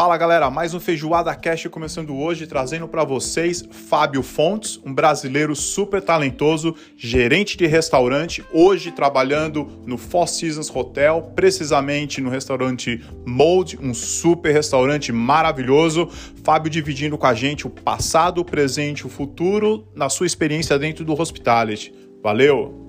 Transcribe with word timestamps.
Fala 0.00 0.16
galera, 0.16 0.50
mais 0.50 0.72
um 0.72 0.80
Feijoada 0.80 1.34
Cash 1.34 1.66
começando 1.66 2.16
hoje, 2.16 2.46
trazendo 2.46 2.88
para 2.88 3.04
vocês 3.04 3.62
Fábio 3.70 4.22
Fontes, 4.22 4.80
um 4.82 4.94
brasileiro 4.94 5.54
super 5.54 6.00
talentoso, 6.00 6.74
gerente 6.96 7.54
de 7.54 7.66
restaurante, 7.66 8.42
hoje 8.50 8.92
trabalhando 8.92 9.68
no 9.84 9.98
Four 9.98 10.26
Seasons 10.26 10.74
Hotel, 10.74 11.30
precisamente 11.36 12.18
no 12.18 12.30
restaurante 12.30 13.04
Mold, 13.26 13.78
um 13.78 13.92
super 13.92 14.54
restaurante 14.54 15.12
maravilhoso. 15.12 16.08
Fábio 16.42 16.70
dividindo 16.70 17.18
com 17.18 17.26
a 17.26 17.34
gente 17.34 17.66
o 17.66 17.70
passado, 17.70 18.40
o 18.40 18.44
presente 18.44 19.06
o 19.06 19.10
futuro 19.10 19.86
na 19.94 20.08
sua 20.08 20.26
experiência 20.26 20.78
dentro 20.78 21.04
do 21.04 21.12
hospitality. 21.12 21.92
Valeu! 22.22 22.79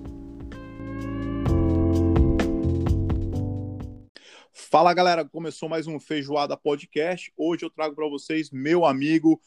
Fala 4.72 4.94
galera, 4.94 5.22
começou 5.22 5.68
mais 5.68 5.86
um 5.86 6.00
Feijoada 6.00 6.56
Podcast. 6.56 7.30
Hoje 7.36 7.62
eu 7.62 7.68
trago 7.68 7.94
para 7.94 8.08
vocês 8.08 8.50
meu 8.50 8.86
amigo 8.86 9.38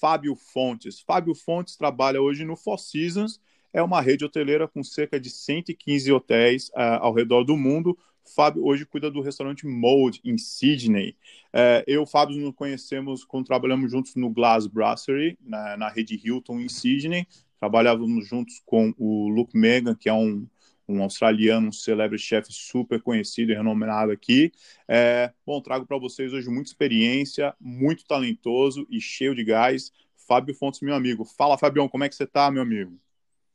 Fábio 0.00 0.36
Fontes. 0.36 1.00
Fábio 1.00 1.34
Fontes 1.34 1.74
trabalha 1.74 2.22
hoje 2.22 2.44
no 2.44 2.54
Four 2.54 2.78
Seasons, 2.78 3.40
é 3.72 3.82
uma 3.82 4.00
rede 4.00 4.24
hoteleira 4.24 4.68
com 4.68 4.84
cerca 4.84 5.18
de 5.18 5.30
115 5.30 6.12
hotéis 6.12 6.68
uh, 6.68 7.00
ao 7.00 7.12
redor 7.12 7.42
do 7.42 7.56
mundo. 7.56 7.98
Fábio 8.36 8.64
hoje 8.64 8.86
cuida 8.86 9.10
do 9.10 9.20
restaurante 9.20 9.66
Mold 9.66 10.20
em 10.24 10.38
Sydney. 10.38 11.16
Uh, 11.52 11.82
eu 11.84 12.04
e 12.04 12.06
Fábio 12.06 12.36
nos 12.36 12.54
conhecemos 12.54 13.24
quando 13.24 13.46
trabalhamos 13.46 13.90
juntos 13.90 14.14
no 14.14 14.30
Glass 14.30 14.68
Brasserie, 14.68 15.36
na, 15.40 15.76
na 15.76 15.88
rede 15.88 16.20
Hilton 16.24 16.60
em 16.60 16.68
Sydney. 16.68 17.26
Trabalhávamos 17.58 18.28
juntos 18.28 18.62
com 18.64 18.94
o 18.96 19.28
Luke 19.28 19.58
Megan, 19.58 19.96
que 19.96 20.08
é 20.08 20.14
um 20.14 20.46
um 20.88 21.02
australiano, 21.02 21.68
um 21.68 21.72
celebre 21.72 22.18
chef 22.18 22.50
super 22.50 23.00
conhecido 23.02 23.52
e 23.52 23.54
renomado 23.54 24.10
aqui. 24.10 24.50
É, 24.88 25.32
bom, 25.46 25.60
trago 25.60 25.86
para 25.86 25.98
vocês 25.98 26.32
hoje 26.32 26.48
muita 26.48 26.70
experiência, 26.70 27.54
muito 27.60 28.04
talentoso 28.04 28.86
e 28.90 29.00
cheio 29.00 29.34
de 29.34 29.44
gás. 29.44 29.92
Fábio 30.26 30.54
Fontes, 30.54 30.80
meu 30.80 30.94
amigo. 30.94 31.24
Fala, 31.24 31.58
Fabião, 31.58 31.88
como 31.88 32.04
é 32.04 32.08
que 32.08 32.14
você 32.14 32.24
está, 32.24 32.50
meu 32.50 32.62
amigo? 32.62 32.98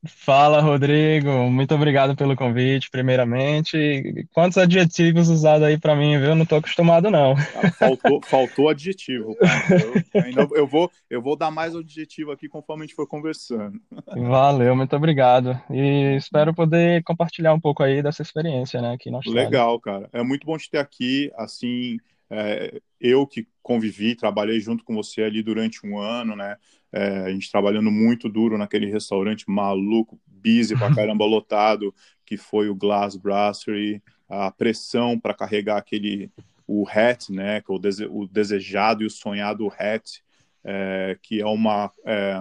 Fala, 0.06 0.60
Rodrigo. 0.60 1.30
Muito 1.50 1.74
obrigado 1.74 2.14
pelo 2.14 2.36
convite, 2.36 2.90
primeiramente. 2.90 4.26
Quantos 4.32 4.58
adjetivos 4.58 5.28
usados 5.28 5.66
aí 5.66 5.78
para 5.78 5.96
mim, 5.96 6.18
viu? 6.18 6.28
Eu 6.28 6.34
não 6.34 6.42
estou 6.42 6.58
acostumado, 6.58 7.10
não. 7.10 7.34
Cara, 7.34 7.72
faltou, 7.72 8.20
faltou 8.22 8.68
adjetivo, 8.68 9.34
cara. 9.36 10.02
Eu, 10.14 10.22
ainda, 10.22 10.48
eu, 10.54 10.66
vou, 10.66 10.90
eu 11.08 11.22
vou 11.22 11.36
dar 11.36 11.50
mais 11.50 11.74
adjetivo 11.74 12.32
aqui 12.32 12.48
conforme 12.48 12.84
a 12.84 12.86
gente 12.86 12.96
for 12.96 13.06
conversando. 13.06 13.80
Valeu, 14.06 14.76
muito 14.76 14.94
obrigado. 14.94 15.58
E 15.70 16.16
espero 16.16 16.54
poder 16.54 17.02
compartilhar 17.04 17.54
um 17.54 17.60
pouco 17.60 17.82
aí 17.82 18.02
dessa 18.02 18.22
experiência, 18.22 18.82
né, 18.82 18.92
aqui 18.92 19.10
na 19.10 19.18
Austrália. 19.18 19.44
Legal, 19.44 19.80
cara. 19.80 20.08
É 20.12 20.22
muito 20.22 20.46
bom 20.46 20.58
te 20.58 20.70
ter 20.70 20.78
aqui, 20.78 21.32
assim, 21.36 21.98
é, 22.30 22.80
eu 23.00 23.26
que 23.26 23.46
convivi, 23.62 24.14
trabalhei 24.14 24.60
junto 24.60 24.84
com 24.84 24.94
você 24.94 25.22
ali 25.22 25.42
durante 25.42 25.86
um 25.86 25.98
ano, 25.98 26.36
né? 26.36 26.56
É, 26.96 27.24
a 27.24 27.30
gente 27.30 27.50
trabalhando 27.50 27.90
muito 27.90 28.28
duro 28.28 28.56
naquele 28.56 28.86
restaurante 28.86 29.44
maluco, 29.48 30.20
busy 30.28 30.76
pra 30.76 30.94
caramba, 30.94 31.24
lotado, 31.24 31.92
que 32.24 32.36
foi 32.36 32.68
o 32.68 32.74
Glass 32.74 33.16
Brasserie, 33.16 34.00
a 34.28 34.50
pressão 34.52 35.18
para 35.18 35.34
carregar 35.34 35.76
aquele 35.76 36.30
o 36.66 36.86
hat, 36.88 37.30
né, 37.30 37.60
que 37.60 37.70
é 37.70 37.74
o, 37.74 37.78
dese, 37.78 38.06
o 38.06 38.26
desejado 38.26 39.02
e 39.02 39.06
o 39.06 39.10
sonhado 39.10 39.70
hat, 39.76 40.22
é, 40.62 41.18
que 41.20 41.40
é 41.40 41.46
uma 41.46 41.90
é, 42.06 42.40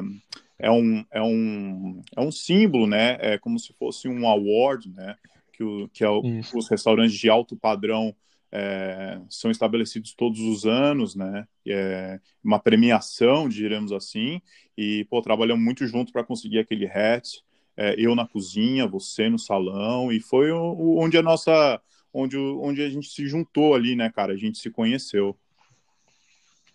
é, 0.59 0.71
um, 0.71 1.05
é, 1.11 1.21
um, 1.21 2.01
é 2.15 2.21
um 2.21 2.31
símbolo, 2.31 2.87
né, 2.87 3.17
é 3.19 3.37
como 3.37 3.59
se 3.59 3.73
fosse 3.73 4.07
um 4.07 4.27
award, 4.27 4.89
né, 4.89 5.17
que, 5.51 5.63
o, 5.63 5.89
que 5.89 6.03
é 6.03 6.09
o, 6.09 6.21
os 6.55 6.69
restaurantes 6.69 7.17
de 7.17 7.29
alto 7.29 7.55
padrão 7.55 8.15
é, 8.55 9.19
são 9.31 9.49
estabelecidos 9.49 10.13
todos 10.13 10.39
os 10.39 10.63
anos, 10.63 11.15
né? 11.15 11.47
É 11.67 12.19
uma 12.43 12.59
premiação, 12.59 13.49
diremos 13.49 13.91
assim, 13.91 14.39
e 14.77 15.05
pô, 15.09 15.23
trabalhamos 15.23 15.63
muito 15.63 15.87
junto 15.87 16.13
para 16.13 16.23
conseguir 16.23 16.59
aquele 16.59 16.85
hat. 16.85 17.43
É, 17.75 17.95
eu 17.97 18.13
na 18.13 18.27
cozinha, 18.27 18.87
você 18.87 19.27
no 19.27 19.39
salão, 19.39 20.11
e 20.11 20.19
foi 20.19 20.51
o, 20.51 20.99
onde 20.99 21.17
a 21.17 21.23
nossa, 21.23 21.81
onde, 22.13 22.37
onde 22.37 22.83
a 22.83 22.89
gente 22.91 23.07
se 23.07 23.25
juntou 23.25 23.73
ali, 23.73 23.95
né, 23.95 24.11
cara? 24.11 24.33
A 24.33 24.37
gente 24.37 24.59
se 24.59 24.69
conheceu. 24.69 25.35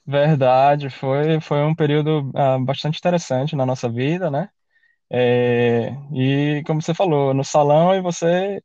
Verdade, 0.05 0.91
foi, 0.91 1.41
foi 1.41 1.62
um 1.62 1.77
período 1.77 2.33
ah, 2.34 2.59
bastante 2.59 2.99
interessante 2.99 3.55
na 3.55 3.65
nossa 3.65 3.89
vida, 3.89 4.28
né? 4.28 4.49
É, 5.09 5.93
e 6.12 6.62
como 6.66 6.83
você 6.83 6.93
falou, 6.93 7.33
no 7.33 7.45
salão 7.45 7.95
e 7.95 8.00
você 8.00 8.60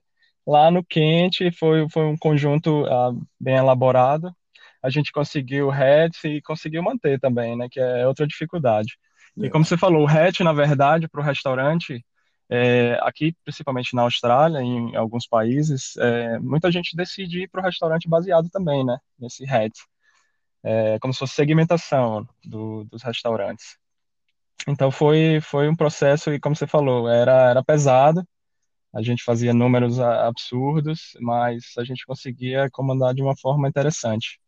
Lá 0.46 0.70
no 0.70 0.84
quente 0.84 1.52
foi, 1.52 1.88
foi 1.90 2.06
um 2.06 2.18
conjunto 2.18 2.84
uh, 2.84 3.20
bem 3.40 3.56
elaborado. 3.56 4.36
A 4.82 4.90
gente 4.90 5.12
conseguiu 5.12 5.68
o 5.68 5.72
hatch 5.72 6.26
e 6.26 6.42
conseguiu 6.42 6.84
manter 6.84 7.20
também, 7.20 7.56
né? 7.58 7.68
Que 7.72 7.80
é 7.80 8.06
outra 8.06 8.28
dificuldade. 8.28 8.98
É. 9.40 9.46
E 9.46 9.50
como 9.50 9.64
você 9.64 9.78
falou, 9.78 10.04
o 10.04 10.08
hatch, 10.08 10.42
na 10.42 10.52
verdade, 10.52 11.08
para 11.08 11.22
o 11.22 11.24
restaurante, 11.24 12.06
é, 12.50 13.00
aqui, 13.02 13.34
principalmente 13.44 13.96
na 13.96 14.02
Austrália, 14.02 14.60
em 14.62 14.96
alguns 14.96 15.26
países, 15.26 15.96
é, 15.98 16.38
muita 16.40 16.72
gente 16.72 16.96
decide 16.96 17.44
ir 17.44 17.48
para 17.48 17.62
o 17.62 17.64
restaurante 17.64 18.10
baseado 18.10 18.50
também, 18.50 18.86
né? 18.86 18.98
Nesse 19.18 19.46
hatch. 19.46 19.80
É, 20.62 21.00
como 21.00 21.14
se 21.14 21.20
fosse 21.20 21.36
segmentação 21.36 22.28
do, 22.44 22.84
dos 22.86 23.02
restaurantes. 23.04 23.78
Então 24.68 24.92
foi, 24.92 25.40
foi 25.42 25.68
um 25.68 25.76
processo, 25.76 26.34
e 26.34 26.40
como 26.40 26.56
você 26.56 26.68
falou, 26.68 27.10
era, 27.10 27.50
era 27.50 27.64
pesado, 27.64 28.26
a 28.94 29.02
gente 29.02 29.24
fazia 29.24 29.54
números 29.54 30.00
absurdos, 30.00 31.18
mas 31.20 31.74
a 31.78 31.84
gente 31.84 32.06
conseguia 32.06 32.70
comandar 32.72 33.14
de 33.14 33.22
uma 33.22 33.36
forma 33.36 33.68
interessante 33.68 34.40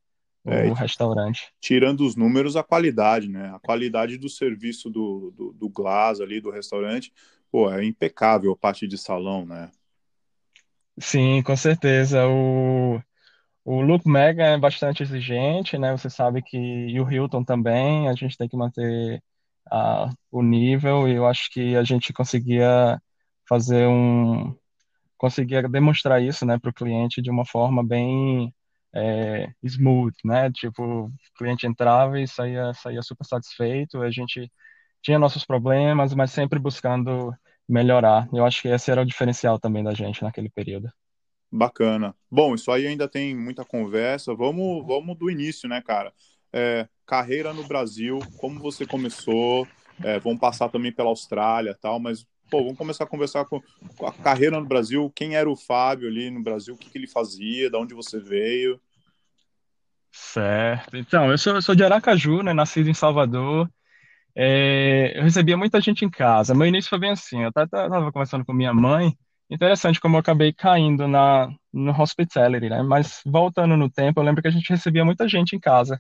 é, 0.46 0.68
o 0.68 0.74
restaurante. 0.74 1.52
Tirando 1.60 2.02
os 2.02 2.16
números, 2.16 2.56
a 2.56 2.64
qualidade, 2.64 3.28
né? 3.28 3.52
A 3.56 3.60
qualidade 3.60 4.18
do 4.18 4.30
serviço 4.30 4.90
do, 4.90 5.32
do, 5.36 5.54
do 5.54 5.70
Glass 5.70 6.22
ali, 6.22 6.40
do 6.40 6.52
restaurante, 6.52 7.12
pô, 7.52 7.72
é 7.72 7.84
impecável 7.84 8.52
a 8.52 8.56
parte 8.56 8.88
de 8.88 8.98
salão, 8.98 9.46
né? 9.46 9.72
Sim, 11.00 11.42
com 11.42 11.56
certeza. 11.56 12.28
O, 12.28 13.02
o 13.66 13.82
Look 13.82 14.08
Mega 14.08 14.44
é 14.44 14.58
bastante 14.58 15.02
exigente, 15.02 15.78
né? 15.78 15.92
Você 15.98 16.10
sabe 16.10 16.42
que 16.44 16.58
e 16.58 17.00
o 17.02 17.12
Hilton 17.12 17.44
também, 17.44 18.08
a 18.08 18.14
gente 18.14 18.38
tem 18.38 18.48
que 18.48 18.56
manter 18.56 19.22
a, 19.72 20.10
o 20.32 20.44
nível, 20.44 21.08
e 21.08 21.16
eu 21.16 21.26
acho 21.26 21.50
que 21.50 21.76
a 21.76 21.84
gente 21.84 22.14
conseguia 22.14 23.02
fazer 23.48 23.88
um 23.88 24.56
conseguir 25.18 25.68
demonstrar 25.70 26.22
isso, 26.22 26.46
né, 26.46 26.60
para 26.60 26.70
o 26.70 26.74
cliente 26.74 27.22
de 27.22 27.32
uma 27.32 27.46
forma 27.46 27.84
bem 27.86 28.54
é, 28.94 29.50
smooth, 29.64 30.16
né? 30.24 30.52
Tipo, 30.52 30.84
o 30.84 31.12
cliente 31.38 31.68
entrava 31.68 32.20
e 32.20 32.28
saía, 32.28 32.74
saía 32.74 33.02
super 33.02 33.26
satisfeito. 33.26 34.02
A 34.02 34.10
gente 34.10 34.50
tinha 35.02 35.20
nossos 35.20 35.46
problemas, 35.46 36.14
mas 36.14 36.32
sempre 36.32 36.58
buscando 36.58 37.34
melhorar. 37.68 38.28
Eu 38.34 38.46
acho 38.46 38.62
que 38.62 38.70
esse 38.70 38.90
era 38.90 39.02
o 39.02 39.06
diferencial 39.06 39.60
também 39.60 39.84
da 39.84 39.94
gente 39.94 40.24
naquele 40.24 40.50
período. 40.50 40.90
Bacana. 41.52 42.16
Bom, 42.30 42.56
isso 42.56 42.72
aí 42.72 42.88
ainda 42.88 43.08
tem 43.08 43.36
muita 43.36 43.66
conversa. 43.66 44.34
Vamos, 44.34 44.86
vamos 44.86 45.18
do 45.18 45.30
início, 45.30 45.68
né, 45.68 45.82
cara? 45.82 46.14
É, 46.52 46.88
carreira 47.06 47.54
no 47.54 47.64
Brasil, 47.68 48.20
como 48.38 48.60
você 48.60 48.86
começou? 48.86 49.68
É, 50.04 50.20
vamos 50.20 50.40
passar 50.40 50.70
também 50.70 50.92
pela 50.92 51.10
Austrália, 51.10 51.78
tal. 51.80 52.00
Mas 52.00 52.26
pô, 52.50 52.64
vamos 52.64 52.78
começar 52.78 53.04
a 53.04 53.08
conversar 53.08 53.46
com, 53.46 53.62
com, 53.98 54.06
a 54.06 54.12
carreira 54.12 54.60
no 54.60 54.66
Brasil, 54.66 55.12
quem 55.16 55.36
era 55.36 55.50
o 55.50 55.56
Fábio 55.56 56.08
ali 56.08 56.30
no 56.30 56.42
Brasil, 56.42 56.76
o 56.76 56.78
que, 56.78 56.90
que 56.90 56.98
ele 56.98 57.08
fazia, 57.08 57.70
de 57.70 57.78
onde 57.78 57.94
você 57.94 58.20
veio. 58.20 58.80
Certo. 60.12 60.96
Então, 60.96 61.30
eu 61.30 61.38
sou, 61.38 61.56
eu 61.56 61.62
sou 61.62 61.76
de 61.76 61.84
Aracaju, 61.84 62.42
né, 62.42 62.54
nascido 62.54 62.90
em 62.90 62.94
Salvador. 62.94 63.70
É, 64.36 65.18
eu 65.18 65.24
recebia 65.24 65.58
muita 65.58 65.80
gente 65.82 66.06
em 66.06 66.10
casa. 66.10 66.54
Meu 66.54 66.68
início 66.68 66.90
foi 66.90 67.00
bem 67.00 67.12
assim, 67.12 67.44
eu 67.44 67.50
estava 67.50 68.12
conversando 68.12 68.46
com 68.46 68.54
minha 68.54 68.74
mãe, 68.74 69.14
interessante 69.50 70.00
como 70.00 70.16
eu 70.16 70.20
acabei 70.20 70.54
caindo 70.54 71.08
na, 71.08 71.50
no 71.72 71.92
hospitality, 71.92 72.70
né? 72.70 72.82
Mas 72.84 73.22
voltando 73.26 73.78
no 73.78 73.90
tempo, 73.90 74.20
eu 74.20 74.24
lembro 74.24 74.42
que 74.42 74.48
a 74.48 74.52
gente 74.52 74.70
recebia 74.70 75.06
muita 75.06 75.28
gente 75.28 75.56
em 75.56 75.60
casa. 75.60 76.00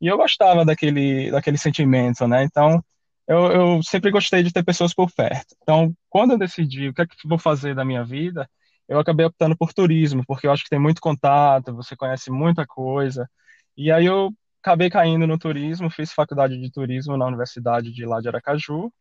E 0.00 0.06
eu 0.06 0.16
gostava 0.16 0.64
daquele, 0.64 1.30
daquele 1.30 1.58
sentimento, 1.58 2.26
né? 2.28 2.44
Então, 2.44 2.82
eu, 3.26 3.52
eu 3.52 3.82
sempre 3.82 4.10
gostei 4.10 4.42
de 4.42 4.52
ter 4.52 4.64
pessoas 4.64 4.94
por 4.94 5.10
perto. 5.12 5.56
Então, 5.62 5.94
quando 6.08 6.32
eu 6.32 6.38
decidi 6.38 6.88
o 6.88 6.94
que 6.94 7.02
é 7.02 7.06
que 7.06 7.28
vou 7.28 7.38
fazer 7.38 7.74
da 7.74 7.84
minha 7.84 8.04
vida, 8.04 8.48
eu 8.88 8.98
acabei 8.98 9.26
optando 9.26 9.56
por 9.56 9.72
turismo, 9.72 10.24
porque 10.26 10.46
eu 10.46 10.52
acho 10.52 10.62
que 10.64 10.70
tem 10.70 10.78
muito 10.78 11.00
contato, 11.00 11.74
você 11.74 11.96
conhece 11.96 12.30
muita 12.30 12.66
coisa. 12.66 13.28
E 13.76 13.90
aí 13.90 14.06
eu 14.06 14.32
acabei 14.62 14.88
caindo 14.90 15.26
no 15.26 15.38
turismo, 15.38 15.90
fiz 15.90 16.12
faculdade 16.12 16.58
de 16.60 16.70
turismo 16.70 17.16
na 17.16 17.26
Universidade 17.26 17.92
de 17.92 18.04
lá 18.06 18.20
de 18.20 18.28
Aracaju. 18.28 18.92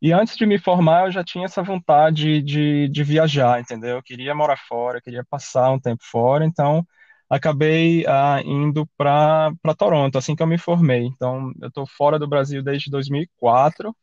E 0.00 0.12
antes 0.12 0.36
de 0.36 0.46
me 0.46 0.58
formar, 0.58 1.06
eu 1.06 1.12
já 1.12 1.24
tinha 1.24 1.46
essa 1.46 1.62
vontade 1.62 2.42
de, 2.42 2.88
de 2.88 3.02
viajar, 3.02 3.60
entendeu? 3.60 3.96
Eu 3.96 4.02
queria 4.02 4.34
morar 4.34 4.56
fora, 4.56 4.98
eu 4.98 5.02
queria 5.02 5.24
passar 5.24 5.70
um 5.70 5.80
tempo 5.80 6.02
fora, 6.04 6.44
então 6.44 6.86
acabei 7.28 8.06
ah, 8.06 8.40
indo 8.44 8.86
para 8.96 9.52
Toronto, 9.76 10.18
assim 10.18 10.36
que 10.36 10.42
eu 10.42 10.46
me 10.46 10.58
formei. 10.58 11.04
Então, 11.06 11.52
eu 11.60 11.68
estou 11.68 11.86
fora 11.86 12.18
do 12.18 12.28
Brasil 12.28 12.62
desde 12.62 12.90
2004, 12.90 13.94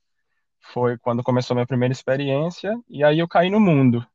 foi 0.73 0.97
quando 0.97 1.23
começou 1.23 1.55
minha 1.55 1.67
primeira 1.67 1.91
experiência, 1.93 2.77
e 2.89 3.03
aí 3.03 3.19
eu 3.19 3.27
caí 3.27 3.49
no 3.49 3.59
mundo. 3.59 4.05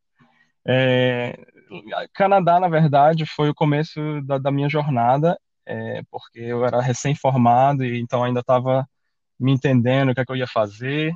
É, 0.66 1.38
Canadá, 2.14 2.60
na 2.60 2.68
verdade, 2.68 3.26
foi 3.26 3.48
o 3.50 3.54
começo 3.54 4.00
da, 4.22 4.38
da 4.38 4.50
minha 4.50 4.68
jornada. 4.68 5.38
é, 5.66 6.02
porque 6.10 6.40
eu 6.40 6.64
era 6.64 6.80
recém-formado 6.80 7.84
e 7.84 7.98
então 8.00 8.24
ainda 8.24 8.40
estava 8.40 8.88
me 9.38 9.52
entendendo 9.52 10.10
o 10.10 10.14
que 10.14 10.20
é 10.20 10.24
que 10.24 10.32
eu 10.32 10.36
ia 10.36 10.46
fazer. 10.46 11.12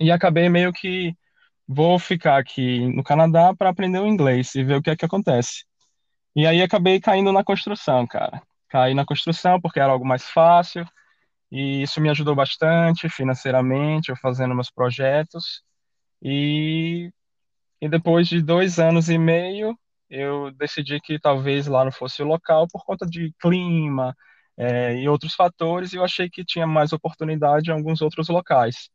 E 0.00 0.10
acabei 0.10 0.48
meio 0.48 0.72
que 0.72 1.14
vou 1.68 1.98
ficar 1.98 2.38
aqui 2.38 2.86
no 2.94 3.02
Canadá 3.04 3.54
para 3.56 3.70
aprender 3.70 3.98
o 4.00 4.06
inglês 4.06 4.54
e 4.54 4.64
ver 4.64 4.76
o 4.76 4.82
que 4.82 4.90
é 4.90 4.96
que 4.96 5.04
acontece. 5.04 5.64
E 6.36 6.46
aí 6.46 6.62
acabei 6.62 7.00
caindo 7.00 7.32
na 7.32 7.42
construção, 7.42 8.06
cara. 8.06 8.42
Caí 8.68 8.94
na 8.94 9.06
construção 9.06 9.60
porque 9.60 9.80
era 9.80 9.92
algo 9.92 10.06
mais 10.06 10.28
fácil 10.30 10.86
e 11.50 11.82
isso 11.82 12.00
me 12.00 12.10
ajudou 12.10 12.34
bastante 12.34 13.08
financeiramente, 13.08 14.10
eu 14.10 14.16
fazendo 14.16 14.54
meus 14.54 14.70
projetos. 14.70 15.62
E, 16.22 17.10
e 17.80 17.88
depois 17.88 18.28
de 18.28 18.42
dois 18.42 18.78
anos 18.78 19.08
e 19.08 19.18
meio, 19.18 19.78
eu 20.10 20.50
decidi 20.52 21.00
que 21.00 21.18
talvez 21.18 21.66
lá 21.66 21.84
não 21.84 21.92
fosse 21.92 22.22
o 22.22 22.26
local 22.26 22.68
por 22.68 22.84
conta 22.84 23.06
de 23.06 23.32
clima, 23.40 24.14
é, 24.56 24.96
e 24.96 25.08
outros 25.08 25.34
fatores, 25.34 25.92
e 25.92 25.96
eu 25.96 26.04
achei 26.04 26.30
que 26.30 26.44
tinha 26.44 26.66
mais 26.66 26.92
oportunidade 26.92 27.70
em 27.70 27.74
alguns 27.74 28.00
outros 28.02 28.28
locais. 28.28 28.88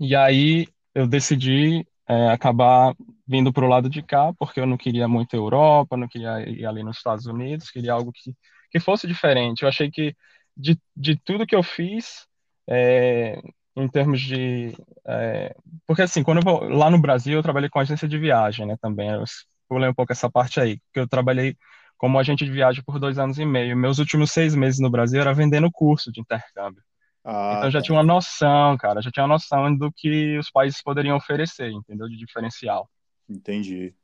E 0.00 0.16
aí 0.16 0.66
eu 0.94 1.06
decidi 1.06 1.86
é, 2.08 2.28
acabar 2.30 2.94
vindo 3.26 3.52
para 3.52 3.64
o 3.64 3.68
lado 3.68 3.88
de 3.88 4.02
cá, 4.02 4.32
porque 4.38 4.60
eu 4.60 4.66
não 4.66 4.76
queria 4.76 5.08
muito 5.08 5.34
a 5.34 5.38
Europa, 5.38 5.96
não 5.96 6.08
queria 6.08 6.40
ir 6.48 6.66
ali 6.66 6.82
nos 6.82 6.98
Estados 6.98 7.26
Unidos, 7.26 7.70
queria 7.70 7.92
algo 7.92 8.12
que, 8.12 8.34
que 8.70 8.80
fosse 8.80 9.06
diferente. 9.06 9.62
Eu 9.62 9.68
achei 9.68 9.90
que 9.90 10.14
de, 10.56 10.78
de 10.96 11.16
tudo 11.16 11.46
que 11.46 11.54
eu 11.56 11.62
fiz, 11.62 12.26
é, 12.68 13.40
em 13.76 13.88
termos 13.88 14.20
de. 14.20 14.72
É, 15.06 15.54
porque 15.86 16.02
assim, 16.02 16.22
quando 16.22 16.38
eu 16.38 16.44
vou, 16.44 16.68
lá 16.68 16.90
no 16.90 17.00
Brasil, 17.00 17.34
eu 17.34 17.42
trabalhei 17.42 17.68
com 17.68 17.78
agência 17.80 18.08
de 18.08 18.18
viagem, 18.18 18.66
né, 18.66 18.76
também. 18.80 19.10
Eu 19.10 19.24
pulei 19.68 19.88
um 19.88 19.94
pouco 19.94 20.12
essa 20.12 20.30
parte 20.30 20.60
aí, 20.60 20.78
porque 20.80 21.00
eu 21.00 21.08
trabalhei 21.08 21.56
como 21.96 22.18
agente 22.18 22.44
de 22.44 22.50
viagem 22.50 22.82
por 22.84 22.98
dois 22.98 23.18
anos 23.18 23.38
e 23.38 23.44
meio. 23.44 23.76
Meus 23.76 23.98
últimos 23.98 24.30
seis 24.30 24.54
meses 24.54 24.80
no 24.80 24.90
Brasil 24.90 25.20
era 25.20 25.34
vendendo 25.34 25.70
curso 25.72 26.12
de 26.12 26.20
intercâmbio. 26.20 26.82
Ah, 27.24 27.54
então 27.56 27.70
já 27.70 27.78
tá. 27.78 27.84
tinha 27.84 27.96
uma 27.96 28.04
noção, 28.04 28.76
cara, 28.76 29.00
já 29.00 29.10
tinha 29.10 29.24
uma 29.24 29.34
noção 29.34 29.74
do 29.74 29.90
que 29.90 30.36
os 30.38 30.50
países 30.50 30.82
poderiam 30.82 31.16
oferecer, 31.16 31.70
entendeu? 31.70 32.06
De 32.06 32.16
diferencial. 32.16 32.88
Entendi. 33.28 33.94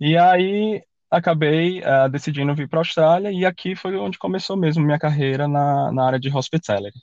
E 0.00 0.16
aí 0.16 0.82
acabei 1.10 1.80
uh, 1.80 2.08
decidindo 2.08 2.54
vir 2.54 2.68
para 2.68 2.78
a 2.78 2.80
Austrália 2.80 3.30
e 3.30 3.44
aqui 3.44 3.76
foi 3.76 3.96
onde 3.96 4.18
começou 4.18 4.56
mesmo 4.56 4.82
minha 4.82 4.98
carreira 4.98 5.46
na, 5.46 5.92
na 5.92 6.06
área 6.06 6.18
de 6.18 6.34
hospitality. 6.34 6.98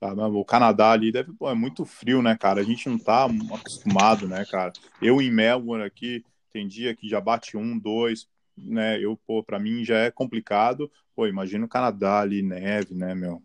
Tá, 0.00 0.12
o 0.14 0.44
Canadá 0.44 0.92
ali 0.92 1.12
deve, 1.12 1.32
pô, 1.34 1.48
é 1.48 1.54
muito 1.54 1.84
frio, 1.84 2.22
né, 2.22 2.34
cara? 2.34 2.62
A 2.62 2.64
gente 2.64 2.88
não 2.88 2.98
tá 2.98 3.26
acostumado, 3.26 4.26
né, 4.26 4.44
cara? 4.46 4.72
Eu 5.00 5.20
em 5.20 5.30
Melbourne 5.30 5.84
aqui, 5.84 6.24
tem 6.50 6.66
dia 6.66 6.96
que 6.96 7.06
já 7.06 7.20
bate 7.20 7.56
um, 7.56 7.78
dois, 7.78 8.26
né? 8.56 8.98
Eu, 8.98 9.20
pô, 9.26 9.44
para 9.44 9.58
mim 9.58 9.84
já 9.84 9.98
é 9.98 10.10
complicado. 10.10 10.90
Pô, 11.14 11.26
imagina 11.26 11.66
o 11.66 11.68
Canadá 11.68 12.20
ali, 12.20 12.42
neve, 12.42 12.94
né, 12.94 13.14
meu? 13.14 13.42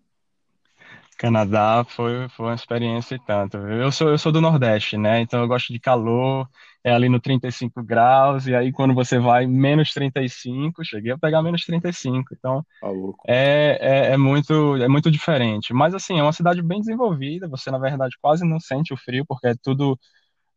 Canadá 1.17 1.83
foi, 1.87 2.27
foi 2.29 2.47
uma 2.47 2.55
experiência 2.55 3.15
e 3.15 3.19
tanto. 3.25 3.57
Eu 3.57 3.91
sou, 3.91 4.09
eu 4.09 4.17
sou 4.17 4.31
do 4.31 4.41
Nordeste, 4.41 4.97
né? 4.97 5.21
Então 5.21 5.41
eu 5.41 5.47
gosto 5.47 5.71
de 5.71 5.79
calor, 5.79 6.47
é 6.83 6.91
ali 6.91 7.07
no 7.09 7.19
35 7.19 7.81
graus, 7.83 8.47
e 8.47 8.55
aí 8.55 8.71
quando 8.71 8.93
você 8.93 9.17
vai 9.19 9.47
menos 9.47 9.91
35, 9.93 10.83
cheguei 10.83 11.11
a 11.13 11.17
pegar 11.17 11.41
menos 11.41 11.63
35. 11.65 12.33
Então 12.33 12.65
tá 12.81 12.89
é, 13.27 13.77
é, 13.81 14.13
é, 14.13 14.17
muito, 14.17 14.75
é 14.77 14.87
muito 14.87 15.11
diferente. 15.11 15.73
Mas 15.73 15.95
assim, 15.95 16.19
é 16.19 16.23
uma 16.23 16.33
cidade 16.33 16.61
bem 16.61 16.79
desenvolvida, 16.81 17.47
você 17.47 17.71
na 17.71 17.77
verdade 17.79 18.15
quase 18.21 18.45
não 18.45 18.59
sente 18.59 18.93
o 18.93 18.97
frio, 18.97 19.25
porque 19.27 19.47
é 19.47 19.55
tudo, 19.61 19.99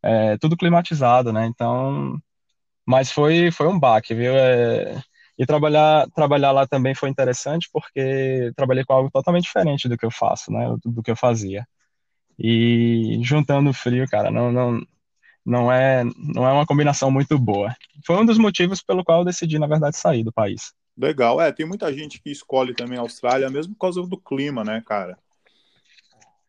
é, 0.03 0.39
tudo 0.39 0.57
climatizado, 0.57 1.33
né? 1.33 1.47
Então 1.47 2.19
mas 2.87 3.13
foi, 3.13 3.51
foi 3.51 3.69
um 3.69 3.79
baque, 3.79 4.15
viu? 4.15 4.33
É, 4.37 5.03
e 5.39 5.47
trabalhar, 5.47 6.09
trabalhar 6.11 6.51
lá 6.51 6.67
também 6.67 6.95
foi 6.97 7.09
interessante 7.09 7.69
porque 7.73 8.51
trabalhei 8.57 8.85
com 8.85 8.93
algo 8.93 9.11
totalmente 9.11 9.45
diferente 9.45 9.89
do 9.89 9.97
que 9.97 10.05
eu 10.05 10.11
faço, 10.11 10.51
né? 10.51 10.75
Do, 10.85 11.01
que 11.01 11.13
eu 11.13 11.17
fazia. 11.17 11.65
E 12.37 13.21
juntando 13.23 13.73
frio, 13.73 14.05
cara, 14.09 14.33
não, 14.33 14.51
não, 14.51 14.81
não 15.47 15.73
é, 15.73 16.03
não 16.05 16.47
é 16.47 16.53
uma 16.53 16.67
combinação 16.67 17.09
muito 17.09 17.39
boa. 17.39 17.73
Foi 18.05 18.17
um 18.17 18.27
dos 18.27 18.37
motivos 18.37 18.83
pelo 18.83 19.05
qual 19.05 19.21
eu 19.21 19.25
decidi, 19.25 19.61
na 19.61 19.69
verdade, 19.69 19.97
sair 19.97 20.25
do 20.25 20.33
país. 20.33 20.73
Legal, 20.97 21.41
é, 21.41 21.53
tem 21.53 21.65
muita 21.65 21.93
gente 21.93 22.21
que 22.21 22.31
escolhe 22.31 22.75
também 22.75 22.99
a 22.99 23.03
Austrália, 23.03 23.49
mesmo 23.49 23.75
por 23.75 23.81
causa 23.81 24.03
do 24.03 24.19
clima, 24.19 24.65
né, 24.65 24.83
cara? 24.85 25.17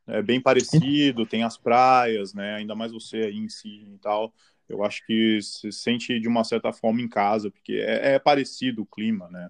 É 0.08 0.24
bem 0.24 0.42
parecido, 0.42 1.28
tem 1.28 1.44
as 1.44 1.56
praias, 1.56 2.34
né? 2.34 2.56
Ainda 2.56 2.74
mais 2.74 2.92
você 2.92 3.18
aí 3.18 3.38
em 3.38 3.48
si 3.48 3.86
e 3.94 4.00
tal 4.00 4.34
eu 4.70 4.84
acho 4.84 5.06
que 5.06 5.42
se 5.42 5.72
sente 5.72 6.20
de 6.20 6.28
uma 6.28 6.44
certa 6.44 6.72
forma 6.72 7.02
em 7.02 7.08
casa, 7.08 7.50
porque 7.50 7.74
é, 7.74 8.14
é 8.14 8.20
parecido 8.20 8.84
o 8.84 8.86
clima, 8.86 9.28
né? 9.30 9.50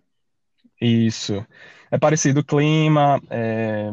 Isso. 0.82 1.46
É 1.92 1.98
parecido 1.98 2.40
o 2.40 2.46
clima, 2.46 3.22
é, 3.30 3.92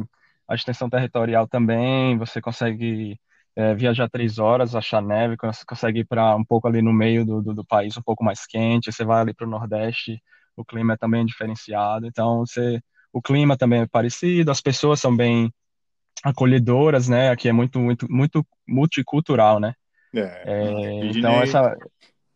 a 0.48 0.54
extensão 0.54 0.88
territorial 0.88 1.48
também, 1.48 2.16
você 2.16 2.40
consegue 2.40 3.18
é, 3.56 3.74
viajar 3.74 4.08
três 4.08 4.38
horas, 4.38 4.74
achar 4.74 5.02
neve, 5.02 5.36
consegue 5.66 6.00
ir 6.00 6.04
para 6.04 6.36
um 6.36 6.44
pouco 6.44 6.68
ali 6.68 6.80
no 6.82 6.92
meio 6.92 7.24
do, 7.24 7.42
do, 7.42 7.54
do, 7.54 7.64
país, 7.64 7.96
um 7.96 8.02
pouco 8.02 8.22
mais 8.22 8.46
quente, 8.46 8.92
você 8.92 9.04
vai 9.04 9.20
ali 9.22 9.34
para 9.34 9.46
o 9.46 9.50
Nordeste, 9.50 10.22
o 10.56 10.64
clima 10.64 10.94
é 10.94 10.96
também 10.96 11.24
diferenciado, 11.24 12.06
então 12.06 12.40
você, 12.40 12.80
o 13.12 13.20
clima 13.20 13.56
também 13.56 13.82
é 13.82 13.86
parecido, 13.86 14.50
as 14.50 14.60
pessoas 14.60 15.00
são 15.00 15.14
bem 15.16 15.52
acolhedoras, 16.22 17.08
né? 17.08 17.30
Aqui 17.30 17.48
é 17.48 17.52
muito, 17.52 17.78
muito, 17.78 18.06
muito 18.10 18.46
multicultural, 18.66 19.60
né? 19.60 19.74
É, 20.18 20.42
é, 20.46 21.06
então 21.06 21.42
essa 21.42 21.76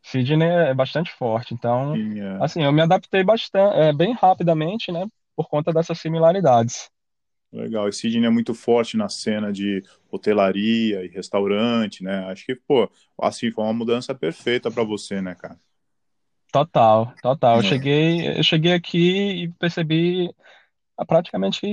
Sydney 0.02 0.48
é 0.48 0.74
bastante 0.74 1.12
forte. 1.12 1.54
Então, 1.54 1.94
Sim, 1.94 2.20
é. 2.20 2.38
assim, 2.40 2.62
eu 2.62 2.72
me 2.72 2.82
adaptei 2.82 3.22
bastante, 3.22 3.76
é, 3.76 3.92
bem 3.92 4.12
rapidamente, 4.12 4.90
né, 4.90 5.06
por 5.36 5.48
conta 5.48 5.72
dessas 5.72 5.98
similaridades. 5.98 6.90
Legal. 7.52 7.88
E 7.88 7.92
Sydney 7.92 8.26
é 8.26 8.30
muito 8.30 8.54
forte 8.54 8.96
na 8.96 9.08
cena 9.08 9.52
de 9.52 9.82
hotelaria 10.10 11.04
e 11.04 11.08
restaurante, 11.08 12.04
né? 12.04 12.24
Acho 12.26 12.46
que, 12.46 12.54
pô, 12.54 12.88
assim, 13.20 13.50
foi 13.50 13.64
uma 13.64 13.72
mudança 13.72 14.14
perfeita 14.14 14.70
para 14.70 14.84
você, 14.84 15.20
né, 15.20 15.34
cara? 15.34 15.58
Total, 16.52 17.12
total. 17.20 17.56
Eu 17.56 17.60
é. 17.60 17.64
cheguei, 17.64 18.38
eu 18.38 18.42
cheguei 18.42 18.72
aqui 18.72 19.44
e 19.44 19.48
percebi 19.58 20.32
praticamente 21.08 21.66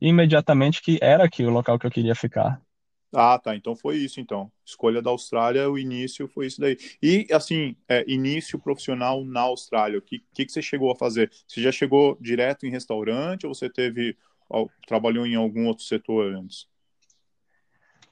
imediatamente 0.00 0.82
que 0.82 0.98
era 1.00 1.24
aqui 1.24 1.44
o 1.44 1.50
local 1.50 1.78
que 1.78 1.86
eu 1.86 1.90
queria 1.90 2.14
ficar. 2.14 2.60
Ah, 3.14 3.38
tá. 3.38 3.54
Então 3.54 3.76
foi 3.76 3.96
isso, 3.96 4.20
então. 4.20 4.50
Escolha 4.64 5.02
da 5.02 5.10
Austrália, 5.10 5.70
o 5.70 5.78
início 5.78 6.26
foi 6.28 6.46
isso 6.46 6.60
daí. 6.60 6.78
E, 7.02 7.26
assim, 7.30 7.76
é, 7.88 8.04
início 8.10 8.58
profissional 8.58 9.22
na 9.24 9.40
Austrália, 9.40 9.98
o 9.98 10.02
que, 10.02 10.20
que, 10.32 10.46
que, 10.46 10.52
você 10.52 10.62
chegou 10.62 10.90
a 10.90 10.96
fazer? 10.96 11.30
Você 11.46 11.60
já 11.60 11.70
chegou 11.70 12.16
direto 12.20 12.66
em 12.66 12.70
restaurante 12.70 13.46
ou 13.46 13.54
você 13.54 13.68
teve, 13.68 14.16
trabalhou 14.86 15.26
em 15.26 15.34
algum 15.34 15.66
outro 15.66 15.84
setor 15.84 16.34
antes? 16.34 16.66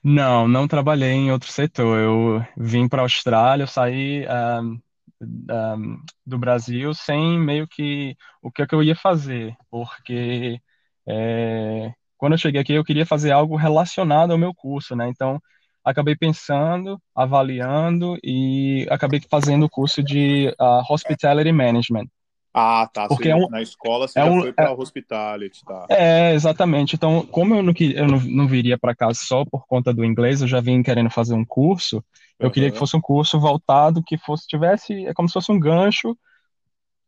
Não, 0.02 0.47
não 0.47 0.69
trabalhei 0.69 1.12
em 1.12 1.33
outro 1.33 1.50
setor. 1.50 1.99
Eu 1.99 2.47
vim 2.57 2.87
para 2.87 3.00
a 3.00 3.04
Austrália, 3.04 3.62
eu 3.62 3.69
saí 3.69 4.26
um, 4.61 4.80
um, 5.23 6.02
do 6.26 6.38
Brasil 6.38 6.92
sem 6.92 7.38
meio 7.38 7.66
que 7.66 8.14
o 8.42 8.50
que, 8.50 8.62
é 8.62 8.66
que 8.66 8.75
eu 8.75 8.83
ia 8.83 8.95
fazer, 8.95 9.57
porque... 9.71 10.61
É, 11.07 11.92
quando 12.21 12.35
eu 12.35 12.39
cheguei 12.39 12.61
aqui, 12.61 12.75
eu 12.75 12.85
queria 12.85 13.07
fazer 13.07 13.31
algo 13.31 13.57
relacionado 13.57 14.31
ao 14.31 14.37
meu 14.37 14.55
curso, 14.55 14.95
né? 14.95 15.09
Então, 15.09 15.41
acabei 15.83 16.15
pensando, 16.15 17.00
avaliando 17.17 18.19
e 18.23 18.87
acabei 18.91 19.23
fazendo 19.31 19.65
o 19.65 19.71
curso 19.71 20.03
de 20.03 20.55
uh, 20.61 20.93
Hospitality 20.93 21.50
Management. 21.50 22.05
Ah, 22.53 22.87
tá. 22.93 23.09
Porque 23.09 23.31
é 23.31 23.35
um, 23.35 23.49
na 23.49 23.62
escola 23.62 24.07
você 24.07 24.21
é 24.21 24.23
já 24.23 24.31
um, 24.31 24.43
foi 24.43 24.53
para 24.53 24.69
é, 24.69 24.71
Hospitality, 24.71 25.65
tá? 25.65 25.87
É, 25.89 26.35
exatamente. 26.35 26.95
Então, 26.95 27.25
como 27.25 27.55
eu 27.55 27.62
não, 27.62 27.73
eu 27.79 28.07
não, 28.07 28.21
não 28.21 28.47
viria 28.47 28.77
para 28.77 28.95
cá 28.95 29.15
só 29.15 29.43
por 29.47 29.67
conta 29.67 29.91
do 29.95 30.05
inglês, 30.05 30.43
eu 30.43 30.49
já 30.49 30.61
vim 30.61 30.83
querendo 30.83 31.09
fazer 31.09 31.33
um 31.33 31.45
curso. 31.45 32.05
Eu 32.39 32.49
uhum. 32.49 32.53
queria 32.53 32.71
que 32.71 32.79
fosse 32.79 32.95
um 32.95 33.00
curso 33.00 33.41
voltado, 33.41 34.03
que 34.05 34.19
fosse 34.19 34.47
tivesse, 34.47 35.07
é 35.07 35.15
como 35.15 35.27
se 35.27 35.33
fosse 35.33 35.50
um 35.50 35.59
gancho 35.59 36.15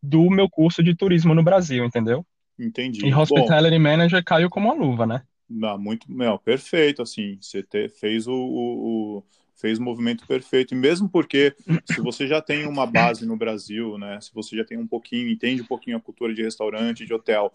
do 0.03 0.31
meu 0.31 0.49
curso 0.49 0.83
de 0.83 0.97
turismo 0.97 1.35
no 1.35 1.43
Brasil, 1.43 1.85
entendeu? 1.85 2.25
Entendi. 2.59 3.07
E 3.07 3.15
Hospitality 3.15 3.77
Bom, 3.77 3.83
Manager 3.83 4.25
caiu 4.25 4.51
como 4.51 4.69
uma 4.69 4.75
luva, 4.75 5.07
né? 5.07 5.23
Não, 5.49 5.79
muito, 5.79 6.07
não, 6.11 6.39
perfeito, 6.39 7.03
assim, 7.03 7.39
você 7.41 7.63
te, 7.63 7.89
fez 7.89 8.27
o, 8.27 8.33
o, 8.33 9.19
o, 9.19 9.25
fez 9.55 9.79
o 9.79 9.83
movimento 9.83 10.27
perfeito, 10.27 10.73
e 10.73 10.77
mesmo 10.77 11.09
porque 11.09 11.55
se 11.85 12.01
você 12.01 12.27
já 12.27 12.41
tem 12.41 12.67
uma 12.67 12.87
base 12.87 13.27
no 13.27 13.37
Brasil, 13.37 13.99
né, 13.99 14.19
se 14.21 14.33
você 14.33 14.57
já 14.57 14.65
tem 14.65 14.79
um 14.79 14.87
pouquinho, 14.87 15.29
entende 15.29 15.61
um 15.61 15.67
pouquinho 15.67 15.99
a 15.99 16.01
cultura 16.01 16.35
de 16.35 16.43
restaurante, 16.43 17.05
de 17.05 17.13
hotel, 17.13 17.53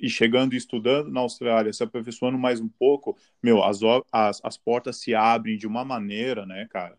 e 0.00 0.10
chegando 0.10 0.54
e 0.54 0.56
estudando 0.56 1.08
na 1.08 1.20
Austrália, 1.20 1.72
se 1.72 1.84
aperfeiçoando 1.84 2.36
mais 2.36 2.60
um 2.60 2.68
pouco, 2.68 3.16
meu, 3.40 3.62
as, 3.62 3.78
as, 4.10 4.40
as 4.42 4.56
portas 4.56 4.96
se 4.96 5.14
abrem 5.14 5.56
de 5.56 5.68
uma 5.68 5.84
maneira, 5.84 6.44
né, 6.44 6.66
cara, 6.68 6.96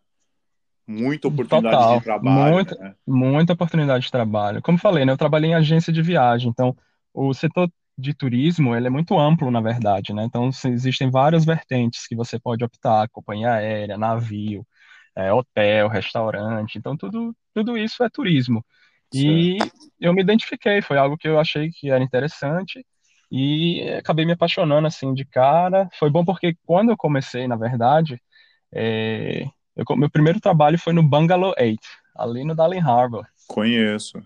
muita 0.88 1.28
oportunidade 1.28 1.76
Total, 1.76 1.98
de 1.98 2.04
trabalho. 2.04 2.54
Muita, 2.54 2.76
né? 2.76 2.96
muita 3.06 3.54
oportunidade 3.54 4.06
de 4.06 4.12
trabalho. 4.12 4.62
Como 4.62 4.78
falei, 4.78 5.04
né, 5.04 5.12
eu 5.12 5.18
trabalhei 5.18 5.52
em 5.52 5.56
agência 5.56 5.92
de 5.92 6.02
viagem, 6.02 6.50
então 6.50 6.76
o 7.14 7.34
setor 7.34 7.72
de 7.98 8.14
turismo 8.14 8.76
ele 8.76 8.88
é 8.88 8.90
muito 8.90 9.18
amplo, 9.20 9.52
na 9.52 9.62
verdade, 9.62 10.14
né? 10.14 10.24
Então, 10.24 10.50
existem 10.66 11.10
várias 11.10 11.46
vertentes 11.46 12.08
que 12.08 12.16
você 12.16 12.40
pode 12.40 12.64
optar, 12.64 13.08
companhia 13.10 13.54
aérea, 13.54 13.98
navio, 13.98 14.66
é, 15.16 15.32
hotel, 15.32 15.88
restaurante, 15.88 16.78
então 16.78 16.96
tudo, 16.98 17.36
tudo 17.54 17.78
isso 17.78 18.04
é 18.04 18.10
turismo. 18.10 18.66
E 19.14 19.58
eu 20.00 20.14
me 20.14 20.22
identifiquei, 20.22 20.82
foi 20.82 20.98
algo 20.98 21.18
que 21.18 21.28
eu 21.28 21.40
achei 21.40 21.70
que 21.70 21.92
era 21.92 22.04
interessante 22.04 22.86
e 23.30 23.82
acabei 23.98 24.26
me 24.26 24.32
apaixonando 24.34 24.88
assim 24.88 25.14
de 25.14 25.26
cara. 25.26 25.90
Foi 26.00 26.10
bom 26.10 26.24
porque 26.24 26.56
quando 26.66 26.92
eu 26.92 26.98
comecei, 26.98 27.48
na 27.48 27.58
verdade, 27.58 28.22
é, 28.74 29.46
eu, 29.76 29.86
meu 29.98 30.10
primeiro 30.10 30.40
trabalho 30.40 30.80
foi 30.80 30.94
no 30.94 31.04
Bungalow 31.04 31.54
8, 31.60 31.80
ali 32.18 32.44
no 32.44 32.56
Darling 32.56 32.80
Harbour. 32.80 33.26
Conheço. 33.48 34.22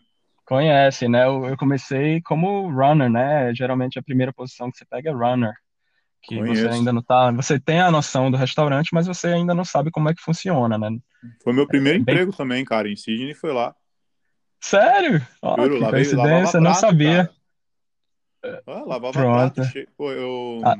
Conhece, 0.45 1.07
né? 1.07 1.25
Eu, 1.25 1.45
eu 1.45 1.57
comecei 1.57 2.21
como 2.21 2.69
runner, 2.69 3.09
né? 3.09 3.53
Geralmente 3.53 3.97
a 3.97 4.03
primeira 4.03 4.31
posição 4.31 4.71
que 4.71 4.77
você 4.77 4.85
pega 4.85 5.09
é 5.09 5.13
runner 5.13 5.53
que 6.25 6.37
Conheço. 6.37 6.61
você 6.61 6.69
ainda 6.69 6.91
não 6.91 7.01
tá. 7.01 7.31
Você 7.31 7.59
tem 7.59 7.79
a 7.79 7.91
noção 7.91 8.31
do 8.31 8.37
restaurante, 8.37 8.89
mas 8.93 9.07
você 9.07 9.27
ainda 9.27 9.53
não 9.53 9.63
sabe 9.63 9.91
como 9.91 10.09
é 10.09 10.13
que 10.13 10.21
funciona, 10.21 10.77
né? 10.77 10.97
Foi 11.43 11.53
meu 11.53 11.67
primeiro 11.67 11.97
é, 11.97 12.01
emprego 12.01 12.31
bem... 12.31 12.37
também, 12.37 12.65
cara, 12.65 12.89
em 12.89 12.95
Sydney 12.95 13.33
foi 13.33 13.53
lá. 13.53 13.75
Sério? 14.59 15.25
Oh, 15.41 15.55
Juro, 15.55 15.79
lavei, 15.79 16.03
coincidência, 16.03 16.59
não 16.59 16.73
sabia. 16.73 17.29
Ah, 18.67 18.83
lavava 18.85 19.11
Pronto. 19.11 19.61
prato. 19.61 19.87
Pô, 19.97 20.11
eu. 20.11 20.61
Ah, 20.63 20.75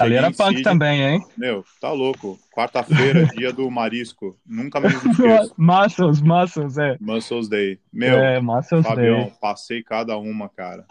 ali 0.00 0.14
era 0.14 0.30
punk 0.30 0.56
Sydney. 0.56 0.62
também, 0.62 1.02
hein? 1.02 1.26
Meu, 1.36 1.64
tá 1.80 1.90
louco. 1.92 2.38
Quarta-feira, 2.52 3.26
dia 3.36 3.52
do 3.52 3.70
marisco. 3.70 4.38
Nunca 4.46 4.80
me 4.80 4.88
esqueço. 4.88 5.54
Muscles, 5.58 6.20
Muscles, 6.20 6.78
é. 6.78 6.96
Muscles 7.00 7.48
Day. 7.48 7.80
Meu, 7.92 8.18
é, 8.18 8.40
Muscles 8.40 8.86
Fabião, 8.86 9.24
Day. 9.24 9.32
passei 9.40 9.82
cada 9.82 10.16
uma, 10.16 10.48
cara. 10.48 10.86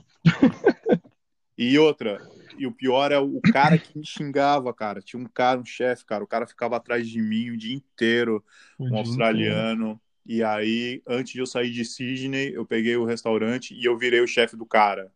e 1.58 1.77
outra, 1.77 2.20
e 2.58 2.67
o 2.67 2.72
pior 2.72 3.12
é 3.12 3.17
o 3.17 3.39
cara 3.51 3.77
que 3.77 3.98
me 3.98 4.05
xingava, 4.05 4.74
cara. 4.74 5.01
Tinha 5.01 5.22
um 5.22 5.25
cara, 5.25 5.60
um 5.60 5.65
chefe, 5.65 6.05
cara. 6.05 6.24
O 6.24 6.27
cara 6.27 6.46
ficava 6.46 6.75
atrás 6.77 7.08
de 7.10 7.22
mim 7.22 7.50
o 7.50 7.58
dia 7.58 7.75
inteiro, 7.75 8.43
o 8.77 8.86
um 8.86 8.89
dia 8.89 8.98
australiano. 8.98 9.84
Inteiro. 9.84 10.01
E 10.25 10.43
aí, 10.43 11.01
antes 11.08 11.34
de 11.34 11.39
eu 11.39 11.48
sair 11.48 11.72
de 11.72 11.84
Sydney, 11.84 12.53
eu 12.53 12.65
peguei 12.65 12.96
o 12.96 13.05
restaurante 13.05 13.74
e 13.74 13.84
eu 13.84 13.98
virei 13.98 14.22
o 14.22 14.27
chefe 14.27 14.55
do 14.55 14.65
cara. 14.65 15.12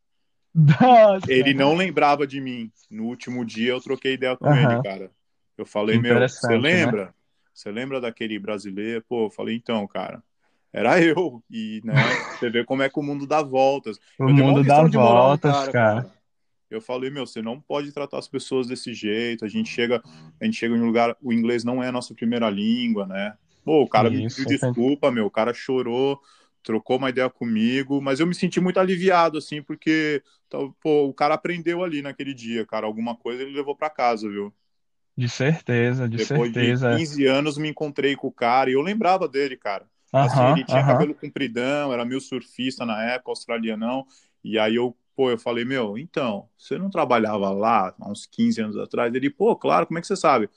Nossa. 0.55 1.29
Ele 1.29 1.53
não 1.53 1.75
lembrava 1.75 2.25
de 2.25 2.39
mim. 2.39 2.71
No 2.89 3.03
último 3.05 3.43
dia 3.43 3.71
eu 3.71 3.81
troquei 3.81 4.13
ideia 4.13 4.37
com 4.37 4.53
ele, 4.55 4.81
cara. 4.81 5.11
Eu 5.57 5.65
falei, 5.65 5.99
meu, 5.99 6.17
você 6.19 6.47
né? 6.47 6.57
lembra? 6.57 7.05
Né? 7.05 7.13
Você 7.53 7.71
lembra 7.71 7.99
daquele 7.99 8.39
brasileiro? 8.39 9.03
Pô, 9.07 9.25
eu 9.25 9.29
falei, 9.29 9.55
então, 9.55 9.85
cara, 9.87 10.23
era 10.71 11.01
eu. 11.01 11.43
E, 11.49 11.81
né, 11.83 11.93
você 12.39 12.49
vê 12.49 12.63
como 12.63 12.83
é 12.83 12.89
que 12.89 12.99
o 12.99 13.03
mundo 13.03 13.27
dá 13.27 13.41
voltas. 13.41 13.97
O 14.17 14.29
eu 14.29 14.33
mundo 14.33 14.63
dá 14.63 14.83
voltas, 14.83 15.69
cara. 15.69 15.71
cara. 15.71 16.15
Eu 16.69 16.81
falei, 16.81 17.09
meu, 17.09 17.25
você 17.25 17.41
não 17.41 17.59
pode 17.59 17.91
tratar 17.91 18.17
as 18.17 18.27
pessoas 18.27 18.67
desse 18.67 18.93
jeito. 18.93 19.45
A 19.45 19.47
gente 19.47 19.69
chega, 19.69 20.01
a 20.41 20.45
gente 20.45 20.57
chega 20.57 20.75
em 20.75 20.81
um 20.81 20.85
lugar, 20.85 21.15
o 21.21 21.31
inglês 21.31 21.63
não 21.63 21.83
é 21.83 21.89
a 21.89 21.91
nossa 21.91 22.13
primeira 22.13 22.49
língua, 22.49 23.05
né? 23.05 23.35
Pô, 23.63 23.83
o 23.83 23.87
cara 23.89 24.09
Isso, 24.09 24.39
me 24.39 24.45
pediu 24.45 24.59
desculpa, 24.59 25.11
meu, 25.11 25.25
o 25.25 25.31
cara 25.31 25.53
chorou, 25.53 26.19
trocou 26.65 26.97
uma 26.97 27.09
ideia 27.11 27.29
comigo, 27.29 28.01
mas 28.01 28.19
eu 28.19 28.27
me 28.27 28.35
senti 28.35 28.59
muito 28.61 28.79
aliviado, 28.81 29.37
assim, 29.37 29.63
porque 29.63 30.23
pô, 30.81 31.05
o 31.07 31.13
cara 31.13 31.35
aprendeu 31.35 31.83
ali 31.83 32.01
naquele 32.01 32.33
dia, 32.33 32.65
cara, 32.65 32.87
alguma 32.87 33.15
coisa 33.15 33.43
ele 33.43 33.53
levou 33.55 33.75
para 33.77 33.89
casa, 33.89 34.29
viu? 34.29 34.53
De 35.17 35.27
certeza, 35.29 36.07
de 36.07 36.17
Depois 36.17 36.53
certeza. 36.57 36.65
de 36.65 36.73
15 36.87 37.25
anos 37.25 37.57
me 37.57 37.69
encontrei 37.69 38.15
com 38.15 38.27
o 38.27 38.31
cara 38.31 38.69
e 38.69 38.73
eu 38.73 38.81
lembrava 38.81 39.27
dele, 39.27 39.57
cara. 39.57 39.89
Assim, 40.17 40.45
uh 40.45 40.49
-huh, 40.53 40.59
ele 40.59 40.63
tinha 40.63 40.83
cabelo 40.83 41.13
compridão, 41.13 41.91
era 41.91 42.05
meio 42.05 42.21
surfista 42.21 42.85
na 42.85 43.03
época, 43.03 43.31
australianão, 43.31 44.05
e 44.43 44.57
aí 44.59 44.75
eu 44.75 44.95
Pô, 45.17 45.31
eu 45.31 45.37
falei, 45.39 45.63
meu, 45.63 45.97
então, 45.97 46.49
você 46.57 46.77
não 46.77 46.89
trabalhava 46.89 47.49
lá 47.51 47.95
há 48.01 48.11
uns 48.11 48.25
15 48.25 48.59
anos 48.61 48.75
atrás? 48.75 49.13
Ele, 49.15 49.29
pô, 49.29 49.55
claro, 49.55 49.87
como 49.87 49.97
é 49.97 50.01
que 50.01 50.07
você 50.07 50.15
sabe? 50.17 50.47
Eu 50.47 50.51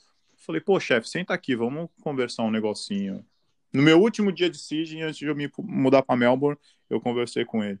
falei, 0.45 0.59
pô, 0.59 0.77
chefe, 0.81 1.07
senta 1.07 1.33
aqui, 1.33 1.55
vamos 1.55 1.89
conversar 2.01 2.43
um 2.43 2.51
negocinho. 2.51 3.25
No 3.73 3.81
meu 3.81 3.99
último 4.01 4.31
dia 4.31 4.49
de 4.49 4.57
Sydney, 4.57 5.03
antes 5.03 5.17
de 5.17 5.25
eu 5.25 5.35
me 5.35 5.49
mudar 5.59 6.01
para 6.01 6.15
Melbourne, 6.15 6.59
eu 6.89 6.99
conversei 6.99 7.45
com 7.45 7.63
ele. 7.63 7.79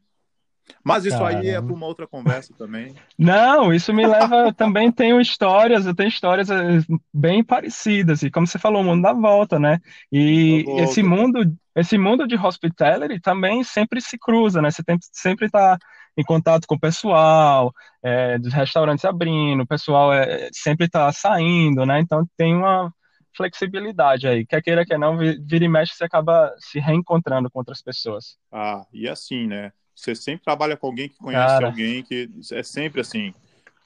Mas 0.83 1.05
isso 1.05 1.17
Caramba. 1.17 1.39
aí 1.39 1.49
é 1.49 1.61
para 1.61 1.73
uma 1.73 1.85
outra 1.85 2.07
conversa 2.07 2.53
também. 2.57 2.93
Não, 3.17 3.73
isso 3.73 3.93
me 3.93 4.05
leva. 4.05 4.53
também 4.53 4.91
tenho 4.91 5.19
histórias, 5.19 5.85
eu 5.85 5.95
tenho 5.95 6.09
histórias 6.09 6.49
eh, 6.49 6.79
bem 7.13 7.43
parecidas. 7.43 8.23
E 8.23 8.31
como 8.31 8.47
você 8.47 8.59
falou, 8.59 8.81
o 8.81 8.85
mundo 8.85 9.01
dá 9.01 9.13
volta, 9.13 9.59
né? 9.59 9.79
E 10.11 10.63
esse 10.77 11.03
mundo, 11.03 11.39
esse 11.75 11.97
mundo 11.97 12.27
de 12.27 12.35
hospitality 12.35 13.19
também 13.19 13.63
sempre 13.63 13.99
se 14.01 14.17
cruza, 14.17 14.61
né? 14.61 14.71
Você 14.71 14.83
tem, 14.83 14.97
sempre 15.11 15.47
está 15.47 15.77
em 16.17 16.23
contato 16.23 16.67
com 16.67 16.75
o 16.75 16.79
pessoal, 16.79 17.73
é, 18.03 18.37
dos 18.37 18.53
restaurantes 18.53 19.05
abrindo, 19.05 19.63
o 19.63 19.67
pessoal 19.67 20.13
é, 20.13 20.49
sempre 20.51 20.85
está 20.85 21.11
saindo, 21.11 21.85
né? 21.85 21.99
Então 21.99 22.27
tem 22.37 22.55
uma 22.55 22.93
flexibilidade 23.35 24.27
aí. 24.27 24.45
Quer 24.45 24.61
queira, 24.61 24.85
quer 24.85 24.99
não, 24.99 25.17
vira 25.17 25.65
e 25.65 25.67
mexe, 25.67 25.93
você 25.93 26.03
acaba 26.03 26.53
se 26.57 26.79
reencontrando 26.79 27.49
com 27.49 27.59
outras 27.59 27.81
pessoas. 27.81 28.37
Ah, 28.51 28.85
e 28.93 29.07
assim, 29.07 29.47
né? 29.47 29.71
Você 29.95 30.15
sempre 30.15 30.43
trabalha 30.43 30.77
com 30.77 30.87
alguém 30.87 31.09
que 31.09 31.17
conhece 31.17 31.55
Cara. 31.55 31.67
alguém, 31.67 32.03
que 32.03 32.29
é 32.53 32.63
sempre 32.63 33.01
assim. 33.01 33.33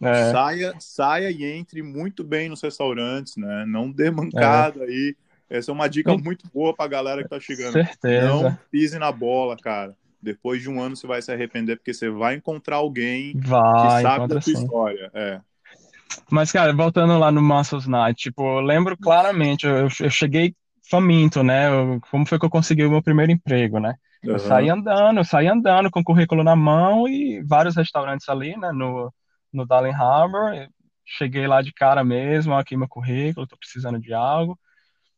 É. 0.02 0.32
Saia, 0.32 0.74
saia 0.80 1.32
e 1.32 1.44
entre 1.44 1.82
muito 1.82 2.24
bem 2.24 2.50
nos 2.50 2.62
restaurantes, 2.62 3.36
né? 3.38 3.66
Não 3.68 3.90
dê 3.90 4.12
mancada 4.12 4.84
é. 4.84 4.88
aí. 4.88 5.16
Essa 5.50 5.72
é 5.72 5.74
uma 5.74 5.88
dica 5.88 6.16
muito 6.18 6.50
boa 6.54 6.74
pra 6.76 6.88
galera 6.88 7.24
que 7.24 7.30
tá 7.30 7.40
chegando. 7.40 7.74
Certeza. 7.74 8.28
Não 8.28 8.58
pise 8.72 8.98
na 9.00 9.12
bola, 9.12 9.56
cara. 9.58 9.96
Depois 10.22 10.62
de 10.62 10.70
um 10.70 10.82
ano 10.82 10.96
você 10.96 11.06
vai 11.06 11.22
se 11.22 11.32
arrepender 11.32 11.76
porque 11.78 11.94
você 11.94 12.10
vai 12.10 12.36
encontrar 12.36 12.78
alguém 12.78 13.34
vai, 13.36 13.98
que 13.98 14.02
sabe 14.02 14.28
da 14.28 14.42
sua 14.42 14.54
história. 14.54 15.12
É. 15.14 15.42
Mas, 16.29 16.51
cara, 16.51 16.74
voltando 16.74 17.17
lá 17.17 17.32
no 17.32 17.41
Muscles 17.41 17.88
Night, 17.88 18.24
tipo, 18.24 18.41
eu 18.43 18.62
lembro 18.62 18.98
claramente, 18.98 19.65
eu, 19.65 19.88
eu 20.00 20.10
cheguei 20.10 20.55
faminto, 20.89 21.43
né? 21.43 21.70
Eu, 21.70 22.00
como 22.10 22.25
foi 22.25 22.39
que 22.39 22.46
eu 22.46 22.50
consegui 22.50 22.86
o 22.86 22.91
meu 22.91 23.01
primeiro 23.01 23.32
emprego, 23.32 23.79
né? 23.79 23.96
Uhum. 24.24 24.32
Eu 24.32 24.39
saí 24.39 24.70
andando, 24.70 25.17
eu 25.17 25.24
saí 25.24 25.48
andando 25.48 25.89
com 25.91 26.00
o 26.00 26.03
currículo 26.03 26.43
na 26.43 26.55
mão 26.55 27.08
e 27.08 27.41
vários 27.43 27.75
restaurantes 27.75 28.27
ali, 28.29 28.58
né? 28.58 28.72
No, 28.72 29.13
no 29.51 29.65
Darling 29.65 29.93
Harbour. 29.93 30.67
Cheguei 31.05 31.48
lá 31.48 31.62
de 31.62 31.74
cara 31.74 32.03
mesmo, 32.03 32.53
aqui 32.53 32.77
meu 32.77 32.88
currículo, 32.88 33.48
tô 33.48 33.58
precisando 33.58 34.00
de 34.00 34.13
algo. 34.13 34.58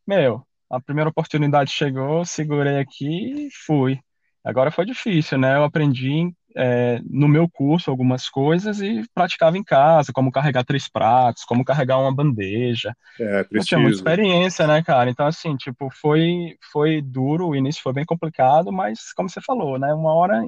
Meu, 0.07 0.45
a 0.69 0.81
primeira 0.81 1.09
oportunidade 1.09 1.71
chegou, 1.71 2.25
segurei 2.25 2.79
aqui 2.79 3.47
e 3.47 3.49
fui. 3.65 3.99
Agora 4.43 4.71
foi 4.71 4.85
difícil, 4.85 5.37
né? 5.37 5.55
Eu 5.55 5.63
aprendi 5.63 6.33
é, 6.55 7.01
no 7.09 7.27
meu 7.27 7.49
curso 7.49 7.91
algumas 7.91 8.29
coisas 8.29 8.79
e 8.79 9.03
praticava 9.13 9.57
em 9.57 9.63
casa, 9.63 10.13
como 10.13 10.31
carregar 10.31 10.63
três 10.63 10.87
pratos, 10.87 11.43
como 11.43 11.65
carregar 11.65 11.99
uma 11.99 12.13
bandeja. 12.13 12.95
É, 13.19 13.43
preciso. 13.43 13.57
Eu 13.57 13.63
tinha 13.65 13.79
muita 13.79 13.97
experiência, 13.97 14.65
né, 14.65 14.81
cara? 14.81 15.09
Então, 15.09 15.27
assim, 15.27 15.55
tipo, 15.57 15.89
foi, 15.91 16.57
foi 16.71 17.01
duro, 17.01 17.49
o 17.49 17.55
início 17.55 17.83
foi 17.83 17.93
bem 17.93 18.05
complicado, 18.05 18.71
mas, 18.71 19.11
como 19.13 19.29
você 19.29 19.41
falou, 19.41 19.77
né? 19.77 19.93
Uma 19.93 20.13
hora 20.13 20.41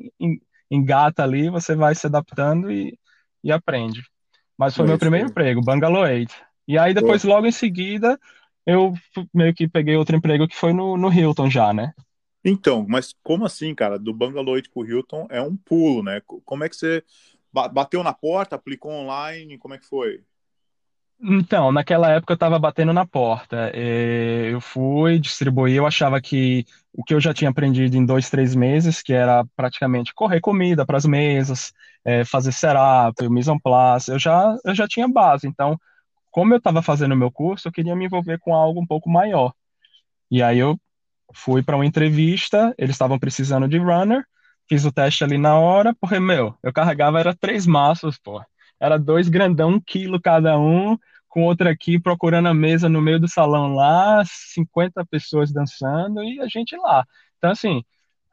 engata 0.72 1.24
ali, 1.24 1.50
você 1.50 1.76
vai 1.76 1.94
se 1.94 2.08
adaptando 2.08 2.72
e, 2.72 2.98
e 3.44 3.52
aprende. 3.52 4.02
Mas 4.58 4.76
foi 4.76 4.86
é 4.86 4.88
meu 4.90 4.98
primeiro 4.98 5.28
emprego, 5.28 5.62
Bangalore 5.62 6.12
8. 6.14 6.36
E 6.68 6.78
aí, 6.78 6.94
depois, 6.94 7.24
logo 7.24 7.46
em 7.46 7.52
seguida, 7.52 8.20
eu 8.66 8.94
meio 9.34 9.54
que 9.54 9.68
peguei 9.68 9.96
outro 9.96 10.16
emprego 10.16 10.48
que 10.48 10.56
foi 10.56 10.74
no, 10.74 10.98
no 10.98 11.12
Hilton 11.12 11.50
já, 11.50 11.74
né? 11.74 11.94
Então, 12.50 12.86
mas 12.88 13.14
como 13.22 13.46
assim, 13.46 13.76
cara? 13.76 14.00
Do 14.00 14.14
Bangalore 14.14 14.70
pro 14.70 14.86
Hilton 14.86 15.28
é 15.30 15.42
um 15.42 15.58
pulo, 15.58 16.02
né? 16.02 16.22
Como 16.46 16.64
é 16.64 16.70
que 16.70 16.76
você 16.78 17.04
bateu 17.52 18.02
na 18.04 18.14
porta, 18.14 18.56
aplicou 18.56 18.92
online? 18.92 19.58
Como 19.58 19.74
é 19.74 19.78
que 19.78 19.86
foi? 19.86 20.22
Então, 21.20 21.72
naquela 21.72 22.10
época 22.12 22.32
eu 22.32 22.36
estava 22.36 22.58
batendo 22.58 22.94
na 22.94 23.06
porta. 23.06 23.70
É, 23.74 24.50
eu 24.54 24.62
fui, 24.62 25.20
distribuí, 25.20 25.74
eu 25.74 25.86
achava 25.86 26.22
que 26.22 26.64
o 26.94 27.04
que 27.04 27.14
eu 27.14 27.20
já 27.20 27.34
tinha 27.34 27.50
aprendido 27.50 27.98
em 27.98 28.06
dois, 28.06 28.30
três 28.30 28.56
meses, 28.56 29.02
que 29.02 29.12
era 29.12 29.44
praticamente 29.56 30.14
correr 30.14 30.40
comida 30.40 30.86
para 30.86 30.98
as 30.98 31.06
mesas, 31.06 31.74
é, 32.06 32.24
fazer 32.24 32.54
setup, 32.54 33.28
mise 33.30 33.52
en 33.52 33.60
place, 33.60 34.10
eu 34.10 34.20
já, 34.20 34.56
eu 34.64 34.74
já 34.74 34.88
tinha 34.88 35.08
base. 35.08 35.48
Então, 35.48 35.78
como 36.32 36.54
eu 36.54 36.60
estava 36.60 36.82
fazendo 36.82 37.14
o 37.14 37.18
meu 37.18 37.32
curso, 37.32 37.68
eu 37.68 37.72
queria 37.74 37.96
me 37.96 38.06
envolver 38.06 38.40
com 38.40 38.54
algo 38.56 38.80
um 38.80 38.86
pouco 38.88 39.10
maior. 39.10 39.54
E 40.30 40.42
aí 40.44 40.60
eu 40.60 40.80
fui 41.34 41.62
para 41.64 41.76
uma 41.76 41.86
entrevista, 41.86 42.74
eles 42.78 42.96
estavam 42.96 43.20
precisando 43.20 43.68
de 43.68 43.78
runner, 43.78 44.24
fiz 44.68 44.86
o 44.86 44.92
teste 44.92 45.24
ali 45.24 45.38
na 45.38 45.58
hora, 45.58 45.96
porque, 46.00 46.20
meu, 46.20 46.56
eu 46.64 46.74
carregava, 46.74 47.20
era 47.20 47.36
três 47.36 47.66
maços, 47.66 48.18
pô. 48.18 48.42
Era 48.80 48.98
dois 48.98 49.28
grandão, 49.30 49.72
um 49.72 49.80
quilo 49.80 50.22
cada 50.22 50.58
um, 50.60 50.98
com 51.28 51.44
outro 51.44 51.70
aqui 51.70 52.00
procurando 52.00 52.48
a 52.48 52.54
mesa 52.54 52.90
no 52.90 53.02
meio 53.02 53.20
do 53.20 53.28
salão 53.28 53.74
lá, 53.74 54.24
50 54.26 55.06
pessoas 55.06 55.52
dançando 55.52 56.24
e 56.24 56.40
a 56.40 56.48
gente 56.48 56.76
lá. 56.78 57.06
Então, 57.38 57.52
assim, 57.52 57.84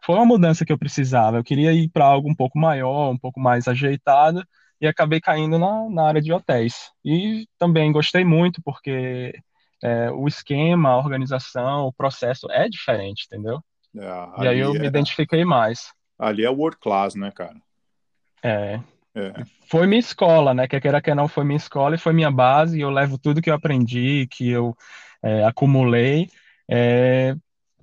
foi 0.04 0.16
uma 0.16 0.26
mudança 0.26 0.64
que 0.64 0.72
eu 0.72 0.78
precisava. 0.78 1.38
Eu 1.38 1.44
queria 1.44 1.72
ir 1.72 1.88
para 1.88 2.04
algo 2.04 2.30
um 2.30 2.34
pouco 2.34 2.58
maior, 2.58 3.10
um 3.10 3.18
pouco 3.18 3.40
mais 3.40 3.66
ajeitado, 3.68 4.44
e 4.80 4.86
acabei 4.86 5.20
caindo 5.20 5.58
na, 5.58 5.88
na 5.88 6.06
área 6.06 6.20
de 6.20 6.32
hotéis. 6.32 6.90
E 7.04 7.46
também 7.58 7.92
gostei 7.92 8.24
muito, 8.24 8.60
porque 8.62 9.34
é, 9.82 10.10
o 10.10 10.26
esquema, 10.26 10.90
a 10.90 10.98
organização, 10.98 11.86
o 11.86 11.92
processo 11.92 12.50
é 12.50 12.68
diferente, 12.68 13.26
entendeu? 13.26 13.60
É, 13.96 14.42
e 14.44 14.48
aí 14.48 14.58
eu 14.58 14.74
é... 14.74 14.78
me 14.78 14.86
identifiquei 14.86 15.44
mais. 15.44 15.92
Ali 16.18 16.44
é 16.44 16.50
world 16.50 16.78
class, 16.78 17.14
né, 17.14 17.30
cara? 17.30 17.56
É. 18.42 18.80
é. 19.14 19.32
Foi 19.68 19.86
minha 19.86 19.98
escola, 19.98 20.54
né? 20.54 20.68
Quer 20.68 20.80
queira 20.80 21.00
que 21.00 21.14
não, 21.14 21.28
foi 21.28 21.44
minha 21.44 21.56
escola 21.56 21.94
e 21.94 21.98
foi 21.98 22.12
minha 22.12 22.30
base. 22.30 22.78
E 22.78 22.82
eu 22.82 22.90
levo 22.90 23.18
tudo 23.18 23.42
que 23.42 23.50
eu 23.50 23.54
aprendi, 23.54 24.26
que 24.30 24.48
eu 24.48 24.76
é, 25.22 25.44
acumulei, 25.44 26.28
é, 26.68 27.34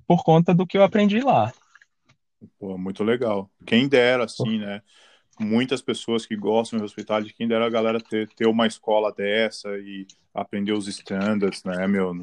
por 0.06 0.22
conta 0.22 0.54
do 0.54 0.66
que 0.66 0.78
eu 0.78 0.82
aprendi 0.82 1.20
lá. 1.20 1.52
Pô, 2.58 2.76
muito 2.78 3.04
legal. 3.04 3.50
Quem 3.66 3.88
dera, 3.88 4.24
assim, 4.24 4.58
né? 4.58 4.80
Muitas 5.40 5.80
pessoas 5.80 6.26
que 6.26 6.36
gostam 6.36 6.78
de 6.78 6.84
hospitalidade, 6.84 7.34
quem 7.34 7.48
dera 7.48 7.66
a 7.66 7.70
galera 7.70 7.98
ter, 8.00 8.28
ter 8.28 8.46
uma 8.46 8.66
escola 8.66 9.12
dessa 9.12 9.68
e 9.78 10.06
aprender 10.34 10.72
os 10.72 10.86
standards, 10.88 11.64
né, 11.64 11.86
meu? 11.86 12.14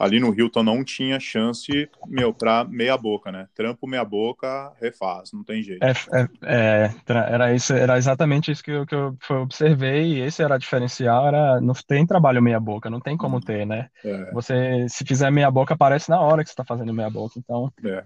ali 0.00 0.18
no 0.18 0.34
Hilton 0.34 0.62
não 0.62 0.82
tinha 0.82 1.20
chance, 1.20 1.90
meu, 2.06 2.32
pra 2.32 2.64
meia 2.64 2.96
boca, 2.96 3.30
né? 3.30 3.46
Trampo 3.54 3.86
meia 3.86 4.02
boca, 4.02 4.72
refaz, 4.80 5.30
não 5.30 5.44
tem 5.44 5.62
jeito. 5.62 5.84
É, 5.84 5.92
é, 6.14 6.28
é, 6.42 6.94
era 7.06 7.54
isso, 7.54 7.74
era 7.74 7.98
exatamente 7.98 8.50
isso 8.50 8.64
que 8.64 8.70
eu, 8.70 8.86
que 8.86 8.94
eu 8.94 9.14
observei, 9.42 10.14
e 10.14 10.20
esse 10.20 10.42
era 10.42 10.54
o 10.54 10.58
diferencial, 10.58 11.28
era 11.28 11.60
não 11.60 11.74
tem 11.86 12.06
trabalho 12.06 12.42
meia 12.42 12.58
boca, 12.58 12.88
não 12.88 12.98
tem 12.98 13.14
como 13.14 13.42
ter, 13.42 13.66
né? 13.66 13.90
É. 14.02 14.32
Você, 14.32 14.86
se 14.88 15.04
fizer 15.04 15.30
meia 15.30 15.50
boca, 15.50 15.74
aparece 15.74 16.08
na 16.08 16.18
hora 16.18 16.42
que 16.42 16.48
você 16.48 16.54
está 16.54 16.64
fazendo 16.64 16.94
meia 16.94 17.10
boca, 17.10 17.34
então... 17.38 17.70
É. 17.84 18.02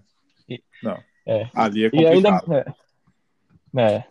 E, 0.48 0.60
não, 0.82 0.98
é. 1.24 1.48
ali 1.54 1.84
é 1.84 1.90
complicado. 1.90 2.50
E 2.50 2.56
ainda, 2.56 2.76
é. 3.78 4.04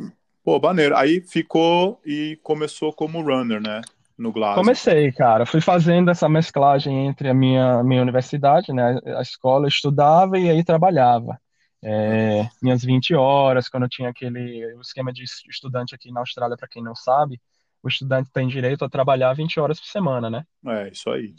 Pô, 0.44 0.60
maneiro. 0.60 0.96
Aí 0.96 1.22
ficou 1.22 2.00
e 2.06 2.38
começou 2.44 2.92
como 2.92 3.22
runner, 3.22 3.62
né? 3.62 3.82
no 4.18 4.32
Glasgow? 4.32 4.64
Comecei, 4.64 5.12
cara. 5.12 5.46
Fui 5.46 5.62
fazendo 5.62 6.10
essa 6.12 6.30
mesclagem 6.30 7.08
entre 7.08 7.30
a 7.30 7.34
minha, 7.34 7.84
minha 7.84 8.02
universidade, 8.02 8.72
né, 8.72 9.00
a 9.18 9.22
escola, 9.22 9.66
eu 9.66 9.70
estudava 9.70 10.38
e 10.38 10.50
aí 10.50 10.64
trabalhava. 10.64 11.40
É, 11.84 12.48
minhas 12.62 12.84
20 12.84 13.14
horas, 13.14 13.68
quando 13.68 13.84
eu 13.84 13.90
tinha 13.90 14.10
aquele 14.10 14.74
o 14.76 14.82
esquema 14.82 15.12
de 15.12 15.24
estudante 15.24 15.94
aqui 15.94 16.12
na 16.12 16.22
Austrália, 16.22 16.56
para 16.56 16.68
quem 16.68 16.82
não 16.82 16.96
sabe, 16.96 17.42
o 17.82 17.90
estudante 17.90 18.32
tem 18.32 18.48
direito 18.48 18.86
a 18.86 18.90
trabalhar 18.90 19.34
20 19.34 19.60
horas 19.60 19.80
por 19.80 19.88
semana, 19.88 20.30
né? 20.30 20.46
É, 20.66 20.90
isso 20.90 21.10
aí. 21.10 21.36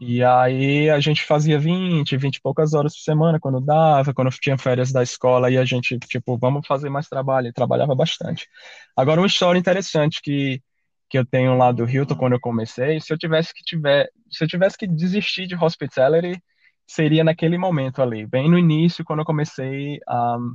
E 0.00 0.24
aí 0.24 0.88
a 0.88 0.98
gente 0.98 1.22
fazia 1.24 1.58
20, 1.58 2.16
20 2.16 2.36
e 2.36 2.40
poucas 2.40 2.72
horas 2.72 2.94
por 2.94 3.02
semana 3.02 3.38
quando 3.38 3.60
dava, 3.60 4.14
quando 4.14 4.30
tinha 4.30 4.56
férias 4.56 4.90
da 4.90 5.02
escola, 5.02 5.50
e 5.50 5.58
a 5.58 5.64
gente, 5.64 5.98
tipo, 5.98 6.38
vamos 6.38 6.66
fazer 6.66 6.88
mais 6.88 7.06
trabalho, 7.06 7.48
e 7.48 7.52
trabalhava 7.52 7.94
bastante. 7.94 8.48
Agora, 8.96 9.20
uma 9.20 9.26
história 9.26 9.58
interessante 9.58 10.20
que 10.22 10.62
que 11.10 11.18
eu 11.18 11.26
tenho 11.26 11.56
lá 11.56 11.72
do 11.72 11.84
Hilton 11.90 12.14
quando 12.14 12.34
eu 12.34 12.40
comecei, 12.40 13.00
se 13.00 13.12
eu 13.12 13.18
tivesse 13.18 13.52
que 13.52 13.64
tiver, 13.64 14.08
se 14.30 14.44
eu 14.44 14.48
tivesse 14.48 14.78
que 14.78 14.86
desistir 14.86 15.46
de 15.46 15.56
hospitality, 15.56 16.40
seria 16.86 17.24
naquele 17.24 17.58
momento 17.58 18.00
ali, 18.00 18.26
bem 18.26 18.48
no 18.48 18.56
início, 18.56 19.04
quando 19.04 19.18
eu 19.18 19.24
comecei 19.24 19.98
um, 20.08 20.54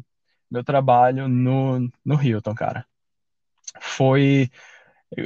meu 0.50 0.64
trabalho 0.64 1.28
no, 1.28 1.92
no 2.06 2.22
Hilton, 2.24 2.56
cara. 2.56 2.86
Foi 3.82 4.50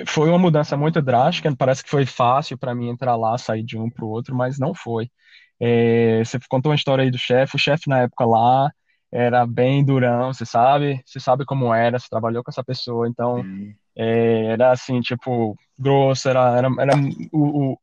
foi 0.08 0.30
uma 0.30 0.38
mudança 0.38 0.78
muito 0.78 1.02
drástica, 1.02 1.54
parece 1.56 1.84
que 1.84 1.90
foi 1.90 2.06
fácil 2.06 2.58
para 2.58 2.76
mim 2.76 2.90
entrar 2.90 3.16
lá, 3.16 3.38
sair 3.38 3.64
de 3.64 3.78
um 3.78 3.90
para 3.90 4.06
o 4.06 4.10
outro, 4.10 4.36
mas 4.36 4.60
não 4.60 4.74
foi. 4.74 5.10
É, 5.60 6.24
você 6.24 6.40
contou 6.50 6.72
uma 6.72 6.76
história 6.76 7.04
aí 7.04 7.12
do 7.12 7.18
chefe, 7.18 7.56
o 7.56 7.60
chefe 7.60 7.90
na 7.90 8.02
época 8.02 8.26
lá 8.26 8.72
era 9.12 9.46
bem 9.46 9.84
durão, 9.84 10.32
você 10.34 10.46
sabe, 10.46 11.02
você 11.06 11.20
sabe 11.20 11.44
como 11.46 11.74
era, 11.74 11.98
você 11.98 12.08
trabalhou 12.10 12.44
com 12.44 12.52
essa 12.52 12.64
pessoa, 12.64 13.08
então 13.08 13.44
é, 13.96 14.46
era 14.46 14.72
assim, 14.72 15.02
tipo, 15.02 15.58
grosso, 15.78 16.30
era, 16.30 16.58
era, 16.58 16.70
era 16.80 16.94
o, 17.34 17.72
o, 17.74 17.80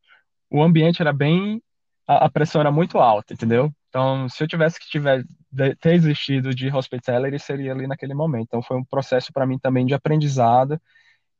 o 0.51 0.63
ambiente 0.63 1.03
era 1.03 1.13
bem, 1.13 1.61
a, 2.07 2.27
a, 2.27 2.31
pressão 2.31 2.61
era 2.61 2.71
muito 2.71 2.99
alta, 2.99 3.35
entendeu? 3.35 3.73
Então, 3.89 4.29
se 4.29 4.43
eu 4.43 4.49
tivesse 4.49 4.79
que 4.79 4.89
tiver, 4.89 5.25
ter 5.81 5.95
existido 5.95 6.55
de 6.55 6.69
hospitality, 6.71 7.39
seria 7.39 7.73
ali 7.73 7.87
naquele 7.87 8.15
momento. 8.15 8.47
Então, 8.47 8.63
foi 8.63 8.77
um 8.77 8.85
processo 8.85 9.33
para 9.33 9.47
mim 9.47 9.59
também 9.59 9.85
de 9.85 9.95
aprendizado, 9.95 10.81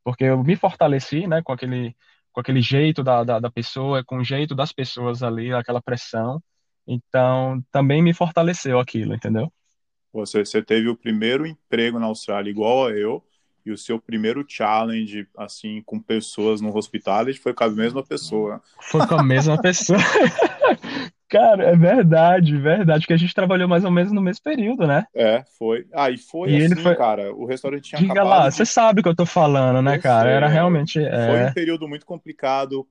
porque 0.07 0.23
eu 0.23 0.41
me 0.41 0.55
fortaleci, 0.55 1.27
né, 1.27 1.41
com 1.41 1.51
aquele, 1.51 1.93
com 2.31 2.39
aquele 2.39 2.61
jeito 2.61 3.03
da, 3.03 3.25
da, 3.25 3.39
da 3.41 3.51
pessoa, 3.51 4.05
com 4.05 4.19
o 4.19 4.23
jeito 4.23 4.55
das 4.55 4.71
pessoas 4.71 5.21
ali, 5.21 5.51
aquela 5.51 5.81
pressão. 5.81 6.41
Então, 6.87 7.61
também 7.73 8.01
me 8.01 8.13
fortaleceu 8.13 8.79
aquilo, 8.79 9.13
entendeu? 9.13 9.51
Você, 10.13 10.45
você 10.45 10.61
teve 10.63 10.87
o 10.87 10.95
primeiro 10.95 11.45
emprego 11.45 11.99
na 11.99 12.05
Austrália 12.05 12.49
igual 12.49 12.87
a 12.87 12.91
eu, 12.91 13.21
e 13.65 13.71
o 13.71 13.77
seu 13.77 13.99
primeiro 13.99 14.45
challenge, 14.47 15.27
assim, 15.37 15.83
com 15.85 15.99
pessoas 15.99 16.61
no 16.61 16.73
hospitality 16.73 17.37
foi 17.37 17.53
com 17.53 17.65
a 17.65 17.69
mesma 17.69 18.01
pessoa. 18.01 18.61
Foi 18.79 19.05
com 19.05 19.15
a 19.15 19.23
mesma 19.23 19.61
pessoa. 19.61 19.99
Cara, 21.29 21.63
é 21.65 21.75
verdade, 21.75 22.57
verdade, 22.57 23.05
que 23.05 23.11
a 23.11 23.17
gente 23.17 23.33
trabalhou 23.33 23.67
mais 23.67 23.83
ou 23.83 23.91
menos 23.91 24.13
no 24.13 24.21
mesmo 24.21 24.41
período, 24.43 24.87
né? 24.87 25.05
É, 25.13 25.43
foi. 25.57 25.85
Ah, 25.93 26.09
e 26.09 26.17
foi 26.17 26.51
e 26.51 26.65
assim, 26.65 26.75
foi... 26.77 26.95
cara, 26.95 27.33
o 27.33 27.45
restaurante 27.45 27.89
tinha 27.89 27.99
Diga 27.99 28.23
lá, 28.23 28.47
de... 28.47 28.55
você 28.55 28.65
sabe 28.65 29.01
o 29.01 29.03
que 29.03 29.09
eu 29.09 29.15
tô 29.15 29.25
falando, 29.25 29.81
né, 29.81 29.97
eu 29.97 30.01
cara? 30.01 30.29
Sei, 30.29 30.37
Era 30.37 30.47
realmente... 30.47 30.99
É... 31.03 31.27
Foi 31.27 31.45
um 31.45 31.53
período 31.53 31.87
muito 31.87 32.05
complicado 32.05 32.87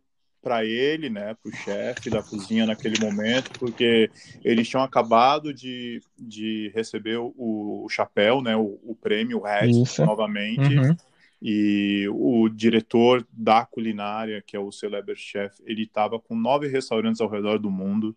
para 0.46 0.64
ele, 0.64 1.10
né, 1.10 1.34
para 1.42 1.50
o 1.50 1.56
chefe 1.56 2.08
da 2.08 2.22
cozinha 2.22 2.66
naquele 2.66 3.04
momento, 3.04 3.50
porque 3.58 4.08
eles 4.44 4.68
tinham 4.68 4.84
acabado 4.84 5.52
de, 5.52 6.00
de 6.16 6.70
receber 6.72 7.16
o, 7.16 7.34
o 7.36 7.88
chapéu, 7.88 8.40
né, 8.40 8.54
o, 8.54 8.78
o 8.84 8.94
prêmio 8.94 9.42
Red 9.42 9.72
novamente, 10.04 10.78
uhum. 10.78 10.96
e 11.42 12.06
o 12.12 12.48
diretor 12.48 13.26
da 13.32 13.64
culinária, 13.64 14.40
que 14.46 14.54
é 14.56 14.60
o 14.60 14.70
Celebrity 14.70 15.20
Chef, 15.20 15.56
ele 15.64 15.82
estava 15.82 16.20
com 16.20 16.36
nove 16.36 16.68
restaurantes 16.68 17.20
ao 17.20 17.28
redor 17.28 17.58
do 17.58 17.68
mundo. 17.68 18.14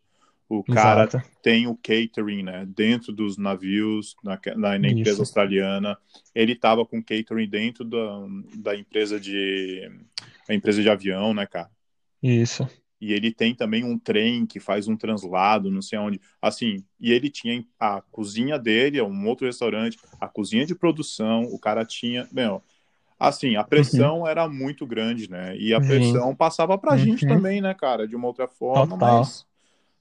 O 0.49 0.63
cara 0.63 1.03
Exato. 1.03 1.23
tem 1.43 1.67
o 1.67 1.75
catering, 1.75 2.41
né, 2.41 2.67
dentro 2.75 3.13
dos 3.13 3.37
navios, 3.37 4.15
na, 4.23 4.39
na, 4.55 4.79
na 4.79 4.89
empresa 4.89 5.11
Isso. 5.11 5.21
australiana. 5.21 5.95
Ele 6.33 6.53
estava 6.53 6.83
com 6.83 7.03
catering 7.03 7.47
dentro 7.47 7.85
da, 7.85 8.25
da 8.57 8.75
empresa 8.75 9.19
de 9.19 9.87
a 10.49 10.53
empresa 10.55 10.81
de 10.81 10.89
avião, 10.89 11.35
né, 11.35 11.45
cara? 11.45 11.69
Isso. 12.21 12.67
E 12.99 13.13
ele 13.13 13.31
tem 13.31 13.55
também 13.55 13.83
um 13.83 13.97
trem 13.97 14.45
que 14.45 14.59
faz 14.59 14.87
um 14.87 14.97
translado, 14.97 15.71
não 15.71 15.81
sei 15.81 15.97
onde. 15.99 16.19
Assim, 16.41 16.83
e 16.99 17.13
ele 17.13 17.29
tinha 17.29 17.63
a 17.79 18.01
cozinha 18.11 18.59
dele, 18.59 19.01
um 19.01 19.27
outro 19.27 19.45
restaurante, 19.45 19.97
a 20.19 20.27
cozinha 20.27 20.65
de 20.65 20.75
produção, 20.75 21.43
o 21.43 21.57
cara 21.57 21.85
tinha. 21.85 22.27
Meu, 22.31 22.61
assim, 23.17 23.55
a 23.55 23.63
pressão 23.63 24.21
uhum. 24.21 24.27
era 24.27 24.49
muito 24.49 24.85
grande, 24.85 25.29
né? 25.29 25.55
E 25.55 25.73
a 25.73 25.79
pressão 25.79 26.35
passava 26.35 26.77
pra 26.77 26.93
uhum. 26.93 26.97
gente 26.97 27.25
também, 27.25 27.61
né, 27.61 27.73
cara? 27.73 28.05
De 28.05 28.15
uma 28.15 28.27
outra 28.27 28.47
forma, 28.47 28.97
Total. 28.97 29.19
mas. 29.19 29.47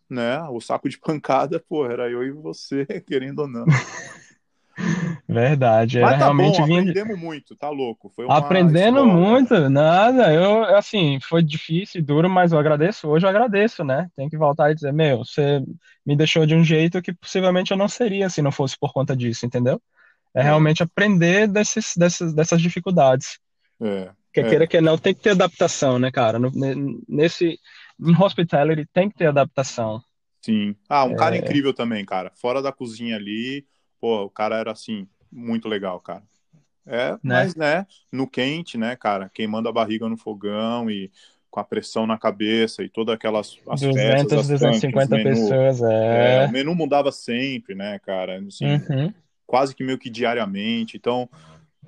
Né, 0.08 0.40
o 0.48 0.60
saco 0.60 0.88
de 0.88 0.98
pancada, 0.98 1.62
pô, 1.68 1.84
era 1.84 2.08
eu 2.08 2.24
e 2.24 2.30
você, 2.30 2.86
querendo 3.06 3.40
ou 3.40 3.48
não. 3.48 3.66
Verdade, 5.28 5.98
era 5.98 6.06
Mas 6.06 6.18
tá 6.18 6.24
realmente 6.24 6.58
bom, 6.58 6.64
aprendemos 6.64 7.18
muito, 7.18 7.56
tá 7.56 7.68
louco. 7.68 8.10
Foi 8.14 8.26
Aprendendo 8.28 8.98
escola, 8.98 9.12
muito, 9.12 9.68
nada. 9.68 10.32
Eu, 10.32 10.64
assim, 10.76 11.18
foi 11.20 11.42
difícil 11.42 12.00
e 12.00 12.04
duro, 12.04 12.30
mas 12.30 12.52
eu 12.52 12.58
agradeço. 12.58 13.08
Hoje 13.08 13.26
eu 13.26 13.30
agradeço, 13.30 13.84
né? 13.84 14.08
Tem 14.16 14.28
que 14.28 14.38
voltar 14.38 14.70
e 14.70 14.74
dizer, 14.74 14.92
meu, 14.92 15.18
você 15.18 15.62
me 16.06 16.16
deixou 16.16 16.46
de 16.46 16.54
um 16.54 16.64
jeito 16.64 17.02
que 17.02 17.12
possivelmente 17.12 17.72
eu 17.72 17.76
não 17.76 17.88
seria 17.88 18.30
se 18.30 18.40
não 18.40 18.52
fosse 18.52 18.78
por 18.78 18.92
conta 18.92 19.14
disso, 19.16 19.44
entendeu? 19.44 19.82
É, 20.34 20.40
é. 20.40 20.42
realmente 20.44 20.82
aprender 20.82 21.48
desses, 21.48 21.94
dessas, 21.96 22.32
dessas 22.32 22.60
dificuldades. 22.62 23.38
É, 23.82 24.10
que 24.32 24.40
é. 24.40 24.48
queira 24.48 24.66
que 24.66 24.80
não, 24.80 24.96
tem 24.96 25.14
que 25.14 25.20
ter 25.20 25.30
adaptação, 25.30 25.98
né, 25.98 26.10
cara? 26.10 26.38
Nesse, 27.08 27.58
em 28.00 28.16
hospitality 28.16 28.86
tem 28.92 29.08
que 29.08 29.16
ter 29.16 29.26
adaptação. 29.26 30.02
Sim. 30.40 30.74
Ah, 30.88 31.04
um 31.04 31.16
cara 31.16 31.36
é. 31.36 31.38
incrível 31.38 31.74
também, 31.74 32.04
cara. 32.04 32.30
Fora 32.34 32.62
da 32.62 32.72
cozinha 32.72 33.16
ali, 33.16 33.66
pô, 34.00 34.24
o 34.24 34.30
cara 34.30 34.56
era 34.56 34.72
assim, 34.72 35.06
muito 35.30 35.68
legal, 35.68 36.00
cara. 36.00 36.22
É, 36.86 37.12
né? 37.12 37.18
mas, 37.22 37.54
né, 37.54 37.86
no 38.10 38.26
quente, 38.26 38.78
né, 38.78 38.96
cara, 38.96 39.28
queimando 39.28 39.68
a 39.68 39.72
barriga 39.72 40.08
no 40.08 40.16
fogão 40.16 40.90
e 40.90 41.10
com 41.50 41.60
a 41.60 41.64
pressão 41.64 42.06
na 42.06 42.16
cabeça 42.16 42.82
e 42.82 42.88
todas 42.88 43.14
aquelas 43.14 43.58
as 43.68 43.80
200, 43.80 44.24
peças, 44.24 44.38
as 44.38 44.48
250 44.48 45.16
menu, 45.16 45.24
pessoas, 45.24 45.82
é. 45.82 46.44
é. 46.44 46.46
O 46.46 46.50
menu 46.50 46.74
mudava 46.74 47.12
sempre, 47.12 47.74
né, 47.74 47.98
cara, 47.98 48.38
assim, 48.38 48.64
uhum. 48.64 49.12
quase 49.46 49.74
que 49.74 49.84
meio 49.84 49.98
que 49.98 50.08
diariamente, 50.08 50.96
então 50.96 51.28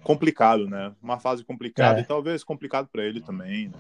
complicado, 0.03 0.69
né, 0.69 0.93
uma 1.03 1.19
fase 1.19 1.45
complicada 1.45 2.01
é. 2.01 2.03
e 2.03 2.07
talvez 2.07 2.45
complicado 2.45 2.87
para 2.93 3.03
ele 3.03 3.23
também, 3.23 3.69
né. 3.69 3.79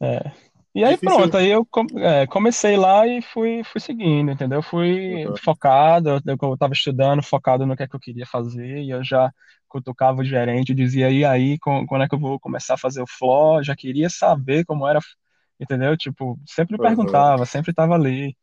É. 0.00 0.32
E 0.78 0.84
aí 0.84 0.94
Difícil. 0.94 1.16
pronto, 1.16 1.36
aí 1.36 1.50
eu 1.50 1.66
é, 1.96 2.24
comecei 2.28 2.76
lá 2.76 3.04
e 3.04 3.20
fui, 3.20 3.64
fui 3.64 3.80
seguindo, 3.80 4.30
entendeu? 4.30 4.62
Fui 4.62 5.26
uhum. 5.26 5.36
focado, 5.36 6.08
eu, 6.08 6.54
estava 6.54 6.72
estudando, 6.72 7.20
focado 7.20 7.66
no 7.66 7.76
que 7.76 7.82
é 7.82 7.88
que 7.88 7.96
eu 7.96 8.00
queria 8.00 8.24
fazer, 8.24 8.78
e 8.78 8.90
eu 8.90 9.02
já 9.02 9.32
cutucava 9.66 10.20
o 10.20 10.24
gerente, 10.24 10.72
dizia, 10.72 11.10
e 11.10 11.24
aí, 11.24 11.58
quando 11.58 12.04
é 12.04 12.08
que 12.08 12.14
eu 12.14 12.20
vou 12.20 12.38
começar 12.38 12.74
a 12.74 12.78
fazer 12.78 13.02
o 13.02 13.08
flow? 13.08 13.60
Já 13.60 13.74
queria 13.74 14.08
saber 14.08 14.64
como 14.64 14.86
era, 14.86 15.00
entendeu? 15.58 15.96
Tipo, 15.96 16.38
sempre 16.46 16.76
uhum. 16.76 16.82
perguntava, 16.82 17.44
sempre 17.44 17.72
estava 17.72 17.94
ali. 17.94 18.36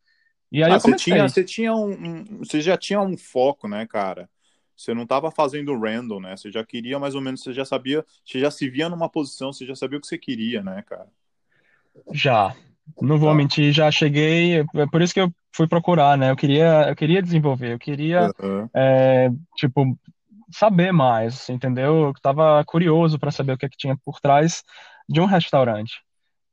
E 0.51 0.61
aí 0.61 0.73
ah, 0.73 0.75
eu 0.75 0.81
comecei. 0.81 1.13
Você 1.13 1.15
tinha, 1.15 1.29
você 1.29 1.43
tinha 1.45 1.73
um, 1.73 1.91
um, 1.91 2.37
você 2.39 2.59
já 2.59 2.75
tinha 2.75 2.99
um 2.99 3.15
foco, 3.15 3.65
né, 3.65 3.87
cara? 3.87 4.29
Você 4.75 4.93
não 4.93 5.03
estava 5.03 5.31
fazendo 5.31 5.79
random, 5.79 6.19
né? 6.19 6.35
Você 6.35 6.51
já 6.51 6.65
queria 6.65 6.99
mais 6.99 7.15
ou 7.15 7.21
menos, 7.21 7.41
você 7.41 7.53
já 7.53 7.63
sabia, 7.63 8.05
você 8.25 8.41
já 8.41 8.51
se 8.51 8.69
via 8.69 8.89
numa 8.89 9.07
posição, 9.07 9.53
você 9.53 9.65
já 9.65 9.73
sabia 9.73 9.97
o 9.97 10.01
que 10.01 10.07
você 10.07 10.17
queria, 10.17 10.61
né, 10.61 10.83
cara? 10.85 11.07
Já. 12.11 12.55
Não 13.01 13.17
vou 13.17 13.29
tá. 13.29 13.35
mentir, 13.35 13.73
já 13.73 13.89
cheguei, 13.91 14.59
é 14.59 14.85
por 14.91 15.01
isso 15.01 15.13
que 15.13 15.19
eu 15.19 15.31
fui 15.55 15.67
procurar, 15.67 16.17
né? 16.17 16.31
Eu 16.31 16.35
queria, 16.35 16.89
eu 16.89 16.95
queria 16.95 17.21
desenvolver, 17.21 17.73
eu 17.73 17.79
queria, 17.79 18.31
é, 18.75 19.29
tipo, 19.57 19.97
saber 20.51 20.91
mais, 20.91 21.49
entendeu? 21.49 22.07
Eu 22.07 22.13
tava 22.21 22.63
curioso 22.65 23.19
para 23.19 23.31
saber 23.31 23.53
o 23.53 23.57
que, 23.57 23.65
é 23.65 23.69
que 23.69 23.77
tinha 23.77 23.97
por 24.05 24.19
trás 24.19 24.63
de 25.09 25.19
um 25.19 25.25
restaurante. 25.25 26.01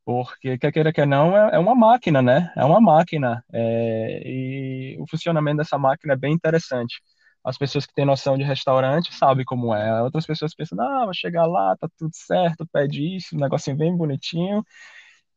Porque, 0.05 0.57
quer 0.57 0.71
queira, 0.71 0.91
quer 0.91 1.07
não, 1.07 1.35
é, 1.37 1.55
é 1.55 1.59
uma 1.59 1.75
máquina, 1.75 2.21
né? 2.21 2.51
É 2.57 2.65
uma 2.65 2.81
máquina. 2.81 3.43
É, 3.53 4.21
e 4.25 4.97
o 4.99 5.07
funcionamento 5.07 5.57
dessa 5.57 5.77
máquina 5.77 6.13
é 6.13 6.17
bem 6.17 6.33
interessante. 6.33 7.01
as 7.43 7.57
pessoas 7.57 7.85
que 7.85 7.93
têm 7.93 8.05
noção 8.05 8.37
de 8.37 8.43
restaurante 8.43 9.13
sabem 9.13 9.45
como 9.45 9.73
é. 9.73 10.01
Outras 10.03 10.25
pessoas 10.25 10.55
pensam, 10.55 10.79
ah, 10.81 11.05
vai 11.05 11.13
chegar 11.13 11.45
lá, 11.45 11.75
tá 11.77 11.87
tudo 11.97 12.11
certo, 12.13 12.67
pede 12.71 13.17
isso, 13.17 13.35
um 13.35 13.39
negocinho 13.39 13.77
bem 13.77 13.95
bonitinho. 13.95 14.63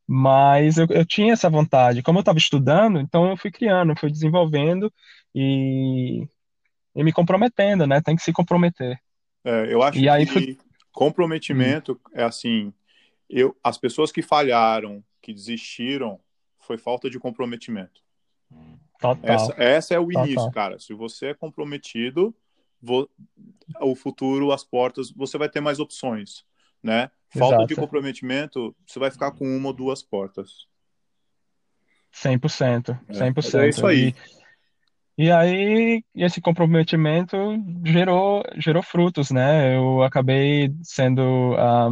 Mas 0.07 0.79
eu, 0.79 0.87
eu 0.91 1.05
tinha 1.07 1.33
essa 1.33 1.51
vontade. 1.51 2.03
Como 2.03 2.19
eu 2.19 2.21
estava 2.21 2.39
estudando, 2.39 3.01
então 3.01 3.29
eu 3.31 3.37
fui 3.37 3.51
criando, 3.51 3.99
fui 3.99 4.11
desenvolvendo 4.11 4.93
e, 5.35 6.27
e 6.97 7.05
me 7.05 7.13
comprometendo, 7.13 7.87
né? 7.87 8.03
Tem 8.03 8.17
que 8.17 8.23
se 8.23 8.33
comprometer. 8.33 8.99
É, 9.45 9.73
eu 9.73 9.83
acho 9.83 10.03
E 10.03 10.09
aí 10.09 10.27
que 10.27 10.27
fui. 10.27 10.43
Hum, 11.51 11.77
comprometimento 11.79 12.01
é 12.13 12.25
assim, 12.25 12.73
eu, 13.29 13.57
as 13.65 13.79
pessoas 13.79 14.13
que 14.13 14.23
falharam, 14.23 15.05
que 15.23 15.35
desistiram, 15.35 16.21
foi 16.61 16.79
falta 16.79 17.11
de 17.11 17.19
comprometimento. 17.21 18.03
Essa, 19.23 19.53
total, 19.53 19.57
essa 19.57 19.95
é 19.95 19.99
o 20.01 20.13
início, 20.13 20.51
total. 20.51 20.53
cara. 20.53 20.79
Se 20.79 20.95
você 20.95 21.27
é 21.29 21.35
comprometido, 21.35 22.35
vo- 22.81 23.09
o 23.81 23.95
futuro, 23.95 24.53
as 24.53 24.65
portas, 24.65 25.11
você 25.11 25.39
vai 25.39 25.49
ter 25.49 25.61
mais 25.61 25.81
opções, 25.81 26.45
né? 26.83 27.11
Falta 27.31 27.59
de 27.59 27.73
Exato. 27.73 27.81
comprometimento, 27.81 28.75
você 28.87 28.99
vai 28.99 29.11
ficar 29.11 29.33
com 29.33 29.45
uma 29.45 29.69
ou 29.69 29.73
duas 29.73 30.03
portas. 30.03 30.67
cem 32.11 32.39
por 32.39 32.49
cento 32.49 32.93
né? 33.09 33.15
cem 33.15 33.33
por 33.35 33.45
Mas 33.45 33.55
é 33.55 33.59
cento 33.59 33.71
isso 33.71 33.87
aí. 33.87 34.15
E, 35.19 35.25
e 35.27 35.31
aí, 35.31 36.05
esse 36.15 36.41
comprometimento 36.41 37.37
gerou, 37.85 38.43
gerou 38.59 38.83
frutos, 38.83 39.31
né? 39.31 39.77
Eu 39.77 40.03
acabei 40.03 40.75
sendo. 40.83 41.55
ah, 41.59 41.91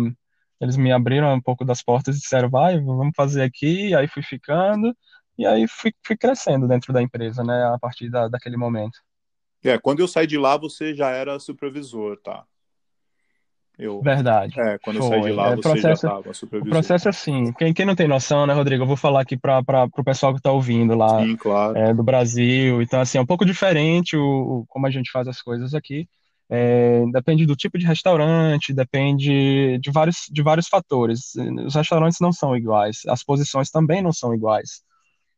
eles 0.61 0.77
me 0.77 0.93
abriram 0.93 1.35
um 1.35 1.41
pouco 1.41 1.65
das 1.65 1.83
portas 1.83 2.17
e 2.17 2.21
disseram, 2.21 2.49
vai, 2.49 2.81
vamos 2.81 3.13
fazer 3.17 3.43
aqui. 3.43 3.89
E 3.89 3.95
aí 3.95 4.07
fui 4.09 4.23
ficando. 4.23 4.97
E 5.37 5.45
aí 5.47 5.67
fui, 5.69 5.93
fui 6.07 6.17
crescendo 6.17 6.69
dentro 6.69 6.93
da 6.93 7.03
empresa, 7.03 7.43
né? 7.43 7.65
A 7.65 7.79
partir 7.79 8.09
da, 8.09 8.29
daquele 8.29 8.57
momento. 8.57 8.99
É, 9.63 9.79
quando 9.79 10.01
eu 10.01 10.09
saí 10.09 10.27
de 10.27 10.39
lá, 10.39 10.57
você 10.57 10.95
já 10.95 11.11
era 11.11 11.41
supervisor, 11.41 12.19
tá? 12.23 12.47
Eu, 13.79 14.01
Verdade. 14.01 14.55
é, 14.57 14.79
quando 14.79 14.97
eu 14.97 15.03
saí 15.03 15.21
de 15.21 15.31
Foi. 15.31 15.33
lá, 15.33 15.51
É, 15.53 15.57
você 15.57 15.83
já 15.83 15.93
processo, 15.93 16.07
estava 16.07 16.31
o 16.31 16.35
supervisor. 16.35 16.71
processo 16.71 17.09
é 17.09 17.11
assim. 17.11 17.53
Quem, 17.55 17.73
quem 17.75 17.87
não 17.87 17.95
tem 17.97 18.09
noção, 18.09 18.47
né, 18.47 18.55
Rodrigo? 18.55 18.83
Eu 18.85 18.87
vou 18.87 18.97
falar 18.97 19.23
aqui 19.23 19.37
para 19.37 19.61
o 19.97 20.05
pessoal 20.05 20.33
que 20.33 20.39
está 20.41 20.53
ouvindo 20.53 20.95
lá 20.97 21.21
Sim, 21.21 21.37
claro. 21.37 21.75
é, 21.75 21.93
do 21.95 22.03
Brasil. 22.03 22.83
Então, 22.83 23.01
assim, 23.01 23.19
é 23.19 23.21
um 23.21 23.27
pouco 23.27 23.45
diferente 23.45 24.17
o, 24.17 24.23
o- 24.61 24.67
como 24.69 24.87
a 24.87 24.91
gente 24.91 25.11
faz 25.11 25.27
as 25.29 25.41
coisas 25.43 25.75
aqui. 25.75 26.09
É, 26.51 27.05
depende 27.13 27.47
do 27.47 27.57
tipo 27.57 27.79
de 27.79 27.87
restaurante, 27.87 28.73
depende 28.75 29.79
de 29.79 29.91
vários, 29.91 30.27
de 30.31 30.43
vários 30.43 30.69
fatores. 30.69 31.35
Os 31.67 31.75
restaurantes 31.75 32.19
não 32.21 32.33
são 32.33 32.55
iguais, 32.57 33.01
as 33.09 33.25
posições 33.25 33.71
também 33.71 34.03
não 34.03 34.13
são 34.13 34.35
iguais. 34.35 34.83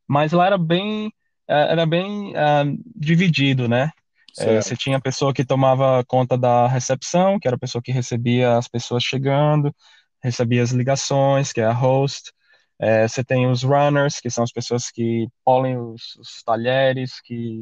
Mas 0.09 0.33
lá 0.33 0.46
era 0.46 0.59
bem, 0.59 1.12
eh, 1.49 1.72
era 1.72 1.87
bem 1.87 2.35
ah, 2.37 2.64
dividido, 2.94 3.68
né? 3.68 3.90
Eh, 4.38 4.61
Você 4.62 4.77
tinha 4.77 4.96
a 4.99 5.01
pessoa 5.01 5.33
que 5.35 5.44
tomava 5.44 6.05
conta 6.07 6.37
da 6.38 6.66
recepção, 6.68 7.38
que 7.38 7.49
era 7.49 7.57
a 7.57 7.59
pessoa 7.61 7.83
que 7.83 7.92
recebia 7.92 8.57
as 8.59 8.68
pessoas 8.68 9.03
chegando, 9.05 9.75
recebia 10.22 10.62
as 10.62 10.70
ligações, 10.72 11.53
que 11.53 11.61
é 11.61 11.64
a 11.64 11.72
host. 11.72 12.33
Eh, 12.81 13.09
Você 13.09 13.25
tem 13.25 13.49
os 13.51 13.62
runners, 13.62 14.20
que 14.20 14.31
são 14.31 14.44
as 14.44 14.53
pessoas 14.53 14.90
que 14.90 15.29
polem 15.44 15.79
os, 15.79 16.16
os 16.16 16.42
talheres, 16.44 17.20
que 17.22 17.61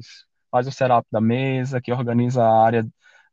faz 0.51 0.67
o 0.67 0.73
setup 0.73 1.07
da 1.13 1.21
mesa, 1.21 1.81
que 1.81 1.93
organiza 1.93 2.43
a 2.45 2.65
área 2.65 2.87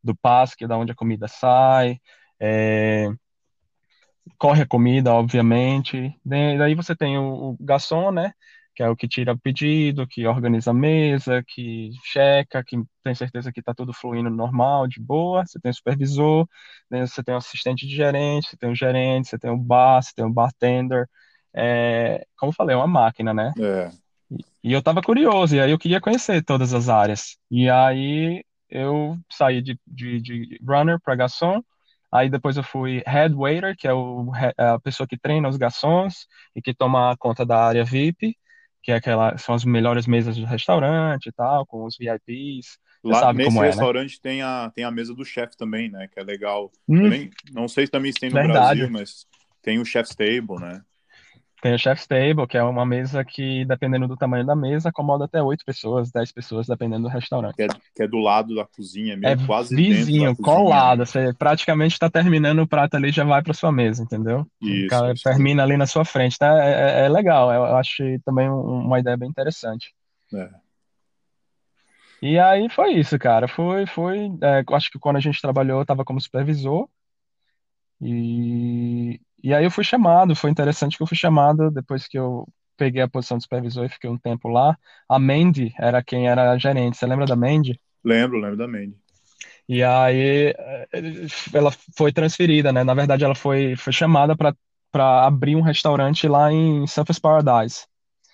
do 0.03 0.15
passo, 0.15 0.55
que 0.57 0.65
é 0.65 0.67
da 0.67 0.77
onde 0.77 0.91
a 0.91 0.95
comida 0.95 1.27
sai. 1.27 1.99
Eh, 2.39 3.07
corre 4.37 4.61
a 4.63 4.67
comida, 4.67 5.13
obviamente. 5.13 6.15
Daí 6.25 6.57
daí 6.57 6.75
você 6.75 6.95
tem 6.95 7.17
o, 7.17 7.51
o 7.51 7.57
garçom, 7.59 8.11
né? 8.11 8.33
Que 8.81 8.85
é 8.85 8.89
o 8.89 8.95
que 8.95 9.07
tira 9.07 9.33
o 9.33 9.37
pedido, 9.37 10.07
que 10.07 10.25
organiza 10.25 10.71
a 10.71 10.73
mesa, 10.73 11.43
que 11.47 11.91
checa, 12.03 12.63
que 12.63 12.81
tem 13.03 13.13
certeza 13.13 13.51
que 13.51 13.59
está 13.59 13.75
tudo 13.75 13.93
fluindo 13.93 14.27
normal, 14.31 14.87
de 14.87 14.99
boa. 14.99 15.45
Você 15.45 15.59
tem 15.59 15.69
o 15.69 15.73
supervisor, 15.75 16.47
né? 16.89 17.05
Você 17.05 17.23
tem 17.23 17.35
o 17.35 17.37
assistente 17.37 17.85
de 17.85 17.95
gerente, 17.95 18.49
você 18.49 18.57
tem 18.57 18.71
o 18.71 18.75
gerente, 18.75 19.27
você 19.27 19.37
tem 19.37 19.51
o 19.51 19.57
bar, 19.57 20.01
você 20.01 20.11
tem 20.15 20.25
o 20.25 20.33
bartender. 20.33 21.07
É, 21.53 22.25
como 22.35 22.49
eu 22.49 22.55
falei, 22.55 22.73
é 22.73 22.77
uma 22.77 22.87
máquina, 22.87 23.31
né? 23.35 23.53
É. 23.59 23.91
E 24.63 24.73
eu 24.73 24.79
estava 24.79 24.99
curioso, 24.99 25.55
e 25.55 25.59
aí 25.59 25.69
eu 25.69 25.77
queria 25.77 26.01
conhecer 26.01 26.43
todas 26.43 26.73
as 26.73 26.89
áreas. 26.89 27.37
E 27.51 27.69
aí 27.69 28.43
eu 28.67 29.15
saí 29.29 29.61
de, 29.61 29.79
de, 29.85 30.19
de 30.19 30.59
runner 30.67 30.99
para 30.99 31.13
garçom. 31.13 31.61
Aí 32.11 32.31
depois 32.31 32.57
eu 32.57 32.63
fui 32.63 33.03
head 33.05 33.35
waiter, 33.35 33.77
que 33.77 33.87
é 33.87 33.93
o, 33.93 34.31
a 34.57 34.79
pessoa 34.79 35.05
que 35.05 35.19
treina 35.19 35.47
os 35.47 35.57
garçons 35.57 36.25
e 36.55 36.63
que 36.63 36.73
toma 36.73 37.15
conta 37.19 37.45
da 37.45 37.63
área 37.63 37.85
VIP, 37.85 38.35
que 38.81 38.91
é 38.91 38.95
aquela, 38.95 39.37
são 39.37 39.53
as 39.53 39.63
melhores 39.63 40.07
mesas 40.07 40.37
do 40.37 40.45
restaurante 40.45 41.27
e 41.27 41.31
tal, 41.31 41.65
com 41.65 41.85
os 41.85 41.97
VIPs. 41.97 42.79
Lá 43.03 43.19
sabe 43.19 43.39
nesse 43.39 43.49
como 43.49 43.61
é, 43.61 43.67
né? 43.67 43.71
restaurante 43.71 44.21
tem 44.21 44.41
a, 44.41 44.71
tem 44.73 44.83
a 44.83 44.91
mesa 44.91 45.13
do 45.13 45.25
chefe 45.25 45.57
também, 45.57 45.89
né? 45.89 46.07
Que 46.11 46.19
é 46.19 46.23
legal. 46.23 46.71
Hum, 46.87 47.07
nem, 47.07 47.29
não 47.51 47.67
sei 47.67 47.85
se 47.85 47.91
também 47.91 48.11
se 48.11 48.19
tem 48.19 48.29
no 48.29 48.35
Brasil, 48.35 48.53
verdade. 48.53 48.91
mas 48.91 49.25
tem 49.61 49.79
o 49.79 49.85
chef's 49.85 50.15
table, 50.15 50.59
né? 50.59 50.81
Tem 51.61 51.75
o 51.75 51.77
chef's 51.77 52.07
table, 52.07 52.47
que 52.47 52.57
é 52.57 52.63
uma 52.63 52.85
mesa 52.85 53.23
que, 53.23 53.63
dependendo 53.65 54.07
do 54.07 54.17
tamanho 54.17 54.43
da 54.43 54.55
mesa, 54.55 54.89
acomoda 54.89 55.25
até 55.25 55.43
oito 55.43 55.63
pessoas, 55.63 56.11
dez 56.11 56.31
pessoas, 56.31 56.65
dependendo 56.65 57.03
do 57.03 57.07
restaurante. 57.07 57.55
Que 57.55 57.63
é, 57.63 57.67
que 57.95 58.01
é 58.03 58.07
do 58.07 58.17
lado 58.17 58.55
da 58.55 58.65
cozinha, 58.65 59.13
É 59.13 59.17
meio 59.35 59.45
quase 59.45 59.75
vizinho, 59.75 60.35
colado. 60.37 61.05
Você 61.05 61.31
praticamente 61.35 61.93
está 61.93 62.09
terminando 62.09 62.59
o 62.63 62.67
prato 62.67 62.95
ali, 62.95 63.11
já 63.11 63.23
vai 63.23 63.43
para 63.43 63.53
sua 63.53 63.71
mesa, 63.71 64.01
entendeu? 64.01 64.47
O 64.59 64.67
Isso, 64.67 64.87
cara 64.89 65.13
isso 65.13 65.21
mesmo. 65.27 65.37
termina 65.37 65.61
ali 65.61 65.77
na 65.77 65.85
sua 65.85 66.03
frente, 66.03 66.35
tá? 66.35 66.47
É, 66.65 66.71
é- 66.71 67.05
é 67.05 67.09
legal. 67.09 67.53
Eu 67.53 67.75
acho 67.77 68.03
também 68.25 68.49
um- 68.49 68.85
uma 68.85 68.99
ideia 68.99 69.15
bem 69.15 69.29
interessante. 69.29 69.93
É. 70.33 70.49
E 72.23 72.39
aí 72.39 72.69
foi 72.69 72.93
isso, 72.93 73.17
cara. 73.19 73.47
Foi, 73.47 73.85
foi. 73.85 74.31
é, 74.41 74.63
acho 74.75 74.89
que 74.91 74.99
quando 74.99 75.17
a 75.17 75.19
gente 75.21 75.41
trabalhou, 75.41 75.77
eu 75.77 75.81
estava 75.83 76.03
como 76.03 76.19
supervisor. 76.21 76.87
E, 78.01 79.19
e 79.43 79.53
aí 79.53 79.63
eu 79.63 79.71
fui 79.71 79.83
chamado. 79.83 80.35
Foi 80.35 80.49
interessante 80.49 80.97
que 80.97 81.03
eu 81.03 81.07
fui 81.07 81.17
chamado 81.17 81.69
depois 81.69 82.07
que 82.07 82.17
eu 82.17 82.47
peguei 82.75 83.01
a 83.01 83.07
posição 83.07 83.37
de 83.37 83.43
supervisor 83.43 83.85
e 83.85 83.89
fiquei 83.89 84.09
um 84.09 84.17
tempo 84.17 84.47
lá. 84.47 84.75
A 85.07 85.19
Mandy 85.19 85.73
era 85.77 86.03
quem 86.03 86.27
era 86.27 86.51
a 86.51 86.57
gerente. 86.57 86.97
Você 86.97 87.05
lembra 87.05 87.25
da 87.25 87.35
Mandy? 87.35 87.79
Lembro, 88.03 88.39
lembro 88.39 88.57
da 88.57 88.67
Mandy. 88.67 88.95
E 89.69 89.83
aí 89.83 90.53
eh, 90.57 90.87
ela 91.53 91.71
foi 91.95 92.11
transferida, 92.11 92.73
né? 92.73 92.83
Na 92.83 92.93
verdade, 92.93 93.23
ela 93.23 93.35
foi, 93.35 93.75
foi 93.75 93.93
chamada 93.93 94.35
para 94.35 95.25
abrir 95.25 95.55
um 95.55 95.61
restaurante 95.61 96.27
lá 96.27 96.51
em 96.51 96.85
Surfers 96.87 97.19
Paradise. 97.19 97.85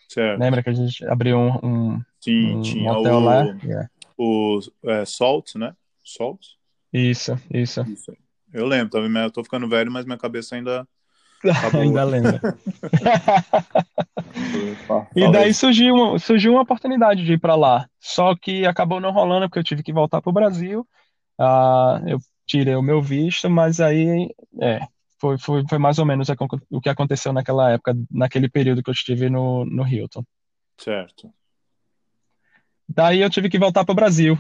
Certo. 0.07 0.39
Lembra 0.39 0.63
que 0.63 0.69
a 0.69 0.73
gente 0.73 1.05
abriu 1.05 1.37
um, 1.37 1.59
um, 1.61 2.01
Sim, 2.21 2.55
um 2.55 2.61
tinha 2.61 2.91
hotel 2.91 3.19
lá? 3.19 3.43
o, 3.43 3.65
Yeah. 3.65 3.89
o 4.17 4.59
é, 4.85 5.05
Salt, 5.05 5.55
né? 5.55 5.75
Salt? 6.03 6.39
Isso, 6.93 7.37
isso. 7.53 7.81
Isso. 7.81 8.17
Eu 8.53 8.65
lembro, 8.65 8.89
também, 8.89 9.09
mas 9.09 9.23
eu 9.23 9.31
tô 9.31 9.43
ficando 9.43 9.67
velho, 9.67 9.91
mas 9.91 10.05
minha 10.05 10.17
cabeça 10.17 10.55
ainda 10.55 10.87
tá. 11.43 11.77
Ainda 11.79 12.03
lembra. 12.03 12.41
E 15.15 15.31
daí 15.31 15.45
aí. 15.45 15.53
surgiu, 15.53 15.95
uma- 15.95 16.19
surgiu 16.19 16.51
uma 16.53 16.61
oportunidade 16.61 17.25
de 17.25 17.33
ir 17.33 17.39
para 17.39 17.55
lá. 17.55 17.89
Só 17.99 18.35
que 18.35 18.65
acabou 18.65 18.99
não 18.99 19.11
rolando 19.11 19.47
porque 19.47 19.59
eu 19.59 19.63
tive 19.63 19.81
que 19.81 19.91
voltar 19.91 20.21
para 20.21 20.29
o 20.29 20.33
Brasil. 20.33 20.87
Ah, 21.39 22.01
eu 22.05 22.19
tirei 22.45 22.75
o 22.75 22.81
meu 22.81 23.01
visto, 23.01 23.49
mas 23.49 23.79
aí 23.79 24.29
é, 24.61 24.79
foi, 25.19 25.37
foi, 25.37 25.63
foi 25.67 25.77
mais 25.77 25.97
ou 25.97 26.05
menos 26.05 26.27
o 26.69 26.81
que 26.81 26.89
aconteceu 26.89 27.33
naquela 27.33 27.71
época, 27.71 27.95
naquele 28.11 28.47
período 28.49 28.83
que 28.83 28.89
eu 28.89 28.93
estive 28.93 29.29
no, 29.29 29.65
no 29.65 29.87
Hilton. 29.87 30.23
Certo. 30.77 31.33
Daí 32.87 33.21
eu 33.21 33.29
tive 33.29 33.49
que 33.49 33.59
voltar 33.59 33.83
para 33.83 33.91
o 33.93 33.95
Brasil. 33.95 34.37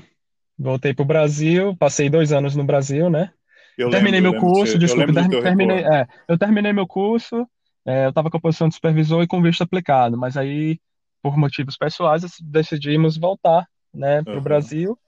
Voltei 0.57 0.93
para 0.93 1.03
o 1.03 1.07
Brasil, 1.07 1.75
passei 1.77 2.09
dois 2.09 2.31
anos 2.31 2.55
no 2.55 2.63
Brasil, 2.63 3.09
né? 3.09 3.31
Eu 3.77 3.89
Terminei 3.89 4.19
lembro, 4.19 4.23
eu 4.23 4.29
meu 4.31 4.35
curso, 4.35 4.77
você, 4.77 4.79
eu 4.85 4.97
desculpe, 5.07 5.13
teu 5.13 5.41
terminei, 5.41 5.79
é, 5.85 6.07
eu 6.27 6.37
terminei 6.37 6.73
meu 6.73 6.85
curso, 6.87 7.47
é, 7.85 8.05
eu 8.05 8.09
estava 8.09 8.29
com 8.29 8.37
a 8.37 8.41
posição 8.41 8.67
de 8.67 8.75
supervisor 8.75 9.23
e 9.23 9.27
com 9.27 9.41
visto 9.41 9.61
aplicado, 9.63 10.17
mas 10.17 10.35
aí, 10.35 10.79
por 11.21 11.37
motivos 11.37 11.77
pessoais, 11.77 12.23
decidimos 12.41 13.17
voltar, 13.17 13.65
né, 13.93 14.23
para 14.25 14.39
o 14.39 14.41
Aham. 14.41 14.43
Brasil 14.43 14.99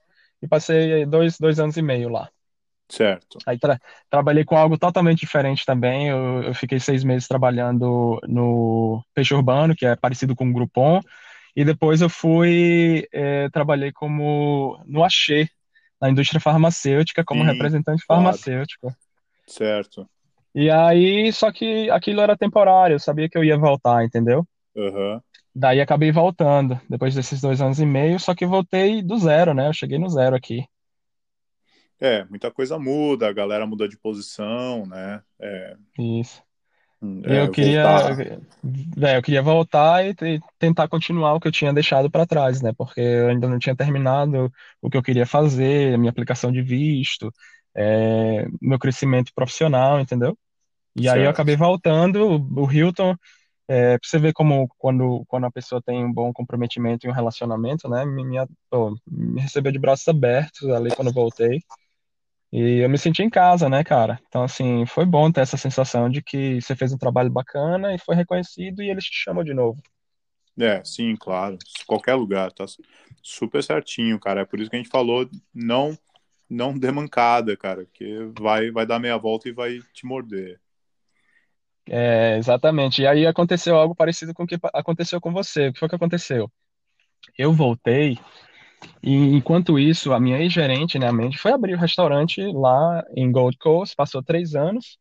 e 0.42 0.48
passei 0.48 1.04
dois, 1.06 1.36
dois 1.38 1.60
anos 1.60 1.76
e 1.76 1.82
meio 1.82 2.08
lá. 2.08 2.30
Certo. 2.88 3.38
Aí 3.46 3.58
tra- 3.58 3.80
trabalhei 4.10 4.44
com 4.44 4.56
algo 4.56 4.78
totalmente 4.78 5.20
diferente 5.20 5.64
também. 5.64 6.08
Eu, 6.08 6.42
eu 6.44 6.54
fiquei 6.54 6.78
seis 6.80 7.02
meses 7.04 7.26
trabalhando 7.28 8.20
no 8.28 9.02
Peixe 9.14 9.34
Urbano, 9.34 9.74
que 9.74 9.86
é 9.86 9.96
parecido 9.96 10.36
com 10.36 10.48
o 10.48 10.52
Groupon, 10.52 11.00
e 11.56 11.64
depois 11.64 12.00
eu 12.02 12.10
fui, 12.10 13.06
eh, 13.12 13.48
trabalhei 13.50 13.92
como 13.92 14.82
no 14.86 15.04
Axê, 15.04 15.48
na 16.00 16.10
indústria 16.10 16.40
farmacêutica, 16.40 17.24
como 17.24 17.42
Sim, 17.42 17.46
representante 17.46 18.04
claro. 18.06 18.06
farmacêutico. 18.06 18.94
Certo. 19.46 20.08
E 20.54 20.70
aí, 20.70 21.32
só 21.32 21.52
que 21.52 21.88
aquilo 21.90 22.20
era 22.20 22.36
temporário, 22.36 22.94
eu 22.94 22.98
sabia 23.00 23.28
que 23.28 23.38
eu 23.38 23.44
ia 23.44 23.56
voltar, 23.56 24.04
entendeu? 24.04 24.44
Aham. 24.76 25.22
Daí 25.54 25.80
acabei 25.80 26.10
voltando, 26.12 26.80
depois 26.88 27.14
desses 27.14 27.40
dois 27.40 27.60
anos 27.60 27.78
e 27.80 27.86
meio, 27.86 28.18
só 28.18 28.34
que 28.34 28.46
voltei 28.46 29.02
do 29.02 29.18
zero, 29.18 29.52
né? 29.54 29.68
Eu 29.68 29.72
cheguei 29.72 29.98
no 29.98 30.08
zero 30.08 30.34
aqui. 30.36 30.64
É, 31.98 32.24
muita 32.24 32.50
coisa 32.50 32.78
muda, 32.78 33.28
a 33.28 33.32
galera 33.32 33.66
muda 33.66 33.86
de 33.88 33.96
posição, 33.98 34.86
né? 34.86 35.22
É, 35.38 35.76
Isso. 35.98 36.42
E 37.02 37.34
eu 37.34 37.48
É, 37.48 37.50
queria, 37.50 37.82
voltar. 37.82 38.16
é, 39.02 39.16
eu 39.16 39.22
queria 39.22 39.42
voltar 39.42 40.04
e, 40.06 40.10
e 40.22 40.42
tentar 40.58 40.88
continuar 40.88 41.34
o 41.34 41.40
que 41.40 41.48
eu 41.48 41.52
tinha 41.52 41.72
deixado 41.72 42.10
para 42.10 42.26
trás, 42.26 42.60
né? 42.62 42.72
Porque 42.76 43.00
eu 43.00 43.28
ainda 43.28 43.48
não 43.48 43.58
tinha 43.58 43.76
terminado 43.76 44.52
o 44.80 44.90
que 44.90 44.96
eu 44.96 45.02
queria 45.02 45.26
fazer, 45.26 45.98
minha 45.98 46.10
aplicação 46.10 46.50
de 46.52 46.62
visto, 46.62 47.32
é, 47.74 48.46
meu 48.60 48.78
crescimento 48.78 49.32
profissional, 49.34 50.00
entendeu? 50.00 50.36
E 50.96 51.08
aí 51.08 51.22
eu 51.22 51.30
acabei 51.30 51.56
voltando. 51.56 52.26
O, 52.56 52.64
o 52.66 52.72
Hilton, 52.72 53.16
é, 53.68 53.98
pra 53.98 54.08
você 54.08 54.18
ver 54.18 54.32
como 54.34 54.68
quando, 54.78 55.24
quando 55.28 55.46
a 55.46 55.52
pessoa 55.52 55.82
tem 55.82 56.04
um 56.04 56.12
bom 56.12 56.32
comprometimento 56.32 57.06
em 57.06 57.10
um 57.10 57.14
relacionamento, 57.14 57.88
né? 57.88 58.04
Me, 58.06 58.24
me, 58.24 58.38
pô, 58.70 58.96
me 59.06 59.40
recebeu 59.42 59.72
de 59.72 59.78
braços 59.80 60.08
abertos 60.08 60.68
ali 60.70 60.92
quando 60.94 61.12
voltei. 61.12 61.60
E 62.52 62.78
eu 62.82 62.90
me 62.90 62.98
senti 62.98 63.22
em 63.22 63.30
casa, 63.30 63.68
né, 63.68 63.84
cara? 63.84 64.20
Então, 64.26 64.42
assim, 64.42 64.84
foi 64.84 65.06
bom 65.06 65.30
ter 65.30 65.40
essa 65.40 65.56
sensação 65.56 66.10
de 66.10 66.20
que 66.20 66.60
você 66.60 66.74
fez 66.74 66.92
um 66.92 66.98
trabalho 66.98 67.30
bacana 67.30 67.94
e 67.94 67.98
foi 67.98 68.16
reconhecido 68.16 68.82
e 68.82 68.90
eles 68.90 69.04
te 69.04 69.22
chamam 69.22 69.44
de 69.44 69.54
novo. 69.54 69.80
É, 70.58 70.82
sim, 70.84 71.14
claro. 71.16 71.56
Qualquer 71.86 72.14
lugar, 72.14 72.50
tá 72.52 72.64
super 73.22 73.62
certinho, 73.62 74.18
cara. 74.18 74.40
É 74.40 74.44
por 74.44 74.60
isso 74.60 74.68
que 74.68 74.76
a 74.76 74.78
gente 74.80 74.90
falou, 74.90 75.28
não, 75.54 75.96
não 76.48 76.76
dê 76.76 76.90
mancada, 76.90 77.56
cara, 77.56 77.84
porque 77.84 78.32
vai, 78.38 78.70
vai 78.72 78.84
dar 78.84 78.98
meia 78.98 79.16
volta 79.16 79.48
e 79.48 79.52
vai 79.52 79.78
te 79.92 80.04
morder. 80.04 80.60
É, 81.88 82.36
exatamente. 82.36 83.02
E 83.02 83.06
aí 83.06 83.26
aconteceu 83.26 83.76
algo 83.76 83.94
parecido 83.94 84.34
com 84.34 84.42
o 84.42 84.46
que 84.46 84.58
aconteceu 84.74 85.20
com 85.20 85.32
você. 85.32 85.68
O 85.68 85.72
que 85.72 85.78
foi 85.78 85.88
que 85.88 85.94
aconteceu? 85.94 86.50
Eu 87.38 87.52
voltei 87.52 88.18
e, 89.02 89.14
enquanto 89.34 89.78
isso, 89.78 90.12
a 90.12 90.20
minha 90.20 90.38
ex-gerente, 90.38 90.98
né, 90.98 91.08
a 91.08 91.12
Mandy, 91.12 91.38
foi 91.38 91.52
abrir 91.52 91.74
o 91.74 91.78
restaurante 91.78 92.42
lá 92.52 93.02
em 93.16 93.30
Gold 93.30 93.56
Coast, 93.58 93.94
passou 93.96 94.22
três 94.22 94.54
anos. 94.54 94.98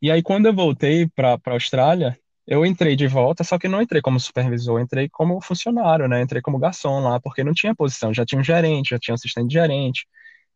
E 0.00 0.10
aí, 0.10 0.22
quando 0.22 0.46
eu 0.46 0.54
voltei 0.54 1.08
para 1.08 1.38
para 1.38 1.54
Austrália, 1.54 2.18
eu 2.46 2.64
entrei 2.66 2.94
de 2.94 3.06
volta, 3.06 3.42
só 3.42 3.58
que 3.58 3.68
não 3.68 3.80
entrei 3.80 4.02
como 4.02 4.20
supervisor, 4.20 4.80
entrei 4.80 5.08
como 5.08 5.40
funcionário, 5.40 6.06
né? 6.06 6.20
Entrei 6.20 6.42
como 6.42 6.58
garçom 6.58 7.00
lá, 7.00 7.18
porque 7.18 7.42
não 7.42 7.54
tinha 7.54 7.74
posição, 7.74 8.12
já 8.12 8.24
tinha 8.24 8.40
um 8.40 8.44
gerente, 8.44 8.90
já 8.90 8.98
tinha 8.98 9.14
um 9.14 9.16
assistente 9.16 9.52
gerente, 9.52 10.06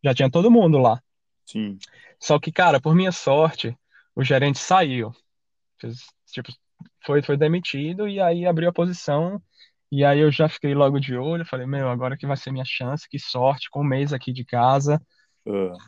já 0.05 0.15
tinha 0.15 0.31
todo 0.31 0.51
mundo 0.51 0.79
lá. 0.79 1.01
Sim. 1.47 1.79
Só 2.21 2.39
que, 2.39 2.53
cara, 2.53 2.79
por 2.81 2.95
minha 2.95 3.13
sorte, 3.13 3.75
o 4.15 4.23
gerente 4.23 4.59
saiu, 4.59 5.15
tipo, 6.27 6.53
foi, 7.05 7.23
foi 7.23 7.37
demitido 7.39 8.07
e 8.07 8.21
aí 8.21 8.45
abriu 8.45 8.69
a 8.69 8.73
posição. 8.73 9.41
E 9.91 10.05
aí 10.05 10.21
eu 10.21 10.31
já 10.31 10.49
fiquei 10.49 10.75
logo 10.75 11.01
de 11.01 11.17
olho, 11.17 11.47
falei, 11.47 11.67
meu, 11.67 11.89
agora 11.89 12.17
que 12.17 12.27
vai 12.27 12.37
ser 12.37 12.53
minha 12.53 12.65
chance, 12.67 13.09
que 13.09 13.19
sorte, 13.19 13.71
com 13.71 13.81
um 13.81 13.85
mês 13.85 14.13
aqui 14.13 14.33
de 14.33 14.45
casa. 14.45 15.01
Ah, 15.47 15.81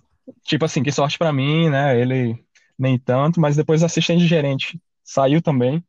Tipo 0.44 0.64
assim, 0.64 0.82
que 0.82 0.92
sorte 0.92 1.18
pra 1.18 1.32
mim, 1.32 1.68
né? 1.70 1.98
Ele 2.00 2.42
nem 2.78 2.98
tanto, 2.98 3.40
mas 3.40 3.56
depois 3.56 3.82
o 3.82 3.86
assistente 3.86 4.26
gerente 4.26 4.80
saiu 5.04 5.42
também. 5.42 5.84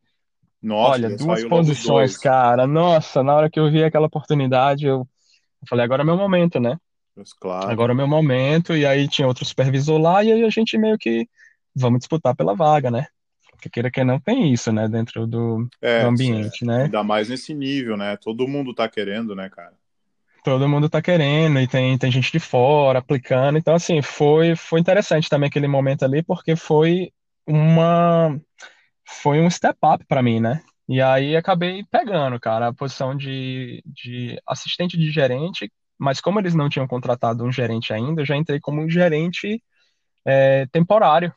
nossa, 0.62 1.00
Olha, 1.00 1.10
já 1.10 1.18
duas 1.18 1.44
saiu 1.44 1.50
logo 1.50 1.70
os 1.70 1.80
posições, 1.80 2.18
dois. 2.18 2.18
cara. 2.18 2.68
Nossa, 2.68 3.24
na 3.24 3.36
hora 3.36 3.50
que 3.50 3.60
eu 3.60 3.72
vi 3.72 3.84
aquela 3.84 4.08
oportunidade, 4.08 4.86
eu 4.88 5.08
eu 5.62 5.68
falei, 5.70 5.86
agora 5.86 6.04
é 6.04 6.06
meu 6.06 6.18
momento, 6.18 6.60
né? 6.60 6.78
Mas, 7.16 7.34
claro. 7.34 7.74
Agora 7.74 7.94
é 7.94 7.96
meu 7.96 8.08
momento. 8.08 8.76
E 8.76 8.86
aí 8.86 9.08
tinha 9.08 9.28
outro 9.28 9.46
supervisor 9.46 10.00
lá, 10.00 10.24
e 10.24 10.32
aí 10.32 10.44
a 10.44 10.50
gente 10.50 10.78
meio 10.78 10.98
que 10.98 11.28
vamos 11.76 12.00
disputar 12.00 12.36
pela 12.36 12.56
vaga, 12.56 12.92
né? 12.92 13.08
Porque 13.62 13.70
queira 13.70 13.92
que 13.92 14.04
não, 14.04 14.20
tem 14.20 14.52
isso, 14.52 14.72
né? 14.74 14.88
Dentro 14.90 15.28
do, 15.28 15.70
do 15.96 16.06
É, 16.06 16.12
cê- 16.16 16.34
ambiente, 16.34 16.66
né? 16.66 16.92
ainda 16.92 17.04
mais 17.04 17.30
nesse 17.30 17.54
nível, 17.54 17.98
né? 17.98 18.18
Todo 18.18 18.48
mundo 18.48 18.74
tá 18.74 18.88
querendo, 18.90 19.36
né, 19.36 19.50
cara? 19.50 19.78
Todo 20.44 20.68
mundo 20.68 20.90
tá 20.90 21.02
querendo, 21.04 21.60
e 21.60 21.68
tem, 21.68 21.96
tem 22.00 22.12
gente 22.12 22.32
de 22.32 22.40
fora 22.40 22.98
aplicando. 23.00 23.58
Então, 23.60 23.76
assim, 23.76 24.02
foi, 24.02 24.56
foi 24.56 24.80
interessante 24.80 25.30
também 25.30 25.48
aquele 25.50 25.68
momento 25.68 26.04
ali, 26.04 26.24
porque 26.24 26.56
foi 26.56 27.12
uma. 27.48 28.40
Foi 29.24 29.40
um 29.42 29.50
step 29.50 29.78
up 29.84 30.06
pra 30.08 30.24
mim, 30.24 30.40
né? 30.40 30.64
E 30.90 31.02
aí 31.02 31.36
acabei 31.36 31.84
pegando, 31.92 32.40
cara, 32.40 32.70
a 32.70 32.74
posição 32.74 33.16
de, 33.16 33.84
de 33.86 34.42
assistente 34.48 34.98
de 34.98 35.12
gerente, 35.12 35.72
mas 36.00 36.22
como 36.22 36.40
eles 36.40 36.56
não 36.56 36.70
tinham 36.70 36.88
contratado 36.88 37.44
um 37.46 37.52
gerente 37.52 37.94
ainda, 37.94 38.22
eu 38.22 38.26
já 38.26 38.36
entrei 38.38 38.60
como 38.60 38.82
um 38.82 38.90
gerente 38.90 39.64
é, 40.26 40.66
temporário. 40.68 41.34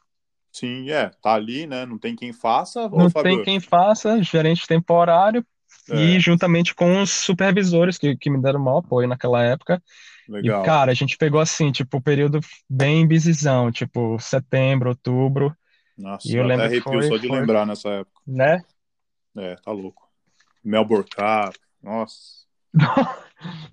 Sim, 0.55 0.89
é, 0.89 1.11
tá 1.21 1.35
ali, 1.35 1.67
né? 1.67 1.85
Não 1.85 1.99
tem 1.99 2.15
quem 2.15 2.33
faça. 2.33 2.89
Não 2.89 3.11
tem 3.11 3.43
quem 3.43 3.59
faça, 3.59 4.23
gerente 4.23 4.69
temporário, 4.69 5.45
e 5.93 6.15
é, 6.15 6.21
juntamente 6.21 6.73
com 6.73 7.03
os 7.03 7.11
supervisores 7.11 7.99
que, 7.99 8.17
que 8.17 8.31
me 8.31 8.41
deram 8.41 8.61
o 8.61 8.65
maior 8.65 8.79
apoio 8.79 9.09
naquela 9.09 9.43
época. 9.43 9.83
E, 10.29 10.33
legal. 10.33 10.63
cara, 10.63 10.93
a 10.93 10.95
gente 10.95 11.17
pegou 11.17 11.41
assim, 11.41 11.73
tipo, 11.73 11.97
o 11.97 12.01
período 12.01 12.39
bem 12.71 13.05
busyzão, 13.05 13.73
tipo, 13.73 14.17
setembro, 14.21 14.91
outubro, 14.91 15.53
e 15.99 16.03
Nossa, 16.03 16.29
eu 16.29 16.45
eu 16.45 16.53
até 16.53 16.67
arrepio 16.67 16.85
foi, 16.85 17.03
só 17.09 17.17
de 17.17 17.27
foi, 17.27 17.41
lembrar 17.41 17.67
nessa 17.67 17.89
época. 17.89 18.21
né? 18.25 18.65
É, 19.37 19.57
tá 19.57 19.73
louco. 19.73 20.09
Melbourne 20.63 21.05
Cup, 21.05 21.57
nossa. 21.83 22.45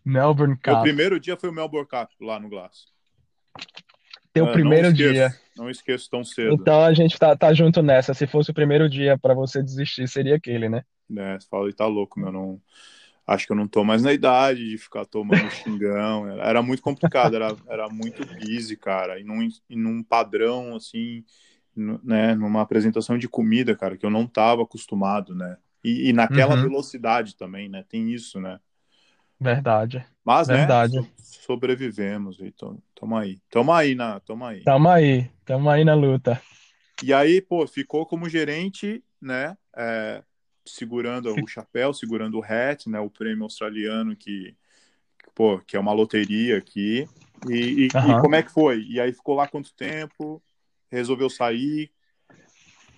Melbourne 0.04 0.58
Cup. 0.58 0.82
primeiro 0.82 1.20
dia 1.20 1.38
foi 1.38 1.50
o 1.50 1.54
Melbourne 1.54 1.88
Cup 1.88 2.10
lá 2.20 2.40
no 2.40 2.50
Glass. 2.50 2.88
Teu 4.34 4.48
Ah, 4.48 4.60
não 4.60 4.78
primeiro 4.78 4.92
dia. 4.94 5.34
esqueço, 5.34 5.42
não 5.56 5.70
esqueço 5.70 6.10
tão 6.10 6.24
cedo. 6.24 6.70
Então 6.70 6.84
a 6.84 6.94
gente 6.94 7.18
tá, 7.20 7.36
tá 7.36 7.54
junto 7.54 7.82
nessa. 7.82 8.14
Se 8.14 8.28
fosse 8.28 8.52
o 8.52 8.54
primeiro 8.54 8.90
dia 8.90 9.18
pra 9.18 9.34
você 9.34 9.62
desistir, 9.64 10.08
seria 10.08 10.36
aquele, 10.36 10.70
né? 10.70 10.84
Né, 11.10 11.38
você 11.40 11.48
fala, 11.50 11.70
e 11.70 11.74
tá 11.74 11.86
louco, 11.88 12.20
meu, 12.20 12.32
não... 12.32 12.62
Acho 13.28 13.48
que 13.48 13.54
eu 13.54 13.58
não 13.58 13.68
tô 13.68 13.84
mais 13.84 14.04
na 14.04 14.14
idade 14.14 14.70
de 14.70 14.78
ficar 14.78 15.06
tomando 15.06 15.50
xingão. 15.52 16.28
Era, 16.30 16.44
era 16.50 16.64
muito 16.64 16.82
complicado, 16.82 17.36
era, 17.36 17.58
era 17.68 17.90
muito 17.90 18.26
busy, 18.26 18.78
cara. 18.78 19.20
E 19.20 19.24
num, 19.24 19.48
e 19.70 19.76
num 19.78 20.04
padrão, 20.04 20.76
assim, 20.76 21.24
né, 21.76 22.36
numa 22.36 22.62
apresentação 22.62 23.18
de 23.18 23.30
comida, 23.30 23.76
cara, 23.78 23.98
que 23.98 24.06
eu 24.06 24.10
não 24.12 24.28
tava 24.28 24.64
acostumado, 24.64 25.36
né? 25.36 25.58
E, 25.84 26.10
e 26.10 26.14
naquela 26.14 26.56
Uhum, 26.56 26.58
velocidade 26.58 27.36
também, 27.38 27.70
né? 27.70 27.84
Tem 27.90 28.12
isso, 28.14 28.40
né? 28.42 28.60
Verdade, 29.42 30.06
Mas, 30.24 30.48
né, 30.48 30.58
verdade. 30.58 30.98
so- 30.98 31.08
sobrevivemos, 31.46 32.40
então, 32.40 32.82
tamo 32.96 33.18
aí. 33.18 33.40
Tamo 33.50 33.74
aí, 33.74 33.96
na, 33.96 34.20
tamo 34.20 34.46
aí. 34.46 34.64
Tamo 34.64 34.88
aí, 34.90 35.30
tamo 35.46 35.70
aí 35.70 35.84
na 35.84 35.96
luta. 35.96 36.42
E 37.04 37.12
aí, 37.14 37.42
pô, 37.42 37.66
ficou 37.68 38.06
como 38.06 38.30
gerente, 38.30 39.04
né? 39.20 39.58
é, 39.76 40.24
segurando 40.66 41.34
o 41.34 41.48
chapéu, 41.48 41.94
segurando 41.94 42.38
o 42.38 42.44
hat, 42.44 42.88
né? 42.90 43.00
O 43.00 43.10
prêmio 43.10 43.44
australiano 43.44 44.16
que, 44.16 44.56
pô, 45.34 45.60
que 45.60 45.76
é 45.76 45.80
uma 45.80 45.94
loteria 45.94 46.58
aqui. 46.58 47.08
E, 47.50 47.54
e, 47.54 47.86
e 47.88 47.90
Aham. 47.96 48.22
como 48.22 48.36
é 48.36 48.44
que 48.44 48.52
foi? 48.52 48.84
E 48.84 49.00
aí 49.00 49.12
ficou 49.12 49.36
lá 49.36 49.48
quanto 49.48 49.74
tempo? 49.74 50.42
Resolveu 50.92 51.30
sair? 51.30 51.92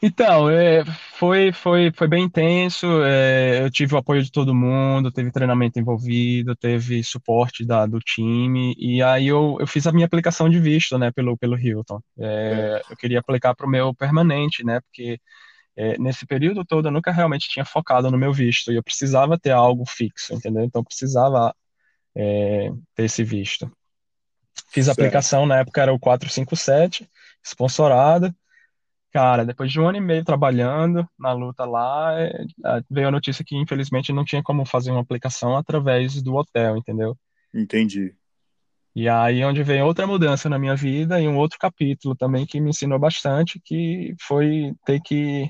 Então, 0.06 0.50
é, 0.50 0.84
foi, 1.14 1.54
foi, 1.54 1.90
foi 1.96 2.08
bem 2.10 2.26
intenso. 2.26 2.86
é, 3.06 3.64
eu 3.64 3.72
tive 3.72 3.96
o 3.96 3.98
apoio 3.98 4.22
de 4.22 4.30
todo 4.30 4.54
mundo, 4.54 5.10
teve 5.10 5.32
treinamento 5.32 5.80
envolvido, 5.80 6.56
teve 6.58 7.02
suporte 7.06 7.66
da, 7.66 7.86
do 7.86 8.00
time, 8.00 8.76
e 8.78 9.02
aí 9.02 9.28
eu, 9.28 9.56
eu 9.62 9.66
fiz 9.66 9.88
a 9.88 9.94
minha 9.94 10.06
aplicação 10.06 10.50
de 10.50 10.60
visto, 10.60 10.98
né, 10.98 11.10
pelo, 11.10 11.38
pelo 11.38 11.58
Hilton. 11.58 12.02
É, 12.20 12.84
Certo. 12.84 12.92
eu 12.92 12.98
queria 12.98 13.20
aplicar 13.20 13.56
para 13.56 13.66
o 13.66 13.70
meu 13.70 13.96
permanente, 13.96 14.62
né, 14.66 14.82
porque 14.82 15.22
é, 15.78 15.98
nesse 16.00 16.26
período 16.26 16.66
todo 16.66 16.90
eu 16.90 16.92
nunca 16.92 17.12
realmente 17.12 17.50
tinha 17.50 17.66
focado 17.66 18.12
no 18.12 18.18
meu 18.18 18.34
visto, 18.34 18.72
e 18.74 18.76
eu 18.76 18.84
precisava 18.84 19.40
ter 19.40 19.52
algo 19.52 19.86
fixo, 19.86 20.34
entendeu? 20.34 20.64
Então 20.66 20.82
eu 20.82 20.86
precisava 20.86 21.56
é, 22.16 22.70
ter 22.96 23.06
esse 23.06 23.24
visto. 23.24 23.72
Fiz 24.70 24.88
a 24.90 24.94
Certo. 24.94 25.00
aplicação, 25.00 25.46
na 25.46 25.60
época 25.60 25.82
era 25.82 25.94
o 25.94 26.00
457, 26.00 27.10
sponsorado. 27.44 28.34
Cara, 29.14 29.46
depois 29.46 29.72
de 29.72 29.80
um 29.80 29.88
ano 29.88 30.00
e 30.00 30.02
meio 30.02 30.26
trabalhando 30.26 31.08
na 31.20 31.32
luta 31.34 31.66
lá, 31.66 32.20
é, 32.20 32.32
veio 32.90 33.10
a 33.10 33.12
notícia 33.12 33.46
que 33.46 33.56
infelizmente 33.56 34.12
não 34.12 34.26
tinha 34.26 34.42
como 34.42 34.66
fazer 34.66 34.90
uma 34.90 35.02
aplicação 35.02 35.56
através 35.56 36.20
do 36.24 36.34
hotel, 36.34 36.76
entendeu? 36.78 37.16
Entendi. 37.54 38.16
E 38.96 39.08
aí 39.08 39.44
onde 39.46 39.62
vem 39.62 39.84
outra 39.84 40.08
mudança 40.08 40.50
na 40.50 40.58
minha 40.58 40.76
vida 40.76 41.22
e 41.22 41.28
um 41.28 41.38
outro 41.38 41.60
capítulo 41.60 42.16
também 42.16 42.44
que 42.44 42.60
me 42.60 42.72
ensinou 42.72 42.98
bastante, 42.98 43.62
que 43.64 44.16
foi 44.20 44.74
ter 44.84 45.00
que 45.00 45.48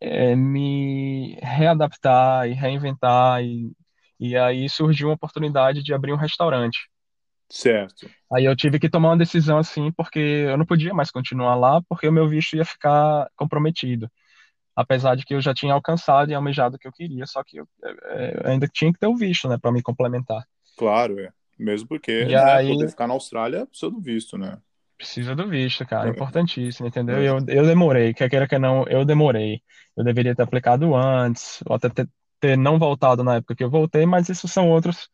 é, 0.00 0.34
me 0.34 1.38
readaptar 1.40 2.48
e 2.48 2.52
reinventar 2.52 3.44
e, 3.44 3.72
e 4.18 4.36
aí 4.36 4.68
surgiu 4.68 5.08
uma 5.08 5.14
oportunidade 5.14 5.84
de 5.84 5.94
abrir 5.94 6.12
um 6.12 6.16
restaurante. 6.16 6.78
Certo. 7.54 8.10
Aí 8.32 8.44
eu 8.46 8.56
tive 8.56 8.78
que 8.80 8.88
tomar 8.88 9.10
uma 9.10 9.18
decisão 9.18 9.58
assim, 9.58 9.92
porque 9.92 10.18
eu 10.18 10.56
não 10.56 10.64
podia 10.64 10.94
mais 10.94 11.10
continuar 11.10 11.54
lá, 11.54 11.82
porque 11.82 12.08
o 12.08 12.12
meu 12.12 12.28
visto 12.28 12.56
ia 12.56 12.64
ficar 12.64 13.28
comprometido. 13.36 14.10
apesar 14.76 15.16
de 15.16 15.24
que 15.24 15.34
eu 15.34 15.40
já 15.40 15.54
tinha 15.54 15.74
alcançado 15.74 16.30
e 16.30 16.34
almejado 16.34 16.76
o 16.76 16.78
que 16.78 16.88
eu 16.88 16.92
queria, 16.92 17.26
só 17.26 17.42
que 17.44 17.58
eu, 17.58 17.68
é, 18.06 18.50
ainda 18.50 18.68
tinha 18.68 18.92
que 18.92 18.98
ter 18.98 19.06
o 19.08 19.16
visto, 19.16 19.48
né, 19.48 19.58
para 19.58 19.72
me 19.72 19.82
complementar. 19.82 20.44
Claro, 20.76 21.18
é. 21.20 21.32
Mesmo 21.58 21.88
porque, 21.88 22.12
E 22.12 22.34
né, 22.34 22.60
poder 22.60 22.88
aí 22.88 22.88
ficar 22.88 23.06
na 23.06 23.14
Austrália 23.14 23.66
precisa 23.66 23.90
do 23.90 24.00
visto, 24.00 24.36
né? 24.38 24.60
precisa 24.96 25.34
do 25.34 25.48
visto, 25.48 25.84
cara, 25.86 26.08
É, 26.08 26.10
importantíssimo, 26.10 26.86
entendeu? 26.88 27.16
É. 27.16 27.28
Eu, 27.28 27.38
eu 27.48 27.66
demorei, 27.66 28.14
quer 28.14 28.28
queira 28.30 28.46
que 28.48 28.58
não, 28.58 28.84
eu 28.88 29.04
demorei. 29.04 29.60
Eu 29.96 30.04
deveria 30.04 30.34
ter 30.34 30.42
aplicado 30.42 30.94
antes, 30.94 31.60
ou 31.66 31.76
até 31.76 31.88
ter, 31.90 32.08
ter 32.40 32.56
não 32.56 32.78
voltado 32.78 33.24
na 33.24 33.36
época 33.36 33.54
que 33.56 33.64
eu 33.64 33.70
voltei, 33.70 34.06
mas 34.06 34.28
isso 34.28 34.48
são 34.48 34.68
outros 34.70 35.08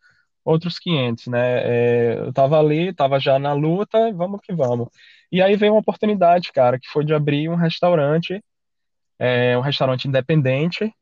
outros 0.44 0.78
500, 0.78 1.26
né? 1.28 1.60
É, 1.62 2.18
eu 2.18 2.32
tava 2.32 2.58
ali, 2.58 2.92
tava 2.92 3.18
já 3.20 3.38
na 3.38 3.52
luta, 3.52 4.12
vamos 4.12 4.40
que 4.42 4.54
vamos. 4.54 4.88
E 5.30 5.42
aí 5.42 5.56
veio 5.56 5.72
uma 5.74 5.80
oportunidade, 5.80 6.52
cara, 6.52 6.78
que 6.78 6.88
foi 6.88 7.04
de 7.04 7.14
abrir 7.14 7.48
um 7.48 7.56
restaurante 7.56 8.42
é 9.18 9.58
um 9.58 9.60
restaurante 9.60 10.06
independente, 10.06 10.92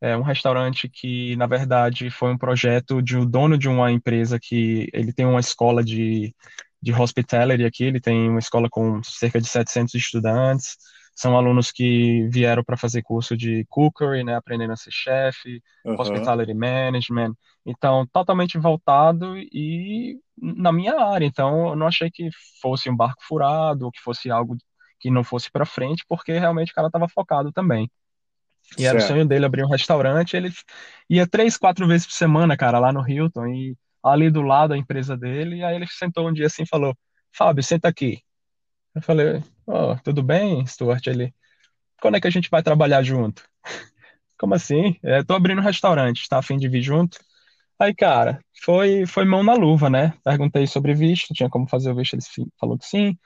é 0.00 0.16
um 0.16 0.22
restaurante 0.22 0.88
que, 0.88 1.36
na 1.36 1.46
verdade, 1.46 2.10
foi 2.10 2.32
um 2.32 2.38
projeto 2.38 3.02
de 3.02 3.16
um 3.16 3.26
dono 3.26 3.58
de 3.58 3.68
uma 3.68 3.92
empresa 3.92 4.38
que 4.40 4.88
ele 4.92 5.12
tem 5.12 5.26
uma 5.26 5.40
escola 5.40 5.84
de, 5.84 6.34
de 6.80 6.92
hospitality 6.92 7.64
aqui, 7.64 7.84
ele 7.84 8.00
tem 8.00 8.28
uma 8.28 8.38
escola 8.38 8.68
com 8.70 9.02
cerca 9.02 9.40
de 9.40 9.48
700 9.48 9.94
estudantes, 9.94 10.76
são 11.14 11.36
alunos 11.36 11.70
que 11.72 12.28
vieram 12.30 12.64
para 12.64 12.76
fazer 12.76 13.02
curso 13.02 13.36
de 13.36 13.64
cookery, 13.68 14.24
né, 14.24 14.34
aprendendo 14.36 14.72
a 14.72 14.76
ser 14.76 14.90
chefe, 14.92 15.62
Aham, 15.84 16.34
hospitality 16.36 16.54
management, 16.54 17.34
então 17.64 18.06
totalmente 18.12 18.58
voltado 18.58 19.36
e 19.38 20.18
na 20.36 20.72
minha 20.72 20.94
área, 21.00 21.24
então 21.26 21.68
eu 21.70 21.76
não 21.76 21.86
achei 21.86 22.10
que 22.10 22.28
fosse 22.60 22.90
um 22.90 22.96
barco 22.96 23.22
furado, 23.26 23.84
ou 23.86 23.92
que 23.92 24.00
fosse 24.00 24.30
algo 24.30 24.56
que 25.00 25.10
não 25.10 25.22
fosse 25.24 25.50
para 25.50 25.64
frente, 25.66 26.04
porque 26.08 26.32
realmente 26.38 26.72
o 26.72 26.74
cara 26.74 26.88
estava 26.88 27.08
focado 27.08 27.52
também. 27.52 27.90
E 28.78 28.84
era 28.86 28.98
o 28.98 29.00
certo. 29.00 29.02
sonho 29.02 29.26
dele 29.26 29.46
abrir 29.46 29.64
um 29.64 29.68
restaurante. 29.70 30.36
Ele 30.36 30.50
ia 31.08 31.26
três, 31.28 31.56
quatro 31.56 31.86
vezes 31.86 32.06
por 32.06 32.14
semana, 32.14 32.56
cara, 32.56 32.78
lá 32.78 32.92
no 32.92 33.08
Hilton, 33.08 33.46
e 33.48 33.76
ali 34.02 34.30
do 34.30 34.42
lado 34.42 34.74
a 34.74 34.78
empresa 34.78 35.16
dele. 35.16 35.58
E 35.58 35.64
aí 35.64 35.76
ele 35.76 35.86
sentou 35.88 36.28
um 36.28 36.32
dia 36.32 36.46
assim 36.46 36.62
e 36.64 36.68
falou: 36.68 36.96
Fábio, 37.32 37.62
senta 37.62 37.88
aqui. 37.88 38.20
Eu 38.94 39.02
falei: 39.02 39.42
Ó, 39.66 39.96
tudo 39.96 40.22
bem, 40.22 40.66
Stuart? 40.66 41.06
Ele: 41.06 41.34
Quando 42.00 42.16
é 42.16 42.20
que 42.20 42.26
a 42.28 42.30
gente 42.30 42.50
vai 42.50 42.62
trabalhar 42.62 43.02
junto? 43.02 43.44
Como 44.38 44.54
assim? 44.54 44.96
É, 45.02 45.22
tô 45.22 45.34
abrindo 45.34 45.60
um 45.60 45.64
restaurante, 45.64 46.28
tá 46.28 46.38
a 46.38 46.42
fim 46.42 46.56
de 46.56 46.68
vir 46.68 46.82
junto? 46.82 47.18
Aí, 47.78 47.94
cara, 47.94 48.40
foi, 48.62 49.06
foi 49.06 49.24
mão 49.24 49.42
na 49.42 49.54
luva, 49.54 49.90
né? 49.90 50.14
Perguntei 50.24 50.66
sobre 50.66 50.94
visto, 50.94 51.34
tinha 51.34 51.50
como 51.50 51.68
fazer 51.68 51.90
o 51.90 51.94
visto, 51.94 52.14
ele 52.14 52.22
falou 52.58 52.78
que 52.78 52.86
sim 52.86 53.18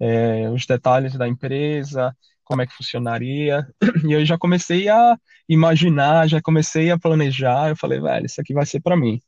é, 0.00 0.48
os 0.48 0.64
detalhes 0.64 1.14
da 1.16 1.28
empresa, 1.28 2.16
como 2.42 2.62
é 2.62 2.66
que 2.66 2.74
funcionaria. 2.74 3.68
E 4.08 4.12
eu 4.12 4.24
já 4.24 4.38
comecei 4.38 4.88
a 4.88 5.16
imaginar, 5.48 6.26
já 6.26 6.40
comecei 6.40 6.90
a 6.90 6.98
planejar. 6.98 7.68
Eu 7.68 7.76
falei, 7.76 8.00
velho, 8.00 8.26
isso 8.26 8.40
aqui 8.40 8.54
vai 8.54 8.64
ser 8.64 8.80
para 8.80 8.96
mim. 8.96 9.20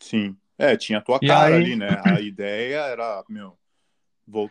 Sim. 0.00 0.34
É, 0.58 0.74
tinha 0.76 0.98
a 0.98 1.02
tua 1.02 1.18
E 1.20 1.28
cara 1.28 1.54
aí, 1.54 1.54
ali, 1.54 1.76
né? 1.76 1.88
A 2.02 2.20
ideia 2.20 2.78
era, 2.78 3.22
meu, 3.28 3.58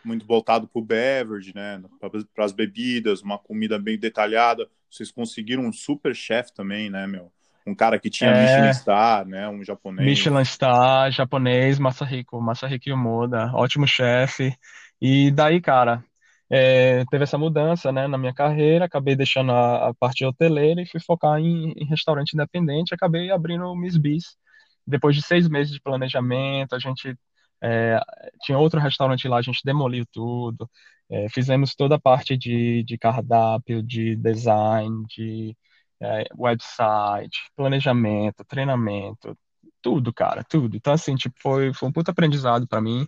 muito 0.04 0.26
voltado 0.26 0.68
pro 0.68 0.82
beverage, 0.82 1.54
né? 1.54 1.82
Para 2.00 2.46
as 2.46 2.52
bebidas, 2.52 3.22
uma 3.22 3.38
comida 3.38 3.78
bem 3.78 3.98
detalhada. 3.98 4.68
Vocês 4.90 5.12
conseguiram 5.12 5.66
um 5.66 5.74
super 5.74 6.16
chef 6.16 6.52
também, 6.54 6.90
né, 6.90 7.06
meu? 7.06 7.32
Um 7.68 7.74
cara 7.74 8.00
que 8.00 8.10
tinha 8.10 8.32
Michelin 8.32 8.68
é, 8.68 8.74
Star, 8.74 9.26
né? 9.26 9.50
Um 9.50 9.64
japonês. 9.64 10.08
Michelin 10.08 10.46
Star, 10.46 11.12
japonês, 11.12 11.80
Masahiko, 11.80 12.40
Masahiko 12.40 12.90
Yomoda, 12.90 13.52
ótimo 13.54 13.88
chefe. 13.88 14.56
E 15.02 15.32
daí, 15.32 15.60
cara, 15.60 16.04
é, 16.50 17.04
teve 17.10 17.24
essa 17.24 17.38
mudança, 17.38 17.92
né, 17.92 18.08
na 18.08 18.18
minha 18.18 18.34
carreira. 18.34 18.86
Acabei 18.86 19.16
deixando 19.16 19.52
a, 19.52 19.90
a 19.90 19.94
parte 19.94 20.24
hoteleira 20.24 20.82
e 20.82 20.88
fui 20.88 21.00
focar 21.00 21.40
em, 21.40 21.74
em 21.76 21.86
restaurante 21.86 22.34
independente. 22.34 22.94
Acabei 22.94 23.32
abrindo 23.32 23.66
o 23.66 23.76
Miss 23.76 23.98
Bis. 23.98 24.38
Depois 24.86 25.16
de 25.16 25.24
seis 25.24 25.50
meses 25.50 25.74
de 25.74 25.82
planejamento, 25.82 26.76
a 26.76 26.80
gente 26.80 27.18
é, 27.65 27.99
tinha 28.43 28.58
outro 28.58 28.80
restaurante 28.80 29.28
lá, 29.28 29.38
a 29.38 29.41
gente 29.41 29.62
demoliu 29.65 30.06
tudo. 30.12 30.69
É, 31.10 31.30
fizemos 31.30 31.75
toda 31.75 31.95
a 31.95 31.99
parte 31.99 32.38
de, 32.38 32.84
de 32.84 32.97
cardápio, 32.97 33.84
de 33.84 34.15
design, 34.15 35.06
de 35.08 35.56
é, 36.01 36.25
website, 36.38 37.39
planejamento, 37.56 38.43
treinamento, 38.45 39.38
tudo, 39.82 40.13
cara, 40.13 40.43
tudo. 40.43 40.75
Então, 40.78 40.93
assim, 40.93 41.15
tipo, 41.15 41.36
foi, 41.41 41.73
foi 41.73 41.89
um 41.89 41.91
puto 41.91 42.12
aprendizado 42.12 42.67
para 42.67 42.82
mim, 42.82 43.08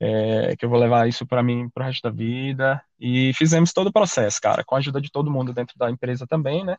é, 0.00 0.56
que 0.56 0.64
eu 0.64 0.68
vou 0.70 0.78
levar 0.78 1.08
isso 1.08 1.26
para 1.26 1.42
mim 1.42 1.68
pro 1.70 1.84
resto 1.84 2.02
da 2.02 2.10
vida. 2.10 2.82
E 3.00 3.32
fizemos 3.34 3.72
todo 3.72 3.88
o 3.88 3.92
processo, 3.92 4.40
cara, 4.40 4.64
com 4.64 4.74
a 4.74 4.78
ajuda 4.78 5.00
de 5.00 5.10
todo 5.10 5.30
mundo 5.30 5.52
dentro 5.52 5.76
da 5.78 5.90
empresa 5.90 6.26
também, 6.26 6.64
né? 6.64 6.76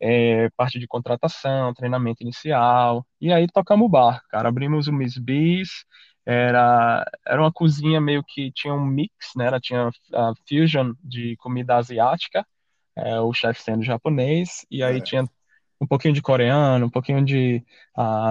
É, 0.00 0.48
parte 0.56 0.78
de 0.78 0.86
contratação, 0.86 1.74
treinamento 1.74 2.22
inicial. 2.22 3.06
E 3.20 3.32
aí 3.32 3.46
tocamos 3.48 3.86
o 3.86 3.88
barco, 3.90 4.26
cara. 4.30 4.48
Abrimos 4.48 4.88
o 4.88 4.92
Miss 4.92 5.18
Bis. 5.18 5.84
Era, 6.26 7.04
era 7.26 7.40
uma 7.40 7.52
cozinha 7.52 8.00
meio 8.00 8.22
que 8.24 8.52
tinha 8.52 8.74
um 8.74 8.84
mix, 8.86 9.12
né? 9.36 9.46
Ela 9.46 9.60
tinha 9.60 9.88
a 10.14 10.32
fusion 10.48 10.92
de 11.02 11.36
comida 11.38 11.76
asiática, 11.76 12.46
é, 12.96 13.20
o 13.20 13.32
chefe 13.32 13.62
sendo 13.62 13.82
japonês, 13.84 14.66
e 14.70 14.82
aí 14.82 14.98
É, 14.98 15.00
tinha 15.00 15.24
um 15.80 15.86
pouquinho 15.86 16.14
de 16.14 16.22
coreano, 16.22 16.86
um 16.86 16.90
pouquinho 16.90 17.24
de 17.24 17.64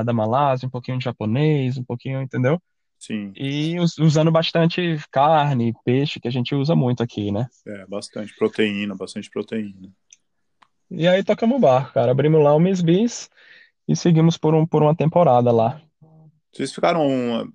da 0.06 0.14
Malásia, 0.14 0.68
um 0.68 0.72
pouquinho 0.72 0.98
de 1.00 1.06
japonês, 1.06 1.78
um 1.78 1.84
pouquinho, 1.84 2.22
entendeu? 2.22 2.62
sim. 3.00 3.34
E 3.36 3.80
us- 3.80 3.98
usando 4.00 4.32
bastante 4.32 4.98
carne, 5.12 5.74
peixe, 5.86 6.20
que 6.20 6.28
a 6.28 6.32
gente 6.32 6.54
usa 6.56 6.76
muito 6.76 7.02
aqui, 7.04 7.32
né? 7.32 7.48
É, 7.66 7.86
bastante 7.88 8.36
proteína, 8.38 8.96
bastante 8.96 9.30
proteína. 9.30 9.92
E 10.92 11.08
aí 11.08 11.24
tocamos 11.24 11.58
o 11.58 11.60
barco, 11.60 11.94
cara. 11.94 12.12
Abrimos 12.12 12.44
lá 12.44 12.54
o 12.56 12.60
Miss 12.60 12.82
Bis 12.82 13.30
e 13.88 13.96
seguimos 13.96 14.38
por, 14.38 14.56
um, 14.56 14.66
por 14.66 14.84
uma 14.84 14.96
temporada 14.96 15.52
lá. 15.52 15.82
Vocês 16.52 16.74
ficaram, 16.74 17.52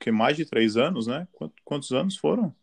que 0.00 0.10
mais 0.12 0.36
de 0.36 0.46
três 0.46 0.76
anos, 0.78 1.06
né? 1.06 1.28
Quantos, 1.64 1.92
anos 1.92 2.16
foram? 2.18 2.54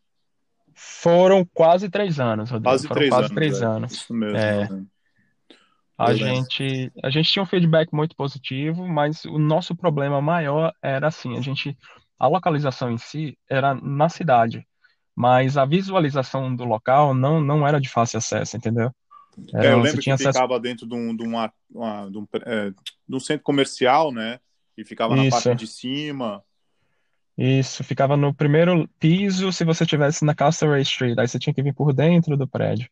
Foram 0.76 1.46
quase 1.54 1.90
três 1.90 2.20
anos, 2.20 2.52
Rodrigo. 2.52 2.82
Quase 2.82 2.88
Foram 2.88 3.04
três 3.04 3.04
quase 3.04 3.32
anos, 3.32 3.34
três 3.34 3.62
é. 3.62 3.64
anos. 3.64 3.94
Isso 3.94 4.14
mesmo, 4.14 4.52
eu 4.52 4.62
É, 4.62 4.70
lembro. 4.70 4.90
a 5.98 6.14
Eu 6.14 6.16
gente, 6.16 6.92
a 7.04 7.10
gente 7.10 7.32
tinha 7.32 7.42
um 7.44 7.46
feedback 7.46 7.92
muito 7.94 8.16
positivo, 8.16 8.88
mas 8.88 9.26
o 9.26 9.40
nosso 9.40 9.76
problema 9.76 10.22
maior 10.22 10.72
era 10.82 11.08
assim, 11.08 11.38
a 11.38 11.42
gente, 11.42 11.76
a 12.20 12.28
localização 12.28 12.92
em 12.92 12.98
si 12.98 13.38
era 13.50 13.74
na 13.76 14.08
cidade, 14.10 14.66
mas 15.16 15.58
a 15.58 15.66
visualização 15.66 16.56
do 16.56 16.66
local 16.66 17.14
não, 17.16 17.42
não 17.42 17.68
era 17.68 17.82
de 17.82 17.90
fácil 17.90 18.20
acesso, 18.20 18.58
entendeu? 18.58 18.92
É, 19.60 19.68
Era, 19.68 19.72
eu 19.72 19.80
você 19.80 19.98
lembro 19.98 20.04
que 20.04 20.12
acesso. 20.12 20.42
ficava 20.42 20.60
dentro 20.60 20.88
de 20.88 20.96
um, 20.96 21.16
de 21.16 21.24
uma, 21.24 21.54
uma- 21.70 22.10
de 22.10 22.18
um, 22.18 22.28
é, 22.46 22.70
de 22.72 23.16
um 23.16 23.20
centro 23.20 23.44
comercial, 23.44 24.12
né? 24.12 24.40
E 24.78 24.86
ficava 24.86 25.16
na 25.16 25.26
parte 25.26 25.54
Isso, 25.54 25.56
de 25.56 25.68
cima. 25.68 26.44
Isso. 27.38 27.84
Ficava 27.84 28.18
no 28.18 28.34
primeiro 28.34 28.88
piso 29.00 29.52
se 29.52 29.64
você 29.64 29.84
estivesse 29.84 30.26
na 30.26 30.34
Castlereagh 30.34 30.82
Street, 30.82 31.18
aí 31.18 31.28
você 31.28 31.38
tinha 31.38 31.54
que 31.54 31.62
vir 31.62 31.74
por 31.74 31.94
dentro 31.94 32.36
do 32.36 32.48
prédio. 32.48 32.90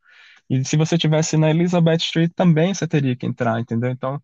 E 0.49 0.63
se 0.63 0.77
você 0.77 0.95
estivesse 0.95 1.37
na 1.37 1.49
Elizabeth 1.49 1.97
Street, 1.97 2.31
também 2.35 2.73
você 2.73 2.87
teria 2.87 3.15
que 3.15 3.25
entrar, 3.25 3.59
entendeu? 3.59 3.89
Então, 3.89 4.21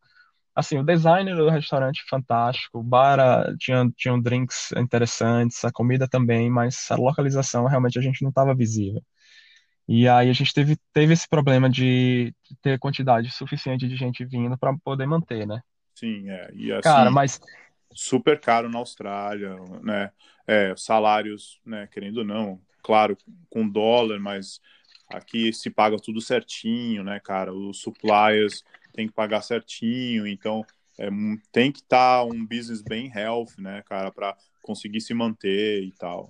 assim, 0.55 0.77
o 0.77 0.84
design 0.84 1.34
do 1.34 1.49
restaurante 1.49 2.03
fantástico, 2.07 2.79
o 2.79 2.84
bar 2.84 3.19
ah, 3.19 3.55
tinha, 3.57 4.21
drinks 4.21 4.71
interessantes, 4.77 5.65
a 5.65 5.71
comida 5.71 6.07
também, 6.07 6.49
mas 6.49 6.89
a 6.91 6.95
localização 6.95 7.65
realmente 7.65 7.97
a 7.97 8.01
gente 8.01 8.21
não 8.21 8.29
estava 8.29 8.53
visível. 8.53 9.01
E 9.88 10.07
aí 10.07 10.29
a 10.29 10.34
gente 10.34 10.53
teve, 10.53 10.77
teve 10.93 11.13
esse 11.13 11.27
problema 11.27 11.69
de 11.69 12.34
ter 12.62 12.77
quantidade 12.79 13.31
suficiente 13.31 13.88
de 13.88 13.95
gente 13.95 14.23
vindo 14.23 14.57
para 14.57 14.73
poder 14.84 15.07
manter, 15.07 15.47
né? 15.47 15.62
Sim, 15.95 16.29
é. 16.29 16.49
E 16.53 16.81
Cara, 16.81 17.05
assim, 17.05 17.13
mas 17.13 17.41
super 17.93 18.39
caro 18.39 18.69
na 18.69 18.80
Austrália, 18.80 19.56
né? 19.82 20.12
É, 20.47 20.73
salários, 20.75 21.60
né? 21.65 21.88
Querendo 21.88 22.17
ou 22.19 22.25
não, 22.25 22.62
claro, 22.82 23.17
com 23.49 23.67
dólar, 23.67 24.19
mas 24.19 24.60
aqui 25.08 25.54
se 25.54 25.69
paga 25.69 25.97
tudo 25.97 26.21
certinho, 26.21 27.04
né, 27.04 27.19
cara? 27.19 27.54
Os 27.54 27.82
suppliers 27.82 28.63
tem 28.93 29.08
que 29.08 29.13
pagar 29.13 29.41
certinho, 29.41 30.27
então 30.27 30.65
é, 30.97 31.10
tem 31.51 31.71
que 31.71 31.80
estar 31.80 32.23
um 32.23 32.45
business 32.45 32.82
bem 32.82 33.12
healthy, 33.13 33.62
né, 33.62 33.82
cara, 33.84 34.12
para 34.12 34.36
conseguir 34.62 35.01
se 35.01 35.13
manter 35.13 35.84
e 35.84 35.91
tal. 35.93 36.30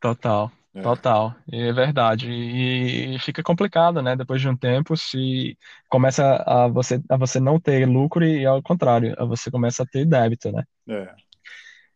total, 0.00 0.52
total, 0.80 1.34
é 1.52 1.72
verdade. 1.72 2.30
E 2.30 3.18
fica 3.20 3.42
complicado, 3.42 4.00
né? 4.02 4.14
Depois 4.16 4.40
de 4.40 4.48
um 4.48 4.56
tempo, 4.56 4.96
se 4.96 5.58
começa 5.88 6.36
a 6.46 6.68
você, 6.68 7.00
a 7.08 7.16
você 7.16 7.40
não 7.40 7.60
ter 7.60 7.86
lucro 7.88 8.24
e 8.24 8.46
ao 8.46 8.62
contrário, 8.62 9.14
a 9.18 9.24
você 9.24 9.50
começa 9.50 9.82
a 9.82 9.86
ter 9.86 10.04
débito, 10.06 10.52
né? 10.52 10.64
é, 10.88 11.16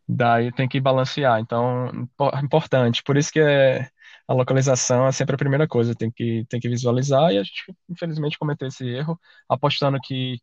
Daí 0.09 0.53
tem 0.53 0.69
que 0.69 0.81
balancear. 0.81 1.41
Então, 1.41 1.87
impo- 1.95 2.31
importante. 2.43 3.03
Por 3.03 3.17
isso 3.17 3.31
que 3.33 3.39
é, 3.41 3.89
a 4.27 4.35
localização 4.35 5.07
é 5.07 5.13
sempre 5.13 5.35
a 5.37 5.39
primeira 5.39 5.69
coisa. 5.69 5.95
Tem 5.95 6.11
que, 6.11 6.45
tem 6.49 6.59
que 6.61 6.69
visualizar 6.69 7.33
e 7.33 7.39
a 7.39 7.43
gente, 7.43 7.75
infelizmente, 7.89 8.39
cometeu 8.39 8.69
esse 8.69 8.85
erro, 8.89 9.19
apostando 9.49 9.99
que 10.03 10.39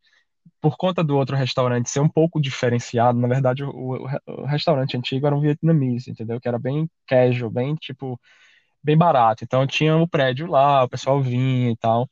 por 0.61 0.77
conta 0.77 1.03
do 1.03 1.17
outro 1.17 1.35
restaurante 1.35 1.89
ser 1.89 1.99
um 2.01 2.09
pouco 2.09 2.41
diferenciado, 2.41 3.19
na 3.19 3.27
verdade, 3.27 3.63
o, 3.63 3.69
o, 3.71 4.07
o 4.27 4.45
restaurante 4.45 4.97
antigo 4.97 5.27
era 5.27 5.35
um 5.35 5.41
vietnamese, 5.41 6.11
entendeu? 6.11 6.39
Que 6.41 6.47
era 6.47 6.59
bem 6.59 6.89
casual, 7.07 7.49
bem, 7.51 7.75
tipo, 7.75 8.19
bem 8.83 8.97
barato. 8.97 9.43
Então, 9.43 9.67
tinha 9.67 9.97
o 9.97 10.07
prédio 10.07 10.47
lá, 10.47 10.83
o 10.85 10.89
pessoal 10.89 11.21
vinha 11.21 11.71
e 11.71 11.77
tal, 11.77 12.09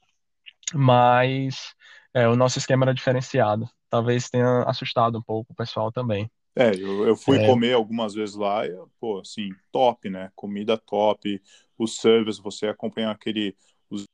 mas 0.73 1.73
é, 2.13 2.27
o 2.27 2.35
nosso 2.35 2.57
esquema 2.59 2.85
era 2.85 2.93
diferenciado. 2.93 3.69
Talvez 3.89 4.29
tenha 4.29 4.63
assustado 4.63 5.17
um 5.19 5.23
pouco 5.23 5.53
o 5.53 5.55
pessoal 5.55 5.91
também. 5.91 6.29
É, 6.57 6.73
eu, 6.75 7.05
eu 7.05 7.15
fui 7.17 7.37
É, 7.37 7.39
comer 7.39 7.73
algumas 7.73 8.13
vezes 8.13 8.35
lá 8.35 8.65
e, 8.65 8.71
pô, 8.99 9.19
assim, 9.19 9.49
top, 9.71 10.09
né? 10.09 10.31
Comida 10.35 10.77
top, 10.77 11.41
o 11.77 11.85
service, 11.87 12.41
você 12.41 12.67
acompanha 12.67 13.11
aquele, 13.11 13.55
os, 13.89 14.05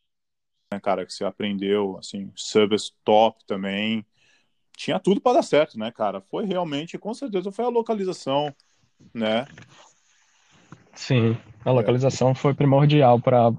né, 0.73 0.79
cara, 0.79 1.05
que 1.05 1.13
você 1.13 1.25
aprendeu, 1.25 1.97
assim, 1.97 2.31
service 2.37 2.91
top 3.05 3.45
também. 3.47 4.05
Tinha 4.77 4.99
tudo 4.99 5.21
para 5.21 5.33
dar 5.33 5.43
certo, 5.43 5.77
né, 5.77 5.91
cara? 5.91 6.21
Foi 6.21 6.45
realmente, 6.45 6.97
com 6.97 7.13
certeza, 7.13 7.51
foi 7.51 7.65
a 7.65 7.69
localização, 7.69 8.53
né? 9.13 9.47
sim, 10.95 11.37
a 11.65 11.71
É, 11.71 11.71
localização 11.71 12.35
foi 12.35 12.53
primordial 12.53 13.19
para 13.19 13.51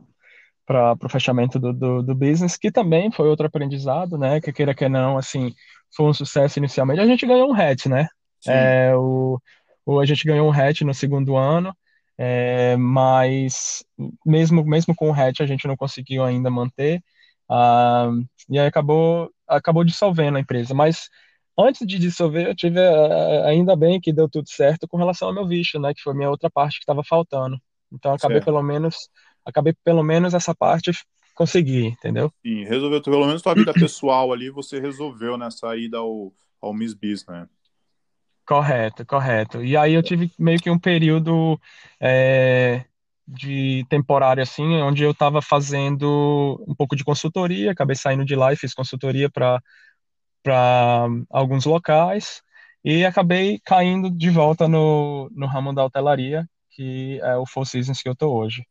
para 0.66 0.96
o 1.04 1.08
fechamento 1.08 1.58
do, 1.58 1.72
do, 1.72 2.02
do, 2.02 2.14
business, 2.14 2.56
que 2.56 2.70
também 2.70 3.10
foi 3.10 3.28
outro 3.28 3.46
aprendizado, 3.46 4.16
né? 4.16 4.40
Que 4.40 4.52
queira 4.52 4.74
que 4.74 4.88
não, 4.88 5.18
assim, 5.18 5.52
foi 5.94 6.06
um 6.06 6.14
sucesso 6.14 6.58
inicialmente. 6.58 7.00
A 7.00 7.06
gente 7.06 7.26
ganhou 7.26 7.50
um 7.50 7.54
hatch, 7.54 7.86
né? 7.86 8.08
É, 8.46 8.94
o, 8.96 9.40
o, 9.84 10.00
a 10.00 10.06
gente 10.06 10.24
ganhou 10.24 10.48
um 10.48 10.52
hatch 10.52 10.82
no 10.82 10.94
segundo 10.94 11.36
ano, 11.36 11.76
é, 12.16 12.76
mas 12.76 13.84
mesmo, 14.24 14.64
mesmo 14.64 14.94
com 14.94 15.10
o 15.10 15.14
hatch 15.14 15.40
a 15.40 15.46
gente 15.46 15.66
não 15.66 15.76
conseguiu 15.76 16.24
ainda 16.24 16.50
manter, 16.50 17.02
ah, 17.50 18.10
e 18.48 18.58
aí 18.58 18.66
acabou, 18.66 19.30
acabou 19.56 19.84
dissolvendo 19.84 20.36
a 20.36 20.40
empresa. 20.40 20.74
Mas 20.74 21.08
antes 21.58 21.86
de 21.86 21.98
dissolver, 21.98 22.46
eu 22.46 22.54
tive, 22.54 22.78
ainda 23.46 23.76
bem 23.76 24.00
que 24.00 24.12
deu 24.12 24.28
tudo 24.28 24.48
certo 24.48 24.88
com 24.88 24.96
relação 24.96 25.28
ao 25.28 25.34
meu 25.34 25.46
visto, 25.46 25.78
né? 25.78 25.92
Que 25.94 26.02
foi 26.02 26.12
a 26.12 26.16
minha 26.16 26.30
outra 26.30 26.50
parte 26.50 26.76
que 26.76 26.82
estava 26.82 27.02
faltando. 27.04 27.56
Então 27.92 28.14
acabei 28.14 28.36
certo. 28.38 28.46
pelo 28.46 28.62
menos 28.62 29.10
acabei 29.44 29.74
pelo 29.84 30.02
menos 30.02 30.34
essa 30.34 30.54
parte 30.54 30.92
conseguir, 31.34 31.86
entendeu? 31.86 32.32
Sim, 32.44 32.64
resolveu 32.64 33.02
pelo 33.02 33.26
menos 33.26 33.42
tua 33.42 33.54
vida 33.54 33.72
pessoal 33.72 34.32
ali, 34.32 34.50
você 34.50 34.78
resolveu 34.80 35.36
nessa 35.36 35.76
ida 35.76 35.98
ao, 35.98 36.32
ao 36.60 36.72
Miss 36.72 36.94
Biz, 36.94 37.26
né? 37.26 37.48
Correto, 38.46 39.06
correto. 39.06 39.62
E 39.62 39.76
aí 39.76 39.94
eu 39.94 40.02
tive 40.02 40.30
meio 40.38 40.58
que 40.58 40.70
um 40.70 40.78
período 40.78 41.58
é, 42.00 42.84
de 43.26 43.84
temporário 43.88 44.42
assim, 44.42 44.76
onde 44.82 45.02
eu 45.02 45.12
estava 45.12 45.40
fazendo 45.40 46.62
um 46.66 46.74
pouco 46.74 46.96
de 46.96 47.04
consultoria, 47.04 47.72
acabei 47.72 47.96
saindo 47.96 48.24
de 48.24 48.34
lá 48.34 48.52
e 48.52 48.56
fiz 48.56 48.74
consultoria 48.74 49.30
para 49.30 49.60
para 50.42 51.06
alguns 51.30 51.64
locais 51.64 52.42
e 52.84 53.04
acabei 53.04 53.60
caindo 53.64 54.10
de 54.10 54.28
volta 54.28 54.66
no, 54.66 55.30
no 55.32 55.46
ramo 55.46 55.72
da 55.72 55.84
hotelaria, 55.84 56.44
que 56.70 57.20
é 57.22 57.36
o 57.36 57.46
Four 57.46 57.64
Seasons 57.64 58.02
que 58.02 58.08
eu 58.08 58.16
tô 58.16 58.32
hoje. 58.32 58.66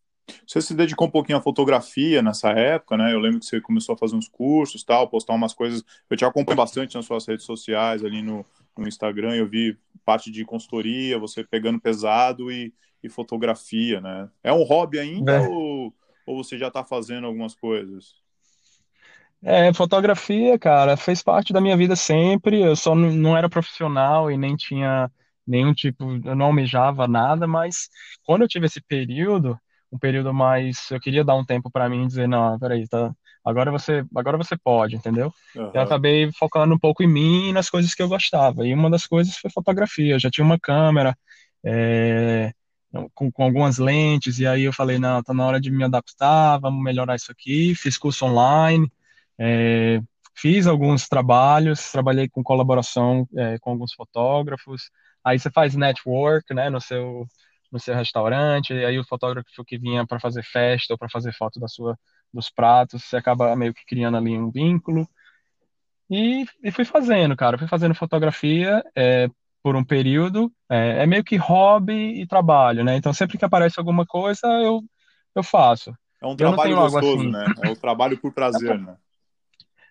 Você 0.45 0.61
se 0.61 0.73
dedicou 0.73 1.07
um 1.07 1.11
pouquinho 1.11 1.37
à 1.37 1.41
fotografia 1.41 2.21
nessa 2.21 2.49
época, 2.51 2.97
né? 2.97 3.13
Eu 3.13 3.19
lembro 3.19 3.39
que 3.39 3.45
você 3.45 3.61
começou 3.61 3.95
a 3.95 3.97
fazer 3.97 4.15
uns 4.15 4.27
cursos, 4.27 4.83
tal, 4.83 5.07
postar 5.07 5.33
umas 5.33 5.53
coisas. 5.53 5.83
Eu 6.09 6.17
te 6.17 6.25
acompanho 6.25 6.57
bastante 6.57 6.95
nas 6.95 7.05
suas 7.05 7.25
redes 7.25 7.45
sociais, 7.45 8.03
ali 8.03 8.21
no, 8.21 8.45
no 8.77 8.87
Instagram. 8.87 9.35
Eu 9.35 9.47
vi 9.47 9.77
parte 10.05 10.31
de 10.31 10.45
consultoria, 10.45 11.19
você 11.19 11.43
pegando 11.43 11.79
pesado 11.79 12.51
e, 12.51 12.73
e 13.03 13.09
fotografia, 13.09 14.01
né? 14.01 14.29
É 14.43 14.51
um 14.51 14.63
hobby 14.63 14.99
ainda 14.99 15.33
é. 15.33 15.47
ou, 15.47 15.93
ou 16.25 16.43
você 16.43 16.57
já 16.57 16.67
está 16.67 16.83
fazendo 16.83 17.27
algumas 17.27 17.55
coisas? 17.55 18.15
É, 19.43 19.73
fotografia, 19.73 20.57
cara, 20.59 20.95
fez 20.95 21.23
parte 21.23 21.51
da 21.51 21.59
minha 21.59 21.75
vida 21.75 21.95
sempre. 21.95 22.61
Eu 22.61 22.75
só 22.75 22.93
não, 22.93 23.35
era 23.35 23.49
profissional 23.49 24.31
e 24.31 24.37
nem 24.37 24.55
tinha 24.55 25.11
nenhum 25.47 25.73
tipo, 25.73 26.03
eu 26.23 26.35
não 26.35 26.47
almejava 26.47 27.07
nada, 27.07 27.47
mas 27.47 27.89
quando 28.23 28.43
eu 28.43 28.47
tive 28.47 28.67
esse 28.67 28.79
período, 28.79 29.59
um 29.91 29.97
período 29.97 30.33
mais, 30.33 30.89
eu 30.91 30.99
queria 30.99 31.23
dar 31.23 31.35
um 31.35 31.43
tempo 31.43 31.69
para 31.71 31.89
mim 31.89 32.03
e 32.03 32.07
dizer, 32.07 32.27
não, 32.27 32.57
peraí, 32.59 32.87
tá, 32.87 33.13
agora 33.43 33.71
você, 33.71 34.05
agora 34.15 34.37
você 34.37 34.55
pode, 34.57 34.95
entendeu? 34.95 35.33
Uhum. 35.55 35.71
Eu 35.73 35.81
acabei 35.81 36.31
focando 36.33 36.73
um 36.73 36.79
pouco 36.79 37.03
em 37.03 37.07
mim 37.07 37.49
e 37.49 37.53
nas 37.53 37.69
coisas 37.69 37.93
que 37.93 38.01
eu 38.01 38.07
gostava. 38.07 38.65
E 38.65 38.73
uma 38.73 38.89
das 38.89 39.05
coisas 39.05 39.37
foi 39.37 39.49
fotografia. 39.51 40.15
Eu 40.15 40.19
já 40.19 40.29
tinha 40.29 40.45
uma 40.45 40.59
câmera, 40.59 41.17
é, 41.63 42.51
com, 43.13 43.31
com, 43.31 43.43
algumas 43.43 43.77
lentes, 43.77 44.39
e 44.39 44.45
aí 44.45 44.63
eu 44.63 44.73
falei, 44.73 44.99
não, 44.99 45.23
tá 45.23 45.33
na 45.33 45.45
hora 45.45 45.59
de 45.61 45.71
me 45.71 45.83
adaptar, 45.83 46.59
vamos 46.59 46.83
melhorar 46.83 47.15
isso 47.15 47.31
aqui. 47.31 47.73
Fiz 47.75 47.97
curso 47.97 48.25
online, 48.25 48.91
é, 49.39 50.01
fiz 50.35 50.67
alguns 50.67 51.07
trabalhos, 51.07 51.91
trabalhei 51.91 52.27
com 52.29 52.43
colaboração 52.43 53.27
é, 53.35 53.57
com 53.59 53.71
alguns 53.71 53.93
fotógrafos. 53.93 54.89
Aí 55.23 55.39
você 55.39 55.49
faz 55.51 55.75
network, 55.75 56.53
né, 56.53 56.69
no 56.69 56.81
seu 56.81 57.27
no 57.71 57.79
seu 57.79 57.95
restaurante, 57.95 58.73
e 58.73 58.85
aí 58.85 58.99
o 58.99 59.03
fotógrafo 59.03 59.63
que 59.65 59.77
vinha 59.77 60.05
para 60.05 60.19
fazer 60.19 60.43
festa 60.43 60.93
ou 60.93 60.97
para 60.97 61.09
fazer 61.09 61.33
foto 61.33 61.59
da 61.59 61.67
sua, 61.69 61.97
dos 62.33 62.49
pratos, 62.49 63.03
você 63.03 63.17
acaba 63.17 63.55
meio 63.55 63.73
que 63.73 63.85
criando 63.85 64.17
ali 64.17 64.37
um 64.37 64.49
vínculo. 64.51 65.07
E, 66.09 66.45
e 66.63 66.71
fui 66.71 66.83
fazendo, 66.83 67.35
cara, 67.35 67.57
fui 67.57 67.67
fazendo 67.67 67.95
fotografia 67.95 68.83
é, 68.95 69.29
por 69.63 69.75
um 69.75 69.83
período, 69.83 70.51
é, 70.69 71.03
é, 71.03 71.05
meio 71.07 71.23
que 71.23 71.37
hobby 71.37 72.21
e 72.21 72.27
trabalho, 72.27 72.83
né? 72.83 72.97
Então 72.97 73.13
sempre 73.13 73.37
que 73.37 73.45
aparece 73.45 73.79
alguma 73.79 74.05
coisa, 74.05 74.47
eu, 74.61 74.81
eu 75.35 75.43
faço. 75.43 75.93
É 76.21 76.27
um 76.27 76.35
trabalho 76.35 76.75
gostoso, 76.75 77.19
assim. 77.19 77.31
né? 77.31 77.45
É 77.63 77.69
o 77.69 77.75
trabalho 77.75 78.17
por 78.17 78.33
prazer, 78.33 78.77
né? 78.77 78.95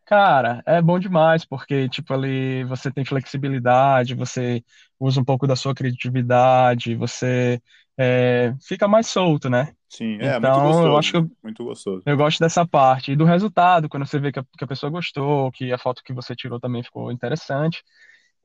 Cara, 0.05 0.61
é 0.67 0.83
bom 0.83 0.99
demais, 0.99 1.45
porque, 1.45 1.89
tipo, 1.89 2.13
ali 2.13 2.65
você 2.65 2.91
tem 2.91 3.05
flexibilidade, 3.05 4.15
você 4.15 4.61
usa 4.99 5.21
um 5.21 5.25
pouco 5.25 5.47
da 5.47 5.55
sua 5.55 5.73
criatividade, 5.73 6.97
você 6.97 7.63
é, 8.01 8.55
fica 8.67 8.89
mais 8.89 9.07
solto, 9.07 9.51
né? 9.51 9.75
Sim, 9.89 10.19
é 10.21 10.37
então, 10.37 10.53
muito 10.53 10.67
gostoso. 10.67 10.87
Eu 10.89 10.97
acho 10.97 11.11
que 11.11 11.17
eu, 11.19 11.31
muito 11.43 11.65
gostoso. 11.65 12.03
Eu 12.07 12.17
gosto 12.17 12.39
dessa 12.41 12.67
parte. 12.67 13.13
E 13.13 13.17
do 13.17 13.25
resultado, 13.25 13.89
quando 13.89 14.07
você 14.07 14.19
vê 14.19 14.33
que 14.33 14.39
a, 14.39 14.45
que 14.57 14.65
a 14.65 14.67
pessoa 14.67 14.91
gostou, 14.91 15.51
que 15.53 15.73
a 15.73 15.79
foto 15.79 16.03
que 16.03 16.13
você 16.13 16.35
tirou 16.35 16.59
também 16.59 16.83
ficou 16.83 17.13
interessante. 17.13 17.83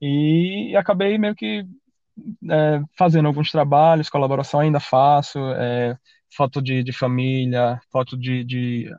E 0.01 0.75
acabei 0.75 1.17
meio 1.17 1.35
que 1.35 1.65
é, 2.51 2.81
fazendo 2.97 3.27
alguns 3.27 3.51
trabalhos, 3.51 4.09
colaboração 4.09 4.59
ainda 4.59 4.79
faço, 4.79 5.39
é, 5.53 5.97
foto 6.35 6.61
de, 6.61 6.83
de 6.83 6.91
família, 6.91 7.79
foto 7.91 8.17
de, 8.17 8.43
de 8.43 8.89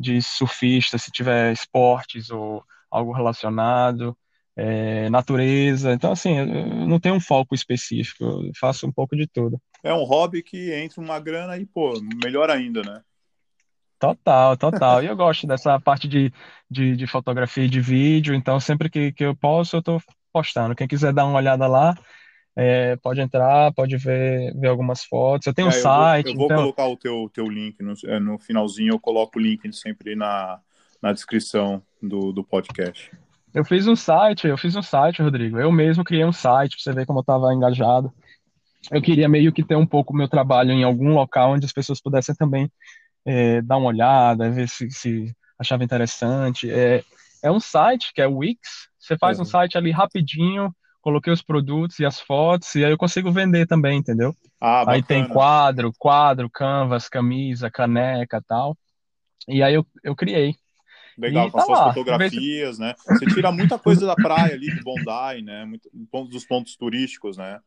de 0.00 0.20
surfista, 0.22 0.98
se 0.98 1.10
tiver 1.12 1.52
esportes 1.52 2.30
ou 2.30 2.64
algo 2.90 3.12
relacionado, 3.12 4.16
é, 4.60 5.08
natureza. 5.08 5.94
Então, 5.94 6.12
assim, 6.12 6.36
eu 6.36 6.46
não 6.86 7.00
tenho 7.00 7.14
um 7.14 7.20
foco 7.20 7.54
específico, 7.54 8.22
eu 8.24 8.52
faço 8.54 8.86
um 8.86 8.92
pouco 8.92 9.16
de 9.16 9.26
tudo. 9.26 9.58
É 9.82 9.92
um 9.94 10.04
hobby 10.04 10.42
que 10.42 10.70
entra 10.74 11.00
uma 11.00 11.18
grana 11.18 11.56
e, 11.56 11.64
pô, 11.64 11.94
melhor 12.22 12.50
ainda, 12.50 12.82
né? 12.82 13.00
Total, 13.98 14.56
total. 14.58 15.02
E 15.02 15.06
eu 15.06 15.16
gosto 15.16 15.46
dessa 15.46 15.80
parte 15.80 16.06
de, 16.06 16.30
de, 16.70 16.94
de 16.94 17.06
fotografia 17.06 17.64
e 17.64 17.70
de 17.70 17.80
vídeo, 17.80 18.34
então 18.34 18.60
sempre 18.60 18.90
que, 18.90 19.12
que 19.12 19.24
eu 19.24 19.34
posso, 19.34 19.76
eu 19.76 19.82
tô 19.82 19.98
postando. 20.30 20.74
Quem 20.74 20.86
quiser 20.86 21.12
dar 21.14 21.24
uma 21.24 21.38
olhada 21.38 21.66
lá, 21.66 21.94
é, 22.54 22.96
pode 22.96 23.20
entrar, 23.22 23.72
pode 23.72 23.96
ver, 23.96 24.54
ver 24.58 24.68
algumas 24.68 25.04
fotos. 25.04 25.46
Eu 25.46 25.54
tenho 25.54 25.66
é, 25.66 25.68
um 25.70 25.72
site. 25.72 26.28
Eu 26.28 26.34
vou, 26.34 26.44
eu 26.44 26.48
vou 26.48 26.56
então... 26.56 26.62
colocar 26.64 26.86
o 26.86 26.96
teu, 26.98 27.30
teu 27.32 27.48
link 27.48 27.80
no, 27.82 27.94
é, 28.04 28.20
no 28.20 28.38
finalzinho, 28.38 28.92
eu 28.92 29.00
coloco 29.00 29.38
o 29.38 29.42
link 29.42 29.72
sempre 29.72 30.14
na, 30.14 30.60
na 31.00 31.14
descrição 31.14 31.82
do, 32.02 32.30
do 32.30 32.44
podcast. 32.44 33.10
Eu 33.52 33.64
fiz 33.64 33.86
um 33.86 33.96
site, 33.96 34.46
eu 34.46 34.56
fiz 34.56 34.76
um 34.76 34.82
site, 34.82 35.22
Rodrigo. 35.22 35.58
Eu 35.58 35.72
mesmo 35.72 36.04
criei 36.04 36.24
um 36.24 36.32
site, 36.32 36.76
pra 36.76 36.82
você 36.82 36.92
ver 36.92 37.06
como 37.06 37.18
eu 37.18 37.22
estava 37.22 37.52
engajado. 37.52 38.12
Eu 38.90 39.02
queria 39.02 39.28
meio 39.28 39.52
que 39.52 39.64
ter 39.64 39.76
um 39.76 39.86
pouco 39.86 40.14
meu 40.14 40.28
trabalho 40.28 40.70
em 40.70 40.84
algum 40.84 41.12
local 41.14 41.52
onde 41.52 41.66
as 41.66 41.72
pessoas 41.72 42.00
pudessem 42.00 42.34
também 42.34 42.70
é, 43.24 43.60
dar 43.62 43.76
uma 43.76 43.88
olhada, 43.88 44.50
ver 44.50 44.68
se, 44.68 44.90
se 44.90 45.34
achava 45.58 45.84
interessante. 45.84 46.70
É, 46.70 47.02
é 47.42 47.50
um 47.50 47.60
site 47.60 48.12
que 48.14 48.22
é 48.22 48.26
o 48.26 48.38
Wix. 48.38 48.88
Você 48.98 49.18
faz 49.18 49.38
uhum. 49.38 49.42
um 49.42 49.46
site 49.46 49.76
ali 49.76 49.90
rapidinho, 49.90 50.74
coloquei 51.02 51.32
os 51.32 51.42
produtos 51.42 51.98
e 51.98 52.06
as 52.06 52.20
fotos, 52.20 52.74
e 52.74 52.84
aí 52.84 52.90
eu 52.90 52.98
consigo 52.98 53.32
vender 53.32 53.66
também, 53.66 53.98
entendeu? 53.98 54.34
Ah, 54.60 54.84
aí 54.90 55.02
tem 55.02 55.26
quadro, 55.26 55.92
quadro, 55.98 56.50
canvas, 56.50 57.08
camisa, 57.08 57.70
caneca 57.70 58.42
tal. 58.46 58.76
E 59.48 59.62
aí 59.62 59.74
eu, 59.74 59.86
eu 60.04 60.14
criei. 60.14 60.54
Legal, 61.20 61.48
e 61.48 61.50
com 61.50 61.58
tá 61.58 61.62
as 61.62 61.66
suas 61.66 61.78
lá, 61.78 61.88
fotografias, 61.88 62.78
né? 62.78 62.94
Você 63.06 63.26
tira 63.26 63.52
muita 63.52 63.78
coisa 63.78 64.06
da 64.06 64.16
praia 64.16 64.54
ali 64.54 64.74
de 64.74 64.82
Bondi, 64.82 65.42
né? 65.42 65.64
Muito, 65.64 65.90
dos 66.28 66.44
pontos 66.44 66.76
turísticos, 66.76 67.36
né? 67.36 67.60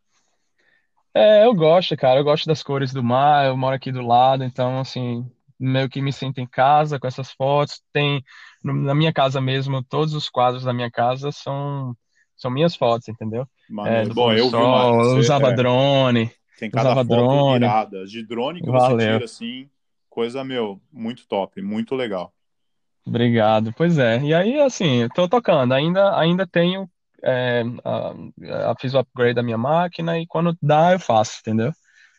É, 1.14 1.46
eu 1.46 1.54
gosto, 1.54 1.96
cara. 1.96 2.20
Eu 2.20 2.24
gosto 2.24 2.46
das 2.46 2.64
cores 2.64 2.92
do 2.92 3.04
mar. 3.04 3.46
Eu 3.46 3.56
moro 3.56 3.76
aqui 3.76 3.92
do 3.92 4.02
lado, 4.02 4.44
então, 4.44 4.80
assim, 4.80 5.26
meio 5.60 5.88
que 5.88 6.02
me 6.02 6.12
sinto 6.12 6.40
em 6.40 6.48
casa 6.48 7.00
com 7.00 7.08
essas 7.08 7.32
fotos. 7.32 7.82
Tem, 7.94 8.24
na 8.64 8.96
minha 8.96 9.14
casa 9.14 9.40
mesmo, 9.40 9.84
todos 9.84 10.14
os 10.14 10.30
quadros 10.30 10.64
da 10.64 10.74
minha 10.74 10.90
casa 10.90 11.32
são 11.32 11.96
são 12.36 12.52
minhas 12.52 12.76
fotos, 12.76 13.08
entendeu? 13.08 13.48
Mano, 13.70 13.88
é, 13.88 14.06
bom, 14.06 14.34
eu 14.34 14.50
vi 14.50 14.56
uma, 14.56 15.16
usava 15.16 15.52
é, 15.52 15.56
drone. 15.56 16.32
Tem 16.60 16.70
cada 16.70 16.92
usava 16.92 17.06
foto 17.06 17.16
drone. 17.16 17.66
irada. 17.66 18.06
De 18.06 18.24
drone 18.24 18.62
que 18.62 18.70
Valeu. 18.70 18.98
você 18.98 19.14
tira, 19.14 19.26
assim, 19.26 19.70
coisa, 20.10 20.44
meu, 20.44 20.82
muito 20.92 21.26
top, 21.28 21.62
muito 21.62 21.96
legal. 21.96 22.34
Obrigado. 23.06 23.74
Pois 23.76 23.98
é. 23.98 24.20
E 24.22 24.34
aí, 24.34 24.60
assim, 24.60 25.08
tô 25.14 25.28
tocando. 25.28 25.74
Ainda, 25.74 26.18
ainda 26.18 26.48
tenho. 26.48 26.90
É, 27.22 27.64
fiz 28.80 28.94
o 28.94 29.00
upgrade 29.00 29.36
da 29.36 29.44
minha 29.44 29.58
máquina 29.58 30.20
e 30.20 30.28
quando 30.28 30.58
dá, 30.62 30.92
eu 30.92 31.00
faço, 31.00 31.40
entendeu? 31.40 31.72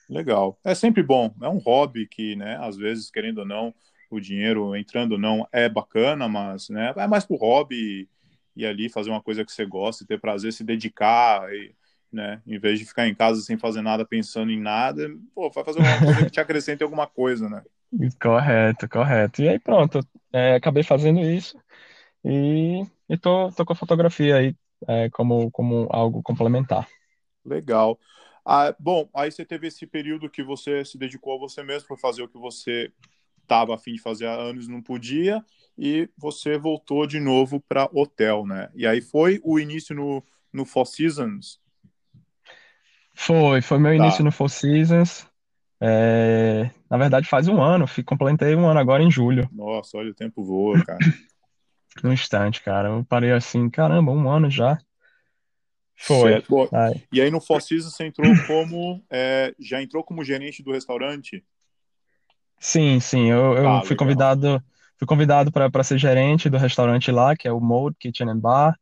Legal. 0.08 0.58
É 0.64 0.74
sempre 0.74 1.02
bom. 1.02 1.34
É 1.42 1.48
um 1.48 1.58
hobby 1.58 2.06
que, 2.06 2.36
né, 2.36 2.56
às 2.60 2.76
vezes, 2.76 3.10
querendo 3.10 3.38
ou 3.38 3.46
não, 3.46 3.74
o 4.10 4.20
dinheiro 4.20 4.74
entrando 4.76 5.12
ou 5.12 5.18
não 5.18 5.46
é 5.52 5.68
bacana, 5.68 6.28
mas, 6.28 6.68
né, 6.68 6.92
é 6.96 7.06
mais 7.06 7.24
pro 7.24 7.36
hobby 7.36 8.08
e 8.56 8.64
ali 8.64 8.88
fazer 8.88 9.10
uma 9.10 9.22
coisa 9.22 9.44
que 9.44 9.52
você 9.52 9.66
gosta, 9.66 10.06
ter 10.06 10.20
prazer, 10.20 10.52
se 10.52 10.62
dedicar, 10.62 11.52
e, 11.52 11.74
né? 12.12 12.40
Em 12.46 12.58
vez 12.58 12.78
de 12.78 12.84
ficar 12.86 13.08
em 13.08 13.14
casa 13.14 13.40
sem 13.40 13.58
fazer 13.58 13.82
nada, 13.82 14.06
pensando 14.06 14.52
em 14.52 14.60
nada, 14.60 15.10
pô, 15.34 15.50
vai 15.50 15.64
fazer 15.64 15.80
uma 15.80 15.98
coisa 15.98 16.24
que 16.24 16.30
te 16.30 16.38
acrescente 16.40 16.82
alguma 16.82 17.06
coisa, 17.06 17.48
né? 17.48 17.62
Correto, 18.20 18.88
correto. 18.88 19.42
E 19.42 19.48
aí 19.48 19.58
pronto, 19.58 20.00
é, 20.32 20.54
acabei 20.54 20.82
fazendo 20.82 21.20
isso 21.20 21.56
e, 22.24 22.82
e 23.08 23.16
tô, 23.18 23.50
tô 23.52 23.64
com 23.64 23.72
a 23.72 23.76
fotografia 23.76 24.36
aí 24.36 24.56
é, 24.88 25.08
como, 25.10 25.50
como 25.50 25.88
algo 25.90 26.22
complementar. 26.22 26.88
Legal. 27.44 27.98
Ah, 28.44 28.74
bom, 28.78 29.08
aí 29.14 29.30
você 29.30 29.44
teve 29.44 29.68
esse 29.68 29.86
período 29.86 30.28
que 30.28 30.42
você 30.42 30.84
se 30.84 30.98
dedicou 30.98 31.34
a 31.36 31.38
você 31.38 31.62
mesmo, 31.62 31.88
para 31.88 31.96
fazer 31.96 32.22
o 32.22 32.28
que 32.28 32.38
você 32.38 32.92
estava 33.42 33.74
a 33.74 33.78
fim 33.78 33.94
de 33.94 34.00
fazer 34.00 34.26
anos 34.26 34.68
não 34.68 34.82
podia, 34.82 35.44
e 35.76 36.08
você 36.16 36.58
voltou 36.58 37.06
de 37.06 37.20
novo 37.20 37.60
para 37.60 37.88
hotel, 37.92 38.46
né? 38.46 38.70
E 38.74 38.86
aí 38.86 39.00
foi 39.00 39.40
o 39.44 39.58
início 39.58 39.94
no, 39.94 40.22
no 40.52 40.64
Four 40.64 40.86
Seasons? 40.86 41.60
Foi, 43.14 43.62
foi 43.62 43.78
meu 43.78 43.94
início 43.94 44.18
tá. 44.18 44.24
no 44.24 44.32
Four 44.32 44.48
Seasons. 44.48 45.26
É, 45.80 46.70
na 46.88 46.96
verdade, 46.96 47.28
faz 47.28 47.48
um 47.48 47.60
ano, 47.60 47.86
completei 48.06 48.54
um 48.54 48.66
ano 48.66 48.80
agora 48.80 49.02
em 49.02 49.10
julho. 49.10 49.48
Nossa, 49.52 49.98
olha, 49.98 50.10
o 50.10 50.14
tempo 50.14 50.44
voa, 50.44 50.82
cara. 50.84 50.98
No 52.02 52.12
instante, 52.12 52.60
cara. 52.62 52.88
Eu 52.88 53.04
parei 53.04 53.30
assim, 53.30 53.70
caramba, 53.70 54.10
um 54.10 54.28
ano 54.28 54.50
já. 54.50 54.78
Foi. 55.96 56.42
E 57.12 57.20
aí 57.20 57.30
no 57.30 57.40
Seasons 57.40 57.94
você 57.94 58.04
entrou 58.04 58.28
como. 58.46 59.02
É, 59.08 59.54
já 59.60 59.80
entrou 59.80 60.02
como 60.02 60.24
gerente 60.24 60.62
do 60.62 60.72
restaurante? 60.72 61.44
Sim, 62.58 62.98
sim. 62.98 63.30
Eu, 63.30 63.54
eu 63.54 63.68
ah, 63.68 63.80
fui 63.82 63.90
legal. 63.90 63.98
convidado 63.98 64.64
fui 64.96 65.06
convidado 65.06 65.52
para 65.52 65.84
ser 65.84 65.98
gerente 65.98 66.48
do 66.48 66.56
restaurante 66.56 67.10
lá, 67.10 67.36
que 67.36 67.46
é 67.46 67.52
o 67.52 67.60
Mode 67.60 67.96
Kitchen 67.98 68.30
and 68.30 68.38
Bar. 68.38 68.78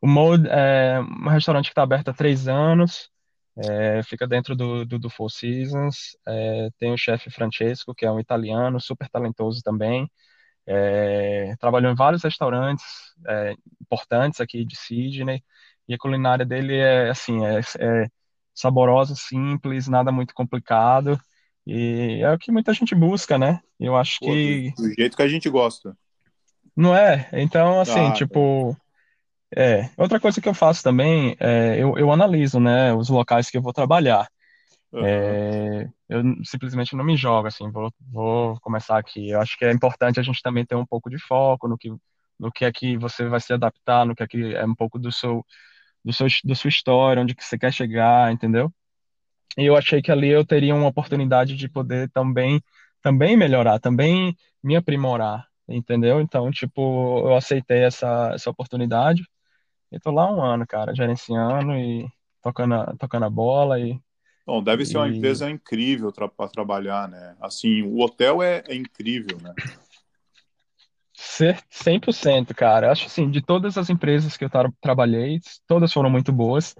O 0.00 0.06
Mode 0.06 0.46
é 0.48 1.00
um 1.00 1.28
restaurante 1.28 1.66
que 1.66 1.72
está 1.72 1.82
aberto 1.82 2.08
há 2.08 2.12
três 2.12 2.48
anos. 2.48 3.10
É, 3.56 4.02
fica 4.02 4.26
dentro 4.26 4.54
do, 4.54 4.84
do, 4.84 4.98
do 4.98 5.10
Four 5.10 5.30
Seasons. 5.30 6.16
É, 6.26 6.68
tem 6.78 6.92
o 6.92 6.98
chefe 6.98 7.30
Francesco, 7.30 7.94
que 7.94 8.06
é 8.06 8.10
um 8.10 8.20
italiano, 8.20 8.80
super 8.80 9.08
talentoso 9.08 9.62
também. 9.62 10.10
É, 10.66 11.54
trabalhou 11.58 11.90
em 11.90 11.96
vários 11.96 12.22
restaurantes 12.22 12.84
é, 13.26 13.54
importantes 13.80 14.40
aqui 14.40 14.64
de 14.64 14.76
Sydney. 14.76 15.42
E 15.88 15.94
a 15.94 15.98
culinária 15.98 16.46
dele 16.46 16.76
é 16.76 17.10
assim, 17.10 17.44
é, 17.44 17.60
é 17.78 18.06
saborosa, 18.54 19.14
simples, 19.16 19.88
nada 19.88 20.12
muito 20.12 20.34
complicado. 20.34 21.20
E 21.66 22.20
é 22.22 22.32
o 22.32 22.38
que 22.38 22.52
muita 22.52 22.72
gente 22.72 22.94
busca, 22.94 23.38
né? 23.38 23.60
Eu 23.78 23.96
acho 23.96 24.18
Pô, 24.20 24.26
que. 24.26 24.72
Do, 24.76 24.82
do, 24.82 24.94
jeito 24.94 25.16
que 25.16 25.22
a 25.22 25.28
gente 25.28 25.48
gosta. 25.48 25.96
Não 26.76 26.94
é? 26.94 27.28
Então, 27.32 27.80
assim, 27.80 28.06
ah, 28.06 28.12
tipo. 28.12 28.74
Tá. 28.74 28.89
É, 29.56 29.90
outra 29.96 30.20
coisa 30.20 30.40
que 30.40 30.48
eu 30.48 30.54
faço 30.54 30.82
também, 30.82 31.36
é, 31.40 31.76
eu, 31.78 31.98
eu 31.98 32.12
analiso, 32.12 32.60
né, 32.60 32.92
os 32.94 33.08
locais 33.08 33.50
que 33.50 33.56
eu 33.56 33.62
vou 33.62 33.72
trabalhar. 33.72 34.28
Uhum. 34.92 35.04
É, 35.04 35.88
eu 36.08 36.22
simplesmente 36.44 36.96
não 36.96 37.04
me 37.04 37.16
jogo, 37.16 37.48
assim, 37.48 37.70
vou, 37.70 37.92
vou 38.10 38.60
começar 38.60 38.98
aqui. 38.98 39.30
Eu 39.30 39.40
acho 39.40 39.56
que 39.56 39.64
é 39.64 39.72
importante 39.72 40.18
a 40.20 40.22
gente 40.22 40.42
também 40.42 40.64
ter 40.64 40.74
um 40.74 40.86
pouco 40.86 41.08
de 41.10 41.18
foco 41.18 41.68
no 41.68 41.78
que, 41.78 41.90
no 42.38 42.50
que 42.50 42.64
é 42.64 42.72
que 42.72 42.96
você 42.96 43.28
vai 43.28 43.40
se 43.40 43.52
adaptar, 43.52 44.04
no 44.04 44.14
que 44.14 44.22
é 44.22 44.26
que 44.26 44.54
é 44.54 44.64
um 44.64 44.74
pouco 44.74 44.98
do 44.98 45.12
seu, 45.12 45.44
do 46.04 46.12
seu, 46.12 46.26
da 46.44 46.54
sua 46.54 46.68
história, 46.68 47.22
onde 47.22 47.34
que 47.34 47.44
você 47.44 47.58
quer 47.58 47.72
chegar, 47.72 48.32
entendeu? 48.32 48.72
E 49.58 49.64
eu 49.66 49.76
achei 49.76 50.00
que 50.02 50.12
ali 50.12 50.28
eu 50.28 50.44
teria 50.44 50.74
uma 50.74 50.88
oportunidade 50.88 51.56
de 51.56 51.68
poder 51.68 52.08
também, 52.10 52.62
também 53.02 53.36
melhorar, 53.36 53.78
também 53.78 54.36
me 54.62 54.76
aprimorar, 54.76 55.46
entendeu? 55.68 56.20
Então, 56.20 56.50
tipo, 56.50 57.20
eu 57.28 57.34
aceitei 57.36 57.84
essa, 57.84 58.32
essa 58.34 58.50
oportunidade. 58.50 59.24
E 59.92 59.98
tô 59.98 60.10
lá 60.10 60.30
um 60.32 60.42
ano, 60.42 60.66
cara, 60.66 60.94
gerenciando 60.94 61.72
e 61.72 62.08
tocando 62.42 62.74
a, 62.74 62.94
tocando 62.96 63.24
a 63.24 63.30
bola 63.30 63.78
e 63.78 64.00
Bom, 64.46 64.62
deve 64.62 64.84
ser 64.84 64.96
uma 64.96 65.08
e... 65.08 65.16
empresa 65.16 65.48
incrível 65.48 66.12
para 66.12 66.48
trabalhar, 66.48 67.08
né? 67.08 67.36
Assim, 67.40 67.82
o 67.82 68.00
hotel 68.00 68.42
é, 68.42 68.64
é 68.66 68.74
incrível, 68.74 69.38
né? 69.40 69.54
Ser 71.14 71.62
100%, 71.70 72.54
cara. 72.54 72.90
Acho 72.90 73.06
assim, 73.06 73.30
de 73.30 73.40
todas 73.40 73.78
as 73.78 73.90
empresas 73.90 74.36
que 74.36 74.44
eu 74.44 74.50
tra 74.50 74.72
trabalhei, 74.80 75.38
todas 75.66 75.92
foram 75.92 76.10
muito 76.10 76.32
boas, 76.32 76.74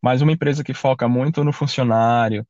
mas 0.00 0.22
uma 0.22 0.32
empresa 0.32 0.64
que 0.64 0.72
foca 0.72 1.08
muito 1.08 1.44
no 1.44 1.52
funcionário, 1.52 2.46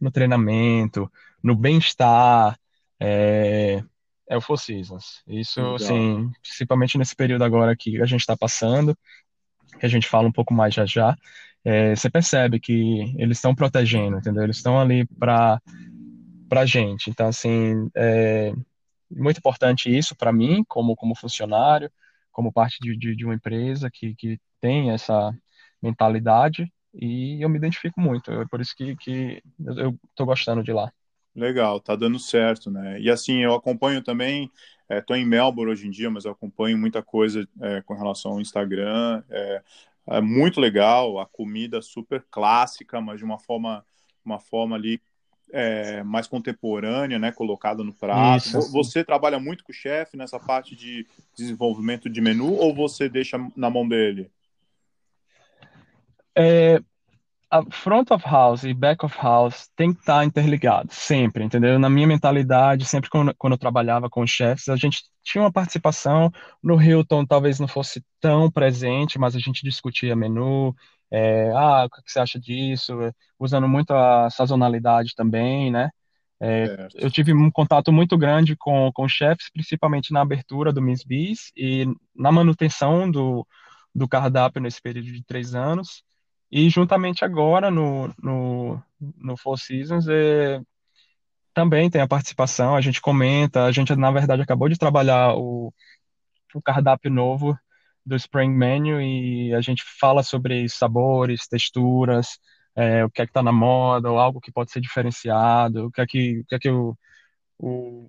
no 0.00 0.10
treinamento, 0.10 1.10
no 1.42 1.54
bem-estar, 1.54 2.58
é, 2.98 3.82
é 4.28 4.36
o 4.36 4.40
Four 4.40 4.58
Seasons. 4.58 5.22
Isso, 5.26 5.60
Legal. 5.60 5.74
assim, 5.74 6.30
principalmente 6.40 6.96
nesse 6.96 7.16
período 7.16 7.42
agora 7.42 7.76
que 7.76 8.00
a 8.00 8.06
gente 8.06 8.20
está 8.20 8.36
passando, 8.36 8.96
que 9.80 9.86
a 9.86 9.88
gente 9.88 10.06
fala 10.06 10.28
um 10.28 10.32
pouco 10.32 10.54
mais 10.54 10.74
já 10.74 10.86
já, 10.86 11.16
é, 11.64 11.96
você 11.96 12.08
percebe 12.08 12.60
que 12.60 13.14
eles 13.18 13.38
estão 13.38 13.54
protegendo, 13.54 14.18
entendeu? 14.18 14.44
Eles 14.44 14.56
estão 14.56 14.78
ali 14.78 15.06
para 15.18 15.60
para 16.48 16.66
gente. 16.66 17.08
Então, 17.08 17.28
assim, 17.28 17.88
é 17.94 18.52
muito 19.08 19.38
importante 19.38 19.88
isso 19.96 20.16
para 20.16 20.32
mim, 20.32 20.64
como, 20.68 20.96
como 20.96 21.14
funcionário, 21.14 21.90
como 22.32 22.52
parte 22.52 22.78
de, 22.80 22.96
de, 22.96 23.14
de, 23.14 23.24
uma 23.24 23.34
empresa 23.34 23.88
que, 23.88 24.16
que 24.16 24.36
tem 24.60 24.90
essa 24.90 25.32
mentalidade, 25.80 26.70
e 26.92 27.40
eu 27.40 27.48
me 27.48 27.56
identifico 27.56 28.00
muito. 28.00 28.32
É 28.32 28.44
por 28.46 28.60
isso 28.60 28.74
que, 28.76 28.96
que 28.96 29.40
eu 29.64 29.96
estou 30.08 30.26
gostando 30.26 30.62
de 30.62 30.72
lá. 30.72 30.90
Legal, 31.36 31.78
tá 31.78 31.94
dando 31.94 32.18
certo, 32.18 32.68
né? 32.68 33.00
E 33.00 33.08
assim, 33.08 33.38
eu 33.44 33.54
acompanho 33.54 34.02
também 34.02 34.50
Estou 34.90 35.14
é, 35.14 35.20
em 35.20 35.24
Melbourne 35.24 35.72
hoje 35.72 35.86
em 35.86 35.90
dia, 35.90 36.10
mas 36.10 36.24
eu 36.24 36.32
acompanho 36.32 36.76
muita 36.76 37.02
coisa 37.02 37.46
é, 37.60 37.80
com 37.82 37.94
relação 37.94 38.32
ao 38.32 38.40
Instagram. 38.40 39.22
É, 39.30 39.62
é, 40.08 40.20
muito 40.20 40.60
legal, 40.60 41.20
a 41.20 41.26
comida 41.26 41.80
super 41.80 42.24
clássica, 42.30 43.00
mas 43.00 43.18
de 43.18 43.24
uma 43.24 43.38
forma, 43.38 43.84
uma 44.24 44.40
forma 44.40 44.74
ali 44.74 45.00
é, 45.52 46.02
mais 46.02 46.26
contemporânea, 46.26 47.18
né, 47.18 47.30
colocada 47.30 47.84
no 47.84 47.92
prato. 47.92 48.46
Isso. 48.46 48.72
Você 48.72 49.04
trabalha 49.04 49.38
muito 49.38 49.62
com 49.62 49.72
o 49.72 49.74
chefe 49.74 50.16
nessa 50.16 50.38
parte 50.38 50.74
de 50.74 51.06
desenvolvimento 51.36 52.10
de 52.10 52.20
menu 52.20 52.54
ou 52.54 52.74
você 52.74 53.08
deixa 53.08 53.38
na 53.56 53.70
mão 53.70 53.88
dele? 53.88 54.30
A 57.52 57.62
front 57.68 58.12
of 58.12 58.24
house 58.24 58.62
e 58.62 58.72
back 58.72 59.04
of 59.04 59.16
house 59.20 59.68
tem 59.74 59.92
que 59.92 59.98
estar 60.00 60.24
interligado, 60.24 60.88
sempre, 60.92 61.42
entendeu? 61.42 61.80
Na 61.80 61.90
minha 61.90 62.06
mentalidade, 62.06 62.84
sempre 62.84 63.10
quando, 63.10 63.34
quando 63.36 63.54
eu 63.54 63.58
trabalhava 63.58 64.08
com 64.08 64.24
chefes, 64.24 64.68
a 64.68 64.76
gente 64.76 65.02
tinha 65.24 65.42
uma 65.42 65.52
participação, 65.52 66.30
no 66.62 66.80
Hilton 66.80 67.26
talvez 67.26 67.58
não 67.58 67.66
fosse 67.66 68.04
tão 68.20 68.48
presente, 68.48 69.18
mas 69.18 69.34
a 69.34 69.40
gente 69.40 69.64
discutia 69.64 70.14
menu, 70.14 70.72
é, 71.10 71.50
ah, 71.52 71.86
o 71.86 71.90
que 71.90 72.12
você 72.12 72.20
acha 72.20 72.38
disso? 72.38 72.92
Usando 73.38 73.66
muito 73.68 73.92
a 73.92 74.30
sazonalidade 74.30 75.14
também, 75.16 75.72
né? 75.72 75.90
É, 76.40 76.88
eu 76.94 77.10
tive 77.10 77.34
um 77.34 77.50
contato 77.50 77.92
muito 77.92 78.16
grande 78.16 78.56
com, 78.56 78.90
com 78.94 79.08
chefes, 79.08 79.50
principalmente 79.52 80.12
na 80.12 80.20
abertura 80.22 80.72
do 80.72 80.80
Miss 80.80 81.02
Bees 81.04 81.50
e 81.56 81.84
na 82.14 82.30
manutenção 82.32 83.10
do, 83.10 83.46
do 83.94 84.08
cardápio 84.08 84.62
nesse 84.62 84.80
período 84.80 85.12
de 85.12 85.24
três 85.24 85.54
anos. 85.54 86.02
E 86.50 86.68
juntamente 86.68 87.24
agora 87.24 87.70
no, 87.70 88.08
no, 88.22 88.82
no 89.16 89.36
Four 89.36 89.58
Seasons 89.58 90.08
é, 90.08 90.60
também 91.54 91.90
tem 91.90 92.00
a 92.00 92.08
participação, 92.08 92.74
a 92.74 92.80
gente 92.80 93.00
comenta, 93.00 93.64
a 93.64 93.72
gente 93.72 93.94
na 93.94 94.10
verdade 94.10 94.42
acabou 94.42 94.68
de 94.68 94.78
trabalhar 94.78 95.36
o, 95.36 95.72
o 96.54 96.62
cardápio 96.62 97.10
novo 97.10 97.56
do 98.04 98.16
Spring 98.16 98.50
Menu 98.50 99.00
e 99.00 99.54
a 99.54 99.60
gente 99.60 99.84
fala 100.00 100.22
sobre 100.22 100.68
sabores, 100.68 101.46
texturas, 101.46 102.38
é, 102.74 103.04
o 103.04 103.10
que 103.10 103.22
é 103.22 103.26
que 103.26 103.30
está 103.30 103.42
na 103.42 103.52
moda, 103.52 104.10
ou 104.10 104.18
algo 104.18 104.40
que 104.40 104.52
pode 104.52 104.70
ser 104.72 104.80
diferenciado, 104.80 105.86
o 105.86 105.92
que 105.92 106.00
é 106.00 106.06
que, 106.06 106.40
o, 106.40 106.44
que, 106.46 106.54
é 106.54 106.58
que 106.58 106.70
o, 106.70 106.96
o, 107.58 108.08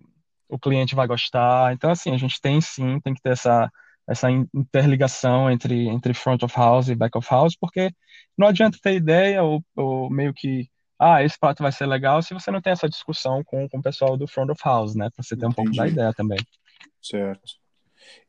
o 0.49 0.59
cliente 0.59 0.95
vai 0.95 1.07
gostar. 1.07 1.73
Então, 1.73 1.91
assim, 1.91 2.11
a 2.13 2.17
gente 2.17 2.39
tem 2.41 2.61
sim, 2.61 2.99
tem 3.01 3.13
que 3.13 3.21
ter 3.21 3.31
essa 3.31 3.71
essa 4.11 4.29
interligação 4.29 5.49
entre, 5.49 5.87
entre 5.87 6.13
front 6.13 6.43
of 6.43 6.55
house 6.55 6.89
e 6.89 6.95
back 6.95 7.17
of 7.17 7.27
house, 7.29 7.55
porque 7.55 7.91
não 8.37 8.47
adianta 8.47 8.77
ter 8.81 8.95
ideia 8.95 9.41
ou, 9.41 9.63
ou 9.75 10.09
meio 10.09 10.33
que, 10.33 10.69
ah, 10.99 11.23
esse 11.23 11.39
prato 11.39 11.63
vai 11.63 11.71
ser 11.71 11.85
legal 11.85 12.21
se 12.21 12.33
você 12.33 12.51
não 12.51 12.61
tem 12.61 12.73
essa 12.73 12.89
discussão 12.89 13.43
com, 13.43 13.67
com 13.69 13.77
o 13.79 13.81
pessoal 13.81 14.17
do 14.17 14.27
front 14.27 14.49
of 14.49 14.61
house, 14.63 14.95
né? 14.95 15.09
Para 15.09 15.23
você 15.23 15.35
ter 15.35 15.45
Entendi. 15.45 15.51
um 15.51 15.55
pouco 15.55 15.75
da 15.75 15.87
ideia 15.87 16.13
também. 16.13 16.39
Certo. 17.01 17.61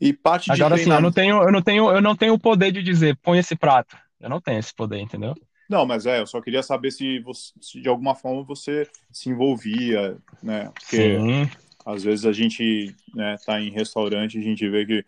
E 0.00 0.12
parte 0.12 0.46
de 0.46 0.52
Agora 0.52 0.76
sim, 0.76 0.90
eu 0.90 1.00
não 1.00 1.12
tenho, 1.12 1.42
eu 1.42 1.52
não 1.52 1.62
tenho, 1.62 1.90
eu 1.90 2.00
não 2.00 2.16
tenho 2.16 2.34
o 2.34 2.38
poder 2.38 2.72
de 2.72 2.82
dizer, 2.82 3.16
põe 3.22 3.38
esse 3.38 3.56
prato. 3.56 3.96
Eu 4.20 4.28
não 4.30 4.40
tenho 4.40 4.58
esse 4.58 4.72
poder, 4.72 5.00
entendeu? 5.00 5.34
Não, 5.68 5.86
mas 5.86 6.06
é, 6.06 6.20
eu 6.20 6.26
só 6.26 6.40
queria 6.40 6.62
saber 6.62 6.90
se, 6.90 7.18
você, 7.20 7.52
se 7.60 7.80
de 7.80 7.88
alguma 7.88 8.14
forma 8.14 8.44
você 8.44 8.88
se 9.10 9.30
envolvia, 9.30 10.16
né? 10.42 10.70
Porque 10.74 11.18
Sim. 11.18 11.50
às 11.84 12.04
vezes 12.04 12.26
a 12.26 12.32
gente 12.32 12.94
né, 13.14 13.36
tá 13.44 13.60
em 13.60 13.70
restaurante 13.70 14.36
e 14.36 14.40
a 14.40 14.44
gente 14.44 14.68
vê 14.68 14.84
que 14.84 15.04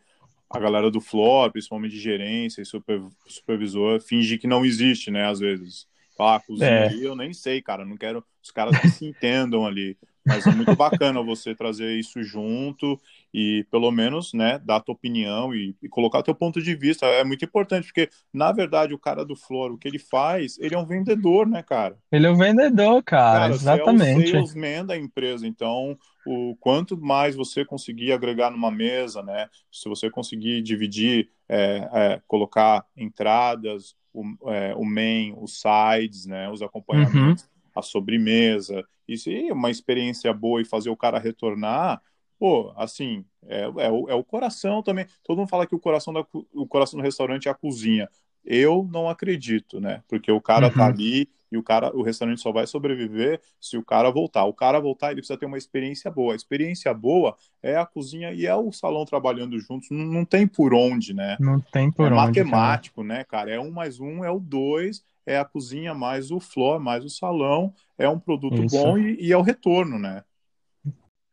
a 0.54 0.60
galera 0.60 0.90
do 0.90 1.00
floor, 1.00 1.50
principalmente 1.50 1.92
de 1.92 2.00
gerência 2.00 2.62
e 2.62 2.64
super, 2.64 3.02
supervisor, 3.26 4.00
finge 4.00 4.38
que 4.38 4.46
não 4.46 4.64
existe, 4.64 5.10
né? 5.10 5.26
Às 5.26 5.40
vezes. 5.40 5.86
Ah, 6.18 6.40
cozinha 6.46 6.68
é. 6.68 6.94
eu 6.94 7.16
nem 7.16 7.32
sei, 7.32 7.60
cara. 7.60 7.84
Não 7.84 7.96
quero 7.96 8.24
os 8.40 8.50
caras 8.52 8.78
que 8.78 8.88
se 8.88 9.04
entendam 9.04 9.66
ali. 9.66 9.96
Mas 10.26 10.46
é 10.46 10.50
muito 10.50 10.74
bacana 10.74 11.22
você 11.22 11.54
trazer 11.54 11.98
isso 11.98 12.22
junto 12.22 12.98
e, 13.32 13.66
pelo 13.70 13.90
menos, 13.90 14.32
né, 14.32 14.58
dar 14.64 14.76
a 14.76 14.80
tua 14.80 14.94
opinião 14.94 15.54
e, 15.54 15.76
e 15.82 15.88
colocar 15.88 16.20
o 16.20 16.22
teu 16.22 16.34
ponto 16.34 16.62
de 16.62 16.74
vista. 16.74 17.04
É 17.06 17.22
muito 17.22 17.44
importante, 17.44 17.86
porque, 17.86 18.08
na 18.32 18.50
verdade, 18.50 18.94
o 18.94 18.98
cara 18.98 19.24
do 19.24 19.36
Flor, 19.36 19.72
o 19.72 19.78
que 19.78 19.86
ele 19.86 19.98
faz, 19.98 20.58
ele 20.58 20.74
é 20.74 20.78
um 20.78 20.86
vendedor, 20.86 21.46
né, 21.46 21.62
cara? 21.62 21.98
Ele 22.10 22.26
é 22.26 22.30
um 22.30 22.36
vendedor, 22.36 23.02
cara, 23.02 23.40
cara 23.40 23.54
exatamente. 23.54 24.30
Você 24.30 24.36
é 24.36 24.40
o 24.40 24.46
salesman 24.46 24.86
da 24.86 24.96
empresa, 24.96 25.46
então, 25.46 25.98
o 26.26 26.56
quanto 26.58 26.96
mais 26.96 27.36
você 27.36 27.64
conseguir 27.64 28.12
agregar 28.12 28.50
numa 28.50 28.70
mesa, 28.70 29.22
né, 29.22 29.48
se 29.70 29.88
você 29.88 30.08
conseguir 30.08 30.62
dividir, 30.62 31.28
é, 31.48 31.88
é, 31.92 32.22
colocar 32.26 32.86
entradas, 32.96 33.94
o, 34.12 34.24
é, 34.50 34.74
o 34.74 34.84
main, 34.84 35.34
os 35.36 35.60
sides, 35.60 36.24
né, 36.24 36.48
os 36.48 36.62
acompanhamentos, 36.62 37.42
uhum 37.42 37.53
a 37.74 37.82
sobremesa. 37.82 38.84
E 39.06 39.16
se 39.16 39.50
uma 39.50 39.70
experiência 39.70 40.32
boa 40.32 40.60
e 40.60 40.64
fazer 40.64 40.90
o 40.90 40.96
cara 40.96 41.18
retornar, 41.18 42.00
pô, 42.38 42.72
assim, 42.76 43.24
é, 43.46 43.62
é, 43.62 43.90
o, 43.90 44.08
é 44.08 44.14
o 44.14 44.24
coração 44.24 44.82
também. 44.82 45.06
Todo 45.22 45.38
mundo 45.38 45.48
fala 45.48 45.66
que 45.66 45.74
o 45.74 45.80
coração, 45.80 46.12
da, 46.12 46.24
o 46.52 46.66
coração 46.66 46.98
do 46.98 47.04
restaurante 47.04 47.48
é 47.48 47.50
a 47.50 47.54
cozinha. 47.54 48.08
Eu 48.44 48.88
não 48.90 49.08
acredito, 49.08 49.80
né? 49.80 50.02
Porque 50.06 50.30
o 50.30 50.40
cara 50.40 50.68
tá 50.68 50.72
uhum. 50.72 50.78
tá 50.78 50.86
ali 50.86 51.28
e 51.54 51.56
o 51.56 51.62
cara, 51.62 51.96
o 51.96 52.02
restaurante 52.02 52.40
só 52.40 52.50
vai 52.50 52.66
sobreviver 52.66 53.40
se 53.60 53.76
o 53.76 53.84
cara 53.84 54.10
voltar. 54.10 54.44
O 54.44 54.52
cara 54.52 54.80
voltar, 54.80 55.12
ele 55.12 55.20
precisa 55.20 55.38
ter 55.38 55.46
uma 55.46 55.56
experiência 55.56 56.10
boa. 56.10 56.32
A 56.32 56.36
experiência 56.36 56.92
boa 56.92 57.36
é 57.62 57.76
a 57.76 57.86
cozinha 57.86 58.32
e 58.32 58.44
é 58.44 58.54
o 58.56 58.72
salão 58.72 59.04
trabalhando 59.04 59.56
juntos. 59.60 59.88
Não, 59.88 60.04
não 60.04 60.24
tem 60.24 60.48
por 60.48 60.74
onde, 60.74 61.14
né? 61.14 61.36
Não 61.38 61.60
tem 61.60 61.92
por 61.92 62.06
é 62.06 62.14
onde. 62.14 62.16
matemático, 62.16 63.02
cara. 63.02 63.08
né, 63.08 63.24
cara? 63.24 63.50
É 63.52 63.60
um 63.60 63.70
mais 63.70 64.00
um, 64.00 64.24
é 64.24 64.30
o 64.30 64.40
dois, 64.40 65.04
é 65.24 65.38
a 65.38 65.44
cozinha 65.44 65.94
mais 65.94 66.32
o 66.32 66.40
floor, 66.40 66.80
mais 66.80 67.04
o 67.04 67.08
salão. 67.08 67.72
É 67.96 68.08
um 68.08 68.18
produto 68.18 68.64
Isso. 68.64 68.76
bom 68.76 68.98
e, 68.98 69.16
e 69.20 69.32
é 69.32 69.36
o 69.36 69.42
retorno, 69.42 69.96
né? 69.96 70.24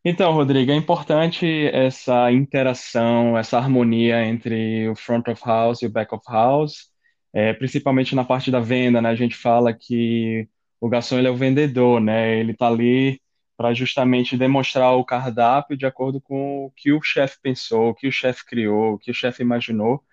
Então, 0.05 0.34
Rodrigo, 0.34 0.72
é 0.72 0.76
importante 0.76 1.47
essa 1.74 2.32
interação, 2.32 3.36
essa 3.36 3.57
harmonia 3.57 4.24
entre 4.24 4.88
o 4.88 4.95
front 4.95 5.28
of 5.28 5.41
house 5.43 5.82
e 5.82 5.88
o 5.88 5.91
back 5.91 6.13
of 6.13 6.24
house, 6.28 6.91
é, 7.34 7.54
principalmente 7.54 8.16
na 8.16 8.24
parte 8.26 8.52
da 8.52 8.60
venda, 8.60 9.02
né? 9.02 9.10
A 9.10 9.16
gente 9.16 9.36
fala 9.36 9.74
que 9.74 10.48
o 10.80 10.90
garçom 10.90 11.18
ele 11.18 11.28
é 11.28 11.32
o 11.32 11.36
vendedor, 11.36 12.00
né? 12.02 12.40
Ele 12.40 12.52
está 12.54 12.68
ali 12.68 13.22
para 13.58 13.74
justamente 13.74 14.38
demonstrar 14.38 14.94
o 14.94 15.06
cardápio 15.06 15.78
de 15.78 15.86
acordo 15.86 16.20
com 16.22 16.66
o 16.66 16.72
que 16.72 16.92
o 16.92 17.02
chefe 17.02 17.38
pensou, 17.42 17.90
o 17.90 17.96
que 17.96 18.08
o 18.08 18.12
chefe 18.12 18.46
criou, 18.46 18.94
o 18.96 19.00
que 19.00 19.12
o 19.12 19.14
chefe 19.14 19.44
imaginou, 19.44 20.04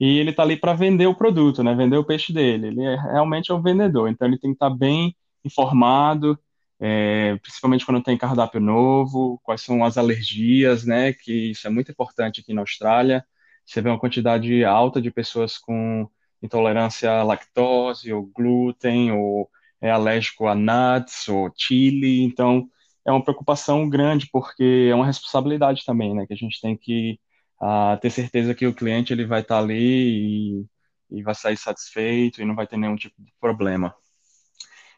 e 0.00 0.18
ele 0.18 0.30
está 0.30 0.42
ali 0.42 0.56
para 0.56 0.74
vender 0.74 1.06
o 1.06 1.14
produto, 1.14 1.62
né? 1.62 1.74
Vender 1.74 1.96
o 1.96 2.04
peixe 2.04 2.32
dele. 2.32 2.68
Ele 2.68 2.82
é, 2.84 2.96
realmente 2.96 3.50
é 3.50 3.54
um 3.54 3.62
vendedor, 3.62 4.08
então 4.08 4.26
ele 4.28 4.38
tem 4.38 4.50
que 4.50 4.56
estar 4.56 4.70
tá 4.70 4.76
bem 4.76 5.16
informado 5.44 6.38
é, 6.84 7.36
principalmente 7.36 7.86
quando 7.86 8.02
tem 8.02 8.18
cardápio 8.18 8.60
novo, 8.60 9.40
quais 9.44 9.60
são 9.62 9.84
as 9.84 9.96
alergias, 9.96 10.84
né? 10.84 11.12
Que 11.12 11.52
isso 11.52 11.64
é 11.68 11.70
muito 11.70 11.92
importante 11.92 12.40
aqui 12.40 12.52
na 12.52 12.62
Austrália. 12.62 13.24
Você 13.64 13.80
vê 13.80 13.88
uma 13.88 14.00
quantidade 14.00 14.64
alta 14.64 15.00
de 15.00 15.08
pessoas 15.08 15.56
com 15.56 16.10
intolerância 16.42 17.10
à 17.10 17.22
lactose, 17.22 18.12
ou 18.12 18.26
glúten, 18.26 19.12
ou 19.12 19.48
é 19.80 19.90
alérgico 19.90 20.46
a 20.46 20.54
nuts, 20.54 21.28
ou 21.28 21.52
chili. 21.56 22.22
Então, 22.22 22.68
é 23.06 23.10
uma 23.10 23.22
preocupação 23.22 23.88
grande, 23.88 24.28
porque 24.32 24.88
é 24.90 24.94
uma 24.94 25.06
responsabilidade 25.06 25.84
também, 25.84 26.14
né? 26.14 26.26
Que 26.26 26.34
a 26.34 26.36
gente 26.36 26.60
tem 26.60 26.76
que 26.76 27.18
uh, 27.60 27.98
ter 28.00 28.10
certeza 28.10 28.54
que 28.54 28.66
o 28.66 28.74
cliente 28.74 29.12
ele 29.12 29.26
vai 29.26 29.40
estar 29.40 29.58
ali 29.58 30.64
e, 31.10 31.18
e 31.18 31.22
vai 31.22 31.34
sair 31.34 31.56
satisfeito 31.56 32.40
e 32.40 32.44
não 32.44 32.54
vai 32.54 32.66
ter 32.66 32.76
nenhum 32.76 32.96
tipo 32.96 33.20
de 33.22 33.32
problema. 33.40 33.94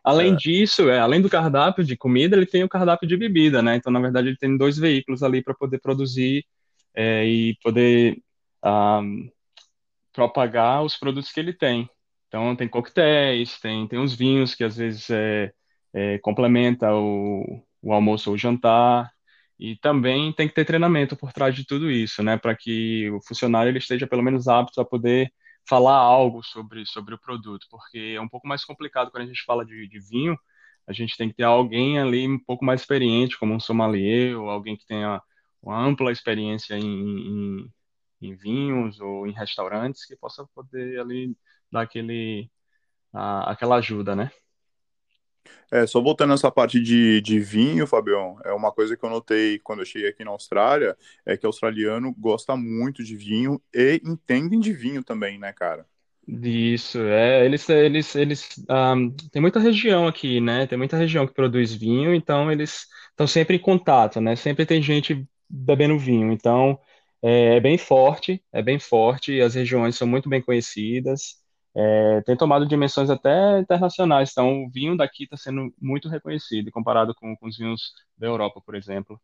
Além 0.05 0.35
é. 0.35 0.37
disso, 0.37 0.91
é, 0.91 0.99
além 0.99 1.23
do 1.23 1.31
cardápio 1.31 1.83
de 1.83 1.97
comida, 1.97 2.37
ele 2.37 2.45
tem 2.45 2.63
o 2.63 2.69
cardápio 2.69 3.09
de 3.09 3.17
bebida, 3.17 3.63
né? 3.63 3.77
Então, 3.77 3.91
na 3.91 4.01
verdade, 4.01 4.29
ele 4.29 4.37
tem 4.37 4.55
dois 4.57 4.77
veículos 4.77 5.23
ali 5.23 5.43
para 5.43 5.55
poder 5.55 5.79
produzir 5.81 6.45
é, 6.95 7.27
e 7.27 7.57
poder 7.63 8.19
um, 8.63 9.31
propagar 10.15 10.83
os 10.85 10.97
produtos 10.97 11.33
que 11.33 11.41
ele 11.41 11.53
tem. 11.53 11.91
Então, 12.29 12.57
tem 12.57 12.69
coquetéis, 12.69 13.61
tem, 13.61 13.87
tem 13.89 13.99
uns 13.99 14.15
vinhos 14.15 14.55
que 14.55 14.65
às 14.65 14.77
vezes 14.77 15.11
é, 15.11 15.53
é, 15.93 16.19
complementa 16.21 16.95
o, 16.95 17.63
o 17.83 17.93
almoço 17.93 18.31
ou 18.31 18.37
o 18.37 18.39
jantar. 18.39 19.13
E 19.59 19.77
também 19.77 20.33
tem 20.33 20.49
que 20.49 20.55
ter 20.55 20.65
treinamento 20.65 21.17
por 21.17 21.33
trás 21.33 21.55
de 21.55 21.65
tudo 21.67 21.91
isso, 21.91 22.23
né? 22.23 22.37
Para 22.37 22.57
que 22.57 23.11
o 23.11 23.21
funcionário 23.23 23.71
ele 23.71 23.79
esteja 23.79 24.07
pelo 24.07 24.23
menos 24.23 24.49
apto 24.49 24.81
a 24.81 24.85
poder 24.85 25.33
falar 25.69 25.97
algo 25.97 26.43
sobre, 26.43 26.85
sobre 26.87 27.15
o 27.15 27.19
produto, 27.21 27.67
porque 27.71 28.15
é 28.17 28.21
um 28.21 28.29
pouco 28.29 28.47
mais 28.47 28.65
complicado 28.65 29.11
quando 29.11 29.25
a 29.25 29.27
gente 29.27 29.45
fala 29.45 29.65
de, 29.65 29.89
de 29.89 29.99
vinho, 30.01 30.37
a 30.87 30.93
gente 30.93 31.17
tem 31.17 31.29
que 31.29 31.37
ter 31.37 31.45
alguém 31.45 31.99
ali 31.99 32.29
um 32.29 32.39
pouco 32.39 32.65
mais 32.65 32.81
experiente, 32.83 33.39
como 33.39 33.55
um 33.55 33.61
sommelier, 33.61 34.37
ou 34.39 34.51
alguém 34.51 34.77
que 34.77 34.87
tenha 34.87 35.23
uma 35.63 35.79
ampla 35.83 36.13
experiência 36.13 36.75
em, 36.77 36.85
em, 36.85 37.73
em 38.27 38.35
vinhos 38.35 39.01
ou 39.01 39.27
em 39.27 39.33
restaurantes, 39.33 40.07
que 40.07 40.17
possa 40.17 40.47
poder 40.55 41.01
ali 41.01 41.37
dar 41.71 41.83
aquele, 41.83 42.51
a, 43.13 43.53
aquela 43.53 43.77
ajuda, 43.77 44.15
né? 44.17 44.31
É, 45.71 45.87
só 45.87 46.01
voltando 46.01 46.31
nessa 46.31 46.51
parte 46.51 46.81
de, 46.81 47.21
de 47.21 47.39
vinho, 47.41 47.87
Fabião, 47.87 48.39
é 48.45 48.53
uma 48.53 48.73
coisa 48.73 48.97
que 48.97 49.05
eu 49.05 49.11
notei 49.11 49.59
quando 49.59 49.81
eu 49.81 49.85
cheguei 49.85 50.09
aqui 50.09 50.25
na 50.25 50.31
Austrália, 50.31 50.97
é 51.27 51.37
que 51.37 51.47
o 51.47 51.49
australiano 51.49 52.15
gosta 52.17 52.57
muito 52.57 53.03
de 53.03 53.17
vinho 53.17 53.61
e 53.75 54.01
entendem 54.05 54.61
de 54.61 54.73
vinho 54.73 55.03
também, 55.03 55.39
né, 55.39 55.53
cara? 55.53 55.87
Isso, 56.27 56.99
é, 57.01 57.45
eles, 57.45 57.69
eles, 57.69 58.15
eles, 58.15 58.49
um, 58.97 59.11
tem 59.31 59.43
muita 59.43 59.61
região 59.61 60.07
aqui, 60.07 60.41
né, 60.41 60.67
tem 60.67 60.79
muita 60.79 60.97
região 60.97 61.27
que 61.27 61.35
produz 61.35 61.75
vinho, 61.75 62.15
então 62.15 62.51
eles 62.51 62.87
estão 63.11 63.27
sempre 63.27 63.57
em 63.57 63.59
contato, 63.61 64.23
né, 64.23 64.35
sempre 64.35 64.65
tem 64.65 64.81
gente 64.81 65.27
bebendo 65.49 65.99
vinho, 65.99 66.33
então 66.33 66.79
é, 67.25 67.57
é 67.57 67.61
bem 67.61 67.79
forte, 67.79 68.45
é 68.53 68.63
bem 68.63 68.79
forte, 68.79 69.41
as 69.41 69.55
regiões 69.55 69.97
são 69.97 70.07
muito 70.07 70.29
bem 70.29 70.43
conhecidas, 70.43 71.43
é, 71.75 72.21
tem 72.23 72.37
tomado 72.37 72.67
dimensões 72.69 73.09
até 73.09 73.59
internacionais. 73.61 74.31
Então, 74.31 74.65
o 74.65 74.71
vinho 74.71 74.95
daqui 74.95 75.25
está 75.25 75.37
sendo 75.37 75.73
muito 75.81 76.09
reconhecido 76.09 76.71
comparado 76.71 77.15
com, 77.15 77.35
com, 77.37 77.47
os 77.47 77.57
vinhos 77.57 77.95
da 78.19 78.27
Europa, 78.27 78.61
por 78.61 78.75
exemplo. 78.75 79.19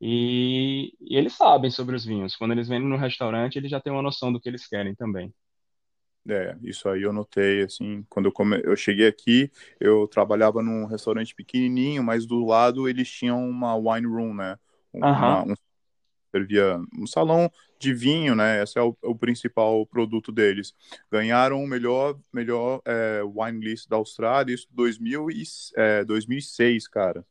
E, 0.00 0.92
e, 1.00 1.16
eles 1.16 1.34
sabem 1.34 1.70
sobre 1.70 1.94
os 1.94 2.04
vinhos. 2.04 2.34
Quando 2.34 2.50
eles 2.52 2.68
vêm 2.68 2.80
no 2.80 2.96
restaurante, 2.96 3.56
eles 3.56 3.70
já 3.70 3.80
têm 3.80 3.92
uma 3.92 4.02
noção 4.02 4.32
do 4.32 4.40
que 4.40 4.48
eles 4.48 4.66
querem 4.66 4.94
também. 4.94 5.32
É, 6.28 6.56
isso 6.62 6.88
aí 6.88 7.02
eu 7.02 7.12
notei, 7.12 7.62
assim, 7.62 8.04
quando 8.08 8.26
eu, 8.26 8.32
come... 8.32 8.60
eu 8.64 8.74
cheguei 8.74 9.06
aqui, 9.06 9.50
eu 9.78 10.08
trabalhava 10.08 10.62
num 10.62 10.86
restaurante 10.86 11.34
pequenininho, 11.34 12.02
mas 12.02 12.26
do 12.26 12.44
lado 12.44 12.88
eles 12.88 13.08
tinham 13.10 13.48
uma 13.48 13.76
wine 13.76 14.06
room, 14.06 14.34
né? 14.34 14.58
Uma, 14.92 15.42
um 15.42 15.54
servia 16.34 16.80
um 16.98 17.06
salão 17.06 17.50
de 17.78 17.94
vinho, 17.94 18.34
né? 18.34 18.62
Esse 18.62 18.78
é 18.78 18.82
o, 18.82 18.96
o 19.02 19.14
principal 19.14 19.86
produto 19.86 20.32
deles. 20.32 20.74
Ganharam 21.10 21.62
o 21.62 21.66
melhor, 21.66 22.18
melhor 22.32 22.80
é, 22.84 23.22
wine 23.22 23.64
list 23.64 23.88
da 23.88 23.96
Austrália, 23.96 24.52
isso 24.54 24.66
em 24.72 24.74
2000 24.74 25.30
e, 25.30 25.42
é, 25.76 26.04
2006, 26.04 26.88
cara. 26.88 27.24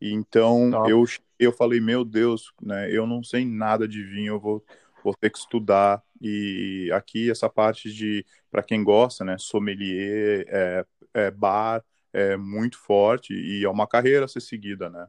Então 0.00 0.88
eu, 0.88 1.04
eu 1.38 1.52
falei, 1.52 1.80
meu 1.80 2.04
Deus, 2.04 2.52
né? 2.62 2.90
Eu 2.90 3.06
não 3.06 3.22
sei 3.22 3.44
nada 3.44 3.86
de 3.86 4.02
vinho, 4.02 4.34
eu 4.34 4.40
vou, 4.40 4.64
vou 5.04 5.14
ter 5.14 5.28
que 5.28 5.38
estudar. 5.38 6.02
E 6.22 6.90
aqui 6.94 7.30
essa 7.30 7.48
parte 7.48 7.92
de, 7.92 8.24
para 8.50 8.62
quem 8.62 8.82
gosta, 8.82 9.24
né? 9.24 9.36
Sommelier, 9.38 10.46
é, 10.48 10.86
é, 11.12 11.30
bar, 11.30 11.84
é 12.12 12.36
muito 12.36 12.78
forte 12.78 13.34
e 13.34 13.64
é 13.64 13.68
uma 13.68 13.86
carreira 13.86 14.24
a 14.24 14.28
ser 14.28 14.40
seguida, 14.40 14.88
né? 14.88 15.06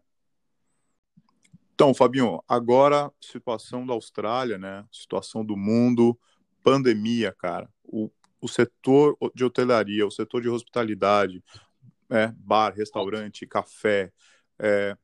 Então, 1.82 1.95
Fabinho, 1.95 2.43
agora 2.47 3.11
situação 3.19 3.88
da 3.88 3.93
Austrália, 3.95 4.55
né? 4.59 4.86
Situação 4.91 5.43
do 5.43 5.57
mundo, 5.57 6.15
pandemia, 6.63 7.32
cara. 7.36 7.67
O, 7.84 8.07
o 8.39 8.47
setor 8.47 9.17
de 9.34 9.43
hotelaria, 9.43 10.05
o 10.05 10.11
setor 10.11 10.43
de 10.43 10.47
hospitalidade, 10.47 11.43
é, 12.07 12.32
bar, 12.38 12.71
restaurante, 12.75 13.47
café, 13.47 14.11
é, 14.59 14.95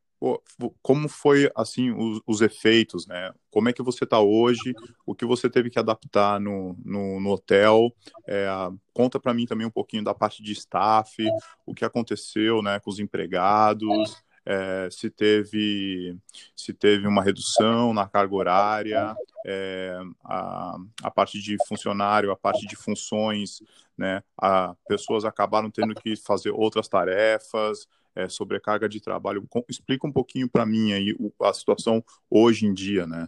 como 0.83 1.09
foi 1.09 1.49
assim 1.55 1.89
os, 1.89 2.21
os, 2.27 2.41
efeitos, 2.41 3.07
né? 3.07 3.33
Como 3.49 3.67
é 3.69 3.73
que 3.73 3.81
você 3.81 4.03
está 4.03 4.19
hoje? 4.19 4.75
O 5.03 5.15
que 5.15 5.25
você 5.25 5.49
teve 5.49 5.71
que 5.71 5.79
adaptar 5.79 6.39
no, 6.39 6.77
no, 6.85 7.19
no 7.19 7.31
hotel? 7.31 7.91
É, 8.27 8.47
conta 8.93 9.19
para 9.19 9.33
mim 9.33 9.47
também 9.47 9.65
um 9.65 9.71
pouquinho 9.71 10.03
da 10.03 10.13
parte 10.13 10.43
de 10.43 10.51
staff, 10.51 11.25
o 11.65 11.73
que 11.73 11.83
aconteceu, 11.83 12.61
né, 12.61 12.79
com 12.79 12.91
os 12.91 12.99
empregados 12.99 14.26
é, 14.49 14.87
se 14.89 15.09
teve 15.09 16.17
se 16.55 16.73
teve 16.73 17.05
uma 17.05 17.21
redução 17.21 17.93
na 17.93 18.07
carga 18.07 18.33
horária, 18.33 19.13
é, 19.45 19.99
a, 20.23 20.77
a 21.03 21.11
parte 21.11 21.41
de 21.41 21.57
funcionário, 21.67 22.31
a 22.31 22.35
parte 22.35 22.65
de 22.65 22.77
funções, 22.77 23.61
né? 23.97 24.23
A, 24.41 24.73
pessoas 24.87 25.25
acabaram 25.25 25.69
tendo 25.69 25.93
que 25.93 26.15
fazer 26.15 26.51
outras 26.51 26.87
tarefas, 26.87 27.89
é, 28.15 28.29
sobrecarga 28.29 28.87
de 28.87 29.01
trabalho. 29.01 29.45
Explica 29.67 30.07
um 30.07 30.11
pouquinho 30.13 30.49
para 30.49 30.65
mim 30.65 30.93
aí 30.93 31.13
a 31.41 31.51
situação 31.51 32.01
hoje 32.29 32.65
em 32.65 32.73
dia, 32.73 33.05
né? 33.05 33.27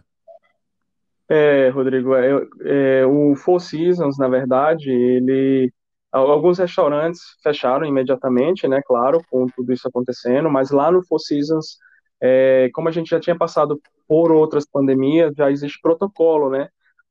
É, 1.28 1.68
Rodrigo, 1.68 2.14
é, 2.14 2.30
é, 2.64 3.06
o 3.06 3.36
Four 3.36 3.60
Seasons, 3.60 4.18
na 4.18 4.26
verdade, 4.26 4.90
ele 4.90 5.70
Alguns 6.12 6.58
restaurantes 6.58 7.20
fecharam 7.42 7.86
imediatamente, 7.86 8.66
né, 8.66 8.82
claro, 8.84 9.20
com 9.30 9.46
tudo 9.46 9.72
isso 9.72 9.86
acontecendo, 9.86 10.50
mas 10.50 10.70
lá 10.70 10.90
no 10.90 11.04
Four 11.06 11.20
Seasons, 11.20 11.78
é, 12.20 12.68
como 12.74 12.88
a 12.88 12.92
gente 12.92 13.10
já 13.10 13.20
tinha 13.20 13.36
passado 13.36 13.80
por 14.08 14.32
outras 14.32 14.66
pandemias, 14.66 15.32
já 15.36 15.50
existe 15.50 15.78
protocolo, 15.80 16.50
né, 16.50 16.68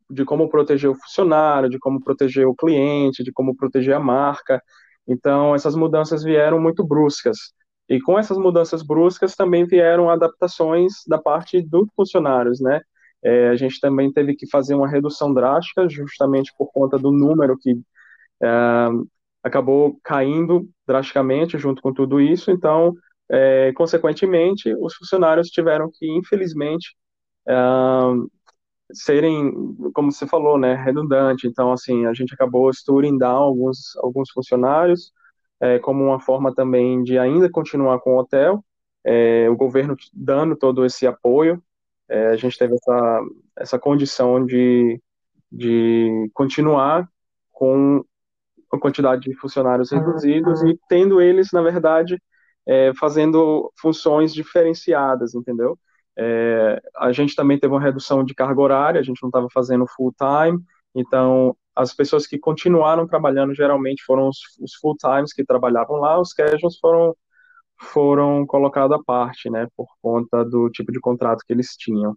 de 0.09 0.25
como 0.25 0.49
proteger 0.49 0.89
o 0.89 0.95
funcionário, 0.95 1.69
de 1.69 1.79
como 1.79 2.03
proteger 2.03 2.45
o 2.45 2.55
cliente, 2.55 3.23
de 3.23 3.31
como 3.31 3.55
proteger 3.55 3.95
a 3.95 3.99
marca. 3.99 4.61
Então, 5.07 5.55
essas 5.55 5.75
mudanças 5.75 6.23
vieram 6.23 6.59
muito 6.59 6.85
bruscas. 6.85 7.37
E 7.87 7.99
com 8.01 8.19
essas 8.19 8.37
mudanças 8.37 8.83
bruscas 8.83 9.35
também 9.35 9.65
vieram 9.65 10.09
adaptações 10.09 10.93
da 11.07 11.17
parte 11.17 11.61
dos 11.61 11.87
funcionários, 11.95 12.59
né? 12.59 12.81
É, 13.23 13.49
a 13.49 13.55
gente 13.55 13.79
também 13.79 14.11
teve 14.11 14.35
que 14.35 14.47
fazer 14.49 14.75
uma 14.75 14.87
redução 14.87 15.33
drástica, 15.33 15.87
justamente 15.89 16.53
por 16.57 16.71
conta 16.71 16.97
do 16.97 17.11
número 17.11 17.57
que 17.57 17.79
acabou 19.43 19.99
caindo 20.03 20.69
drasticamente 20.87 21.57
junto 21.57 21.81
com 21.81 21.93
tudo 21.93 22.19
isso, 22.21 22.51
então, 22.51 22.93
é, 23.29 23.71
consequentemente, 23.73 24.73
os 24.75 24.95
funcionários 24.95 25.49
tiveram 25.49 25.89
que, 25.93 26.09
infelizmente, 26.09 26.95
serem, 28.91 29.75
como 29.93 30.11
você 30.11 30.25
falou, 30.25 30.57
né, 30.57 30.75
redundante. 30.75 31.47
Então, 31.47 31.71
assim, 31.71 32.05
a 32.05 32.13
gente 32.13 32.33
acabou 32.33 32.71
sturring 32.73 33.17
down 33.17 33.43
alguns, 33.43 33.95
alguns 33.97 34.31
funcionários, 34.31 35.11
é, 35.59 35.79
como 35.79 36.05
uma 36.05 36.19
forma 36.19 36.53
também 36.53 37.03
de 37.03 37.17
ainda 37.17 37.49
continuar 37.49 37.99
com 37.99 38.15
o 38.15 38.19
hotel, 38.19 38.63
é, 39.03 39.49
o 39.49 39.55
governo 39.55 39.95
dando 40.13 40.55
todo 40.55 40.85
esse 40.85 41.05
apoio. 41.05 41.61
É, 42.07 42.27
a 42.29 42.35
gente 42.35 42.57
teve 42.57 42.73
essa, 42.75 43.21
essa 43.57 43.79
condição 43.79 44.43
de, 44.45 44.99
de 45.51 46.29
continuar 46.33 47.07
com 47.51 48.03
a 48.71 48.79
quantidade 48.79 49.21
de 49.21 49.35
funcionários 49.35 49.91
reduzidos 49.91 50.61
e 50.63 50.77
tendo 50.87 51.21
eles, 51.21 51.49
na 51.51 51.61
verdade, 51.61 52.21
é, 52.67 52.93
fazendo 52.93 53.71
funções 53.79 54.33
diferenciadas, 54.33 55.33
entendeu? 55.33 55.77
É, 56.17 56.81
a 56.97 57.11
gente 57.11 57.35
também 57.35 57.59
teve 57.59 57.73
uma 57.73 57.81
redução 57.81 58.23
de 58.23 58.35
carga 58.35 58.61
horária, 58.61 58.99
a 58.99 59.03
gente 59.03 59.21
não 59.21 59.29
estava 59.29 59.47
fazendo 59.53 59.87
full 59.87 60.13
time, 60.13 60.59
então 60.93 61.55
as 61.75 61.93
pessoas 61.93 62.27
que 62.27 62.37
continuaram 62.37 63.07
trabalhando 63.07 63.55
geralmente 63.55 64.03
foram 64.03 64.27
os, 64.27 64.37
os 64.61 64.75
full 64.75 64.95
times 64.97 65.33
que 65.33 65.45
trabalhavam 65.45 65.97
lá, 65.97 66.19
os 66.19 66.33
casuals 66.33 66.77
foram 66.79 67.15
foram 67.81 68.45
colocados 68.45 68.95
à 68.97 69.01
parte, 69.01 69.49
né, 69.49 69.67
por 69.75 69.87
conta 70.01 70.43
do 70.43 70.69
tipo 70.69 70.91
de 70.91 70.99
contrato 70.99 71.43
que 71.45 71.53
eles 71.53 71.75
tinham. 71.77 72.15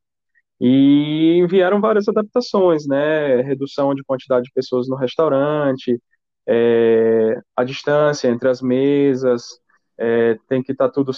E 0.60 1.44
vieram 1.48 1.80
várias 1.80 2.08
adaptações, 2.08 2.86
né, 2.86 3.40
redução 3.42 3.94
de 3.94 4.04
quantidade 4.04 4.44
de 4.44 4.52
pessoas 4.52 4.88
no 4.88 4.96
restaurante, 4.96 6.00
é, 6.46 7.40
a 7.56 7.64
distância 7.64 8.28
entre 8.28 8.48
as 8.48 8.60
mesas, 8.60 9.60
é, 9.98 10.36
tem 10.48 10.62
que 10.62 10.72
estar 10.72 10.88
tá 10.88 10.92
tudo 10.92 11.12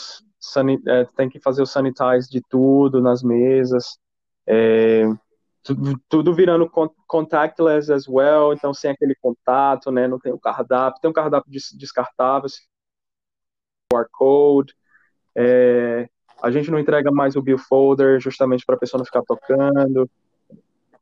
é, 0.86 1.04
tem 1.16 1.28
que 1.28 1.40
fazer 1.40 1.62
o 1.62 1.66
sanitize 1.66 2.28
de 2.30 2.42
tudo 2.48 3.00
nas 3.00 3.22
mesas, 3.22 3.98
é, 4.46 5.04
tudo, 5.62 5.98
tudo, 6.08 6.34
virando 6.34 6.70
contactless 7.06 7.90
as 7.90 8.06
well, 8.06 8.52
então 8.52 8.74
sem 8.74 8.90
aquele 8.90 9.14
contato, 9.14 9.90
né, 9.90 10.06
não 10.06 10.18
tem 10.18 10.32
o 10.32 10.38
cardápio, 10.38 11.00
tem 11.00 11.10
um 11.10 11.14
cardápio 11.14 11.50
descartável, 11.50 12.48
QR 13.90 14.06
Code, 14.12 14.74
é, 15.34 16.08
a 16.42 16.50
gente 16.50 16.70
não 16.70 16.78
entrega 16.78 17.10
mais 17.10 17.36
o 17.36 17.42
bill 17.42 17.58
folder 17.58 18.20
justamente 18.20 18.64
para 18.66 18.74
a 18.74 18.78
pessoa 18.78 18.98
não 18.98 19.06
ficar 19.06 19.22
tocando, 19.22 20.08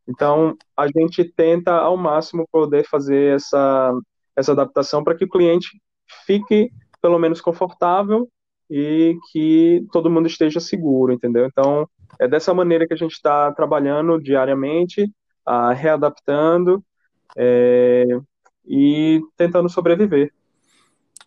então 0.07 0.57
a 0.77 0.87
gente 0.87 1.25
tenta 1.25 1.73
ao 1.73 1.97
máximo 1.97 2.47
poder 2.51 2.87
fazer 2.89 3.35
essa, 3.37 3.93
essa 4.37 4.53
adaptação 4.53 5.03
para 5.05 5.15
que 5.15 5.25
o 5.25 5.29
cliente 5.29 5.81
fique 6.27 6.71
pelo 7.01 7.19
menos 7.19 7.41
confortável 7.41 8.29
e 8.71 9.17
que 9.31 9.85
todo 9.93 10.11
mundo 10.11 10.27
esteja 10.27 10.61
seguro, 10.61 11.13
entendeu? 11.13 11.47
Então, 11.47 11.89
é 12.19 12.29
dessa 12.29 12.55
maneira 12.55 12.87
que 12.87 12.95
a 12.95 12.97
gente 12.97 13.13
está 13.13 13.53
trabalhando 13.53 14.19
diariamente, 14.19 15.05
uh, 15.47 15.75
readaptando 15.75 16.83
é, 17.37 18.07
e 18.65 19.21
tentando 19.37 19.69
sobreviver. 19.69 20.33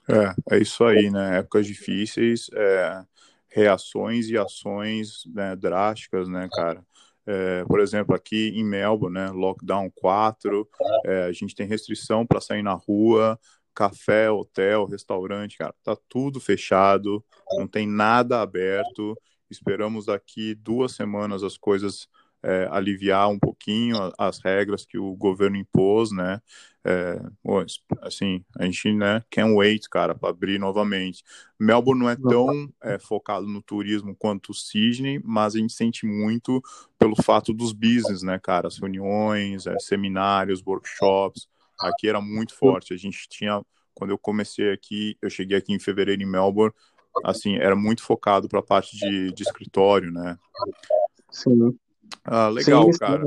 É, 0.07 0.55
é 0.55 0.59
isso 0.59 0.83
aí, 0.83 1.09
né? 1.09 1.39
Épocas 1.39 1.65
difíceis, 1.65 2.49
é, 2.53 3.03
reações 3.49 4.29
e 4.29 4.37
ações 4.37 5.23
né, 5.33 5.55
drásticas, 5.55 6.27
né, 6.27 6.47
cara? 6.51 6.83
É, 7.27 7.63
por 7.65 7.79
exemplo, 7.79 8.15
aqui 8.15 8.49
em 8.49 8.63
Melbourne, 8.63 9.15
né, 9.15 9.29
lockdown 9.31 9.89
4, 9.95 10.67
é, 11.05 11.23
a 11.23 11.31
gente 11.31 11.55
tem 11.55 11.67
restrição 11.67 12.25
para 12.25 12.39
sair 12.39 12.61
na 12.61 12.73
rua, 12.73 13.39
café, 13.73 14.29
hotel, 14.29 14.85
restaurante, 14.85 15.57
cara, 15.57 15.73
tá 15.83 15.97
tudo 16.07 16.39
fechado, 16.39 17.23
não 17.57 17.67
tem 17.67 17.87
nada 17.87 18.41
aberto. 18.41 19.17
Esperamos 19.49 20.05
daqui 20.05 20.55
duas 20.55 20.93
semanas 20.93 21.43
as 21.43 21.57
coisas 21.57 22.07
é, 22.45 22.67
aliviar 22.69 23.27
um 23.27 23.39
pouquinho 23.39 23.97
as 24.19 24.37
regras 24.37 24.85
que 24.85 24.99
o 24.99 25.15
governo 25.15 25.57
impôs, 25.57 26.11
né? 26.11 26.39
É, 26.87 27.19
assim, 28.01 28.45
a 28.55 28.65
gente, 28.65 28.93
né, 28.93 29.23
can't 29.31 29.55
wait, 29.55 29.89
cara, 29.89 30.13
para 30.13 30.29
abrir 30.29 30.59
novamente. 30.59 31.23
Melbourne 31.59 31.99
não 31.99 32.09
é 32.09 32.15
tão 32.15 32.71
é, 32.83 32.99
focado 32.99 33.47
no 33.47 33.63
turismo 33.63 34.15
quanto 34.15 34.53
Sydney, 34.53 35.19
mas 35.25 35.55
a 35.55 35.57
gente 35.57 35.73
sente 35.73 36.05
muito 36.05 36.61
pelo 36.99 37.15
fato 37.15 37.51
dos 37.51 37.73
business, 37.73 38.21
né, 38.21 38.37
cara? 38.37 38.67
As 38.67 38.77
reuniões, 38.77 39.65
é, 39.65 39.79
seminários, 39.79 40.61
workshops, 40.63 41.47
aqui 41.79 42.07
era 42.07 42.21
muito 42.21 42.53
forte. 42.55 42.93
A 42.93 42.97
gente 42.97 43.27
tinha, 43.27 43.63
quando 43.95 44.11
eu 44.11 44.19
comecei 44.19 44.71
aqui, 44.71 45.17
eu 45.19 45.31
cheguei 45.31 45.57
aqui 45.57 45.73
em 45.73 45.79
fevereiro 45.79 46.21
em 46.21 46.27
Melbourne, 46.27 46.73
assim, 47.23 47.55
era 47.55 47.75
muito 47.75 48.03
focado 48.03 48.47
para 48.47 48.59
a 48.59 48.63
parte 48.63 48.95
de, 48.95 49.31
de 49.33 49.41
escritório, 49.41 50.11
né? 50.11 50.37
Sim. 51.31 51.75
Ah, 52.23 52.49
legal, 52.49 52.91
sim, 52.91 52.99
cara. 52.99 53.23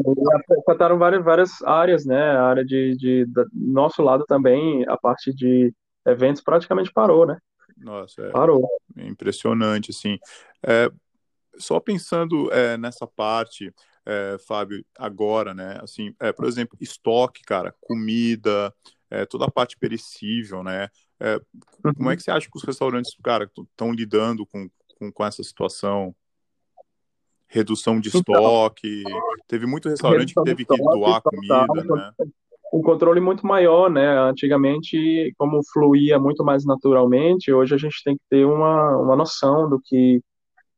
Afetaram 0.61 0.99
várias, 0.99 1.25
várias 1.25 1.63
áreas, 1.63 2.05
né? 2.05 2.33
A 2.33 2.45
área 2.45 2.65
de, 2.65 2.97
de, 2.97 3.27
de, 3.27 3.45
nosso 3.53 4.03
lado 4.03 4.25
também, 4.27 4.85
a 4.89 4.97
parte 4.97 5.33
de 5.33 5.73
eventos 6.07 6.43
praticamente 6.43 6.93
parou, 6.93 7.27
né? 7.27 7.39
Nossa, 7.77 8.23
é 8.23 8.31
parou. 8.31 8.69
impressionante, 8.97 9.91
assim. 9.91 10.19
É, 10.63 10.91
só 11.59 11.79
pensando 11.79 12.53
é, 12.53 12.77
nessa 12.77 13.07
parte, 13.07 13.73
é, 14.05 14.37
Fábio, 14.47 14.85
agora, 14.99 15.55
né? 15.55 15.79
Assim, 15.83 16.15
é, 16.21 16.33
por 16.33 16.47
exemplo, 16.47 16.77
estoque, 16.81 17.43
cara, 17.43 17.75
comida, 17.81 18.75
é, 19.11 19.25
toda 19.25 19.45
a 19.47 19.51
parte 19.51 19.77
perecível, 19.79 20.63
né? 20.63 20.89
É, 21.21 21.37
uhum. 21.85 21.95
Como 21.95 22.11
é 22.11 22.17
que 22.17 22.23
você 22.23 22.31
acha 22.31 22.49
que 22.51 22.57
os 22.57 22.65
restaurantes, 22.65 23.15
cara, 23.23 23.51
estão 23.71 23.93
lidando 23.93 24.47
com, 24.47 24.69
com, 24.99 25.13
com, 25.13 25.25
essa 25.25 25.43
situação? 25.43 26.15
Redução 27.49 27.99
de 27.99 28.09
então, 28.09 28.21
estoque, 28.21 29.03
teve 29.47 29.67
muito 29.67 29.89
restaurante 29.89 30.35
que 30.35 30.43
teve 30.43 30.65
que 30.65 30.77
doar 30.77 31.23
comida, 31.23 31.67
né? 31.67 32.13
Um 32.73 32.83
controle 32.83 33.21
muito 33.21 33.47
maior, 33.47 33.91
né? 33.91 34.19
Antigamente, 34.19 35.33
como 35.39 35.61
fluía 35.73 36.19
muito 36.19 36.45
mais 36.45 36.67
naturalmente, 36.67 37.51
hoje 37.51 37.75
a 37.75 37.79
gente 37.79 38.05
tem 38.05 38.17
que 38.17 38.23
ter 38.29 38.45
uma, 38.45 38.99
uma 38.99 39.17
noção 39.17 39.69
do 39.69 39.81
que 39.81 40.21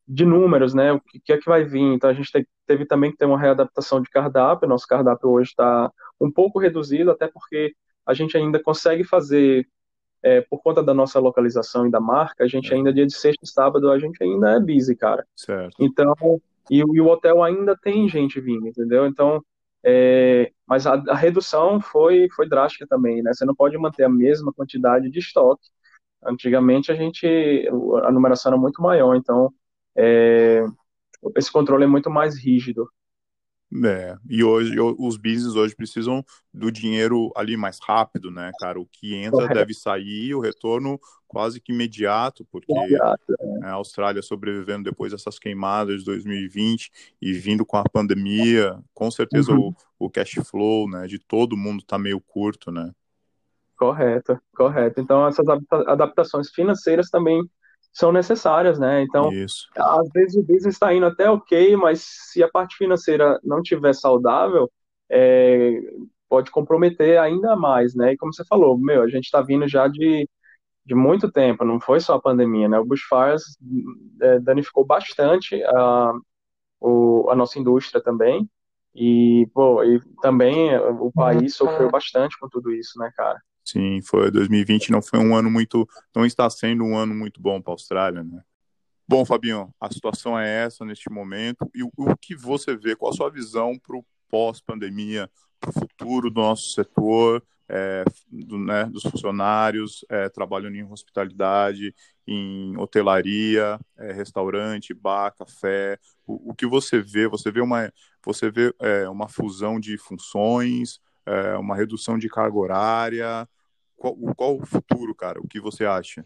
de 0.06 0.24
números, 0.24 0.72
né? 0.72 0.92
O 0.92 1.00
que 1.00 1.32
é 1.32 1.38
que 1.38 1.48
vai 1.48 1.64
vir. 1.64 1.80
Então 1.80 2.08
a 2.08 2.12
gente 2.12 2.30
teve 2.66 2.86
também 2.86 3.10
que 3.10 3.16
ter 3.16 3.26
uma 3.26 3.38
readaptação 3.38 4.00
de 4.00 4.08
cardápio. 4.08 4.68
Nosso 4.68 4.86
cardápio 4.86 5.28
hoje 5.28 5.50
está 5.50 5.90
um 6.20 6.30
pouco 6.30 6.60
reduzido, 6.60 7.10
até 7.10 7.26
porque 7.26 7.74
a 8.06 8.14
gente 8.14 8.36
ainda 8.36 8.62
consegue 8.62 9.02
fazer 9.02 9.66
é, 10.22 10.40
por 10.42 10.62
conta 10.62 10.82
da 10.82 10.92
nossa 10.92 11.18
localização 11.18 11.86
e 11.86 11.90
da 11.90 12.00
marca, 12.00 12.44
a 12.44 12.48
gente 12.48 12.72
é. 12.72 12.76
ainda, 12.76 12.92
dia 12.92 13.06
de 13.06 13.14
sexta 13.14 13.44
e 13.44 13.48
sábado, 13.48 13.90
a 13.90 13.98
gente 13.98 14.22
ainda 14.22 14.52
é 14.52 14.60
busy, 14.60 14.94
cara. 14.94 15.26
Certo. 15.34 15.76
Então, 15.80 16.14
e, 16.70 16.78
e 16.78 17.00
o 17.00 17.08
hotel 17.08 17.42
ainda 17.42 17.76
tem 17.76 18.08
gente 18.08 18.40
vindo, 18.40 18.68
entendeu? 18.68 19.06
Então, 19.06 19.44
é, 19.84 20.52
mas 20.66 20.86
a, 20.86 20.94
a, 21.08 21.16
redução 21.16 21.80
foi, 21.80 22.28
foi 22.34 22.48
drástica 22.48 22.86
também, 22.86 23.22
né? 23.22 23.32
Você 23.34 23.44
não 23.44 23.54
pode 23.54 23.76
manter 23.76 24.04
a 24.04 24.08
mesma 24.08 24.52
quantidade 24.52 25.10
de 25.10 25.18
estoque. 25.18 25.68
Antigamente, 26.24 26.92
a 26.92 26.94
gente, 26.94 27.26
a 28.04 28.12
numeração 28.12 28.52
era 28.52 28.60
muito 28.60 28.80
maior, 28.82 29.16
então, 29.16 29.52
é, 29.96 30.62
esse 31.36 31.50
controle 31.52 31.84
é 31.84 31.86
muito 31.86 32.10
mais 32.10 32.38
rígido. 32.38 32.88
É, 33.84 34.16
e 34.28 34.42
hoje 34.42 34.74
os 34.80 35.16
business 35.16 35.54
hoje 35.54 35.76
precisam 35.76 36.24
do 36.52 36.72
dinheiro 36.72 37.30
ali 37.36 37.56
mais 37.56 37.78
rápido, 37.80 38.28
né, 38.28 38.50
cara? 38.58 38.80
O 38.80 38.86
que 38.86 39.14
entra 39.14 39.42
Correto. 39.42 39.54
deve 39.54 39.74
sair, 39.74 40.34
o 40.34 40.40
retorno 40.40 40.98
quase 41.28 41.60
que 41.60 41.72
imediato, 41.72 42.44
porque 42.50 42.72
imediato, 42.72 43.22
é. 43.62 43.66
a 43.66 43.74
Austrália 43.74 44.22
sobrevivendo 44.22 44.90
depois 44.90 45.12
dessas 45.12 45.38
queimadas 45.38 46.00
de 46.00 46.04
2020 46.06 46.90
e 47.22 47.32
vindo 47.32 47.64
com 47.64 47.76
a 47.76 47.84
pandemia, 47.84 48.76
com 48.92 49.08
certeza 49.08 49.52
uhum. 49.52 49.72
o, 49.98 50.06
o 50.06 50.10
cash 50.10 50.40
flow, 50.44 50.90
né, 50.90 51.06
de 51.06 51.20
todo 51.20 51.56
mundo 51.56 51.84
tá 51.84 51.96
meio 51.96 52.20
curto, 52.20 52.72
né? 52.72 52.90
Correto, 53.76 54.36
correto. 54.52 55.00
Então 55.00 55.26
essas 55.28 55.46
adaptações 55.86 56.50
financeiras 56.50 57.08
também 57.08 57.40
são 57.92 58.12
necessárias, 58.12 58.78
né? 58.78 59.02
Então, 59.02 59.32
Isso. 59.32 59.68
às 59.76 60.08
vezes 60.10 60.36
o 60.36 60.42
business 60.42 60.74
está 60.74 60.94
indo 60.94 61.06
até 61.06 61.28
ok, 61.28 61.76
mas 61.76 62.02
se 62.02 62.42
a 62.42 62.48
parte 62.48 62.76
financeira 62.76 63.38
não 63.42 63.62
tiver 63.62 63.94
saudável, 63.94 64.70
é, 65.08 65.80
pode 66.28 66.50
comprometer 66.50 67.18
ainda 67.18 67.56
mais, 67.56 67.94
né? 67.94 68.12
E 68.12 68.16
como 68.16 68.32
você 68.32 68.44
falou, 68.44 68.78
meu, 68.78 69.02
a 69.02 69.08
gente 69.08 69.24
está 69.24 69.42
vindo 69.42 69.66
já 69.66 69.88
de, 69.88 70.28
de 70.86 70.94
muito 70.94 71.30
tempo, 71.30 71.64
não 71.64 71.80
foi 71.80 71.98
só 72.00 72.14
a 72.14 72.20
pandemia, 72.20 72.68
né? 72.68 72.78
O 72.78 72.84
bushfires 72.84 73.58
é, 74.22 74.38
danificou 74.38 74.84
bastante 74.84 75.60
a, 75.64 76.12
o, 76.80 77.28
a 77.28 77.34
nossa 77.34 77.58
indústria 77.58 78.00
também, 78.00 78.48
e, 78.94 79.48
pô, 79.52 79.82
e 79.84 80.00
também 80.20 80.76
o 80.76 81.12
país 81.12 81.54
sofreu 81.54 81.90
bastante 81.90 82.38
com 82.38 82.48
tudo 82.48 82.72
isso, 82.72 82.98
né, 82.98 83.10
cara? 83.16 83.40
Sim, 83.64 84.00
foi 84.02 84.30
2020 84.30 84.90
não 84.90 85.02
foi 85.02 85.18
um 85.18 85.36
ano 85.36 85.50
muito, 85.50 85.88
não 86.14 86.24
está 86.24 86.48
sendo 86.48 86.84
um 86.84 86.96
ano 86.96 87.14
muito 87.14 87.40
bom 87.40 87.60
para 87.60 87.72
a 87.72 87.74
Austrália, 87.74 88.22
né? 88.22 88.42
Bom, 89.06 89.24
Fabinho, 89.24 89.74
a 89.80 89.92
situação 89.92 90.38
é 90.38 90.64
essa 90.64 90.84
neste 90.84 91.10
momento 91.10 91.68
e 91.74 91.82
o, 91.82 91.90
o 91.96 92.16
que 92.16 92.36
você 92.36 92.76
vê, 92.76 92.94
qual 92.94 93.12
a 93.12 93.16
sua 93.16 93.28
visão 93.28 93.76
para 93.76 93.96
o 93.96 94.04
pós-pandemia, 94.28 95.28
para 95.58 95.70
o 95.70 95.72
futuro 95.72 96.30
do 96.30 96.40
nosso 96.40 96.72
setor, 96.72 97.42
é, 97.68 98.04
do, 98.28 98.58
né, 98.58 98.84
dos 98.86 99.04
funcionários 99.04 100.04
é, 100.08 100.28
trabalhando 100.28 100.74
em 100.74 100.84
hospitalidade, 100.84 101.94
em 102.26 102.76
hotelaria, 102.76 103.78
é, 103.96 104.12
restaurante, 104.12 104.92
bar, 104.92 105.32
café. 105.32 105.98
O, 106.26 106.50
o, 106.50 106.54
que 106.54 106.66
você 106.66 107.00
vê? 107.00 107.28
Você 107.28 107.50
vê 107.50 107.60
uma, 107.60 107.92
você 108.24 108.50
vê 108.50 108.74
é, 108.80 109.08
uma 109.08 109.28
fusão 109.28 109.78
de 109.78 109.96
funções, 109.96 111.00
é, 111.30 111.56
uma 111.56 111.76
redução 111.76 112.18
de 112.18 112.28
carga 112.28 112.56
horária. 112.56 113.48
Qual, 113.96 114.16
qual 114.34 114.58
o 114.58 114.66
futuro, 114.66 115.14
cara? 115.14 115.40
O 115.40 115.48
que 115.48 115.60
você 115.60 115.84
acha? 115.84 116.24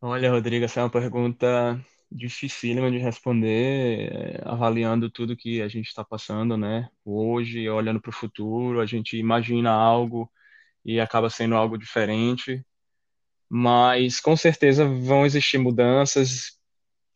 Olha, 0.00 0.30
Rodrigo, 0.30 0.64
essa 0.64 0.80
é 0.80 0.82
uma 0.82 0.90
pergunta 0.90 1.78
dificílima 2.10 2.90
de 2.90 2.98
responder, 2.98 4.10
é, 4.12 4.40
avaliando 4.44 5.10
tudo 5.10 5.36
que 5.36 5.62
a 5.62 5.68
gente 5.68 5.88
está 5.88 6.04
passando, 6.04 6.56
né? 6.56 6.88
Hoje, 7.04 7.68
olhando 7.68 8.00
para 8.00 8.10
o 8.10 8.14
futuro, 8.14 8.80
a 8.80 8.86
gente 8.86 9.16
imagina 9.16 9.70
algo 9.70 10.30
e 10.84 10.98
acaba 10.98 11.30
sendo 11.30 11.54
algo 11.54 11.78
diferente, 11.78 12.64
mas 13.48 14.20
com 14.20 14.36
certeza 14.36 14.84
vão 14.84 15.26
existir 15.26 15.58
mudanças, 15.58 16.58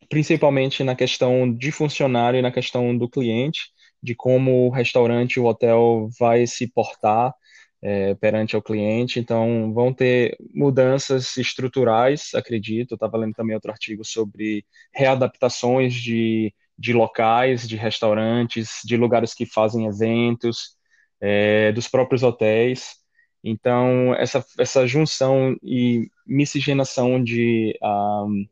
principalmente 0.09 0.83
na 0.83 0.95
questão 0.95 1.51
de 1.51 1.71
funcionário 1.71 2.37
e 2.39 2.41
na 2.41 2.51
questão 2.51 2.95
do 2.97 3.09
cliente, 3.09 3.71
de 4.05 4.15
como 4.15 4.67
o 4.67 4.69
restaurante, 4.69 5.39
o 5.39 5.45
hotel 5.45 6.09
vai 6.19 6.45
se 6.47 6.67
portar 6.67 7.33
é, 7.81 8.15
perante 8.15 8.55
ao 8.55 8.61
cliente. 8.61 9.19
Então, 9.19 9.73
vão 9.73 9.93
ter 9.93 10.37
mudanças 10.53 11.35
estruturais, 11.37 12.31
acredito. 12.35 12.93
Estava 12.93 13.17
lendo 13.17 13.33
também 13.33 13.55
outro 13.55 13.71
artigo 13.71 14.05
sobre 14.05 14.65
readaptações 14.93 15.93
de, 15.93 16.53
de 16.77 16.93
locais, 16.93 17.67
de 17.67 17.75
restaurantes, 17.75 18.79
de 18.85 18.95
lugares 18.95 19.33
que 19.33 19.45
fazem 19.45 19.87
eventos, 19.87 20.77
é, 21.19 21.71
dos 21.71 21.87
próprios 21.87 22.23
hotéis. 22.23 22.95
Então, 23.43 24.13
essa, 24.15 24.45
essa 24.59 24.87
junção 24.87 25.55
e 25.63 26.09
miscigenação 26.25 27.23
de, 27.23 27.77
um, 27.83 28.45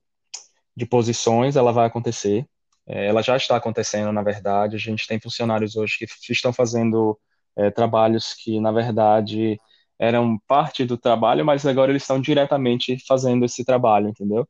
de 0.76 0.86
posições, 0.86 1.56
ela 1.56 1.72
vai 1.72 1.88
acontecer. 1.88 2.48
É, 2.88 3.08
ela 3.08 3.22
já 3.22 3.38
está 3.38 3.56
acontecendo, 3.56 4.12
na 4.12 4.22
verdade. 4.22 4.76
A 4.76 4.80
gente 4.80 5.08
tem 5.08 5.20
funcionários 5.20 5.76
hoje 5.76 5.98
que 6.00 6.34
estão 6.34 6.54
fazendo 6.54 7.20
é, 7.56 7.72
trabalhos 7.72 8.34
que, 8.34 8.60
na 8.60 8.72
verdade, 8.72 9.58
eram 10.00 10.38
parte 10.48 10.86
do 10.86 10.98
trabalho, 10.98 11.46
mas 11.46 11.66
agora 11.66 11.92
eles 11.92 12.04
estão 12.04 12.20
diretamente 12.20 12.98
fazendo 13.08 13.46
esse 13.46 13.64
trabalho, 13.66 14.10
entendeu? 14.10 14.48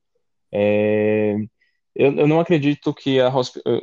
É, 0.51 1.35
eu, 1.95 2.15
eu, 2.17 2.27
não 2.27 2.39
acredito 2.39 2.93
que 2.93 3.19
a, 3.21 3.31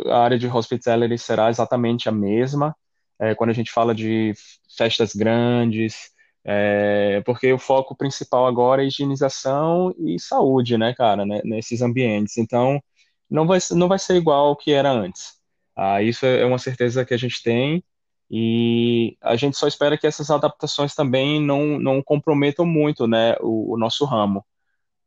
a, 0.08 0.18
área 0.18 0.38
de 0.38 0.46
hospitality 0.48 1.18
será 1.18 1.50
exatamente 1.50 2.08
a 2.08 2.12
mesma 2.12 2.74
é, 3.20 3.34
quando 3.34 3.50
a 3.50 3.52
gente 3.52 3.70
fala 3.70 3.94
de 3.94 4.32
festas 4.76 5.14
grandes, 5.14 6.10
é, 6.44 7.22
porque 7.24 7.52
o 7.52 7.58
foco 7.58 7.94
principal 7.96 8.46
agora 8.46 8.82
é 8.82 8.86
higienização 8.86 9.94
e 9.98 10.18
saúde, 10.18 10.78
né, 10.78 10.94
cara, 10.94 11.26
né, 11.26 11.40
nesses 11.44 11.82
ambientes. 11.82 12.38
Então, 12.38 12.82
não 13.30 13.46
vai, 13.46 13.58
não 13.72 13.88
vai 13.88 13.98
ser 13.98 14.16
igual 14.16 14.48
ao 14.48 14.56
que 14.56 14.72
era 14.72 14.90
antes. 14.90 15.38
Ah, 15.76 16.02
isso 16.02 16.26
é 16.26 16.44
uma 16.44 16.58
certeza 16.58 17.04
que 17.04 17.14
a 17.14 17.16
gente 17.16 17.42
tem. 17.42 17.82
E 18.30 19.16
a 19.20 19.34
gente 19.36 19.56
só 19.56 19.66
espera 19.66 19.98
que 19.98 20.06
essas 20.06 20.30
adaptações 20.30 20.94
também 20.94 21.40
não, 21.40 21.78
não 21.78 22.02
comprometam 22.02 22.64
muito 22.64 23.06
né, 23.06 23.34
o, 23.40 23.74
o 23.74 23.78
nosso 23.78 24.04
ramo, 24.04 24.44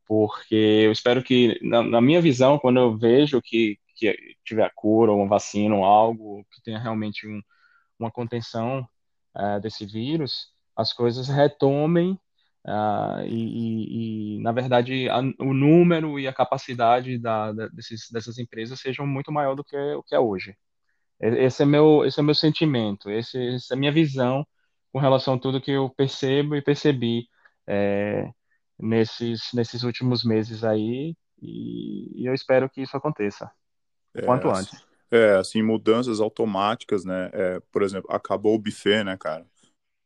porque 0.06 0.54
eu 0.54 0.92
espero 0.92 1.22
que, 1.22 1.58
na, 1.62 1.82
na, 1.82 2.00
minha 2.02 2.20
visão, 2.20 2.58
quando 2.58 2.78
eu 2.80 2.98
vejo 2.98 3.40
que, 3.42 3.78
que 3.96 4.14
tiver 4.44 4.70
cura, 4.74 5.12
ou 5.12 5.18
uma 5.18 5.28
vacina, 5.28 5.74
ou 5.74 5.84
algo 5.84 6.46
que 6.52 6.62
tenha 6.62 6.78
realmente 6.78 7.26
um, 7.26 7.40
uma 7.98 8.10
contenção 8.10 8.86
uh, 9.36 9.60
desse 9.60 9.86
vírus, 9.86 10.48
as 10.76 10.92
coisas 10.92 11.28
retomem 11.28 12.18
uh, 12.66 13.24
e, 13.26 14.36
e, 14.36 14.36
e, 14.36 14.42
na 14.42 14.52
verdade, 14.52 15.08
a, 15.08 15.20
o 15.38 15.54
número 15.54 16.18
e 16.18 16.26
a 16.26 16.32
capacidade 16.32 17.18
da, 17.18 17.52
da, 17.52 17.68
desses, 17.68 18.08
dessas 18.10 18.38
empresas 18.38 18.80
sejam 18.80 19.06
muito 19.06 19.32
maior 19.32 19.54
do 19.54 19.64
que 19.64 19.76
o 19.76 20.02
que 20.02 20.14
é 20.14 20.18
hoje. 20.18 20.56
Esse 21.20 21.62
é 21.62 21.66
meu, 21.66 22.04
esse 22.04 22.18
é 22.18 22.22
meu 22.22 22.34
sentimento, 22.34 23.10
esse, 23.10 23.38
essa 23.54 23.74
é 23.74 23.76
a 23.76 23.78
minha 23.78 23.92
visão 23.92 24.46
com 24.92 24.98
relação 24.98 25.34
a 25.34 25.38
tudo 25.38 25.60
que 25.60 25.70
eu 25.70 25.88
percebo 25.90 26.54
e 26.54 26.62
percebi 26.62 27.26
é, 27.66 28.30
nesses, 28.78 29.52
nesses 29.52 29.82
últimos 29.82 30.24
meses 30.24 30.64
aí, 30.64 31.16
e, 31.40 32.22
e, 32.22 32.26
eu 32.26 32.34
espero 32.34 32.68
que 32.68 32.82
isso 32.82 32.96
aconteça 32.96 33.50
é, 34.14 34.22
quanto 34.22 34.48
antes. 34.48 34.84
É, 35.10 35.36
assim, 35.36 35.62
mudanças 35.62 36.20
automáticas, 36.20 37.04
né? 37.04 37.30
É, 37.32 37.60
por 37.72 37.82
exemplo, 37.82 38.10
acabou 38.12 38.54
o 38.54 38.58
buffet, 38.58 39.04
né, 39.04 39.16
cara? 39.16 39.46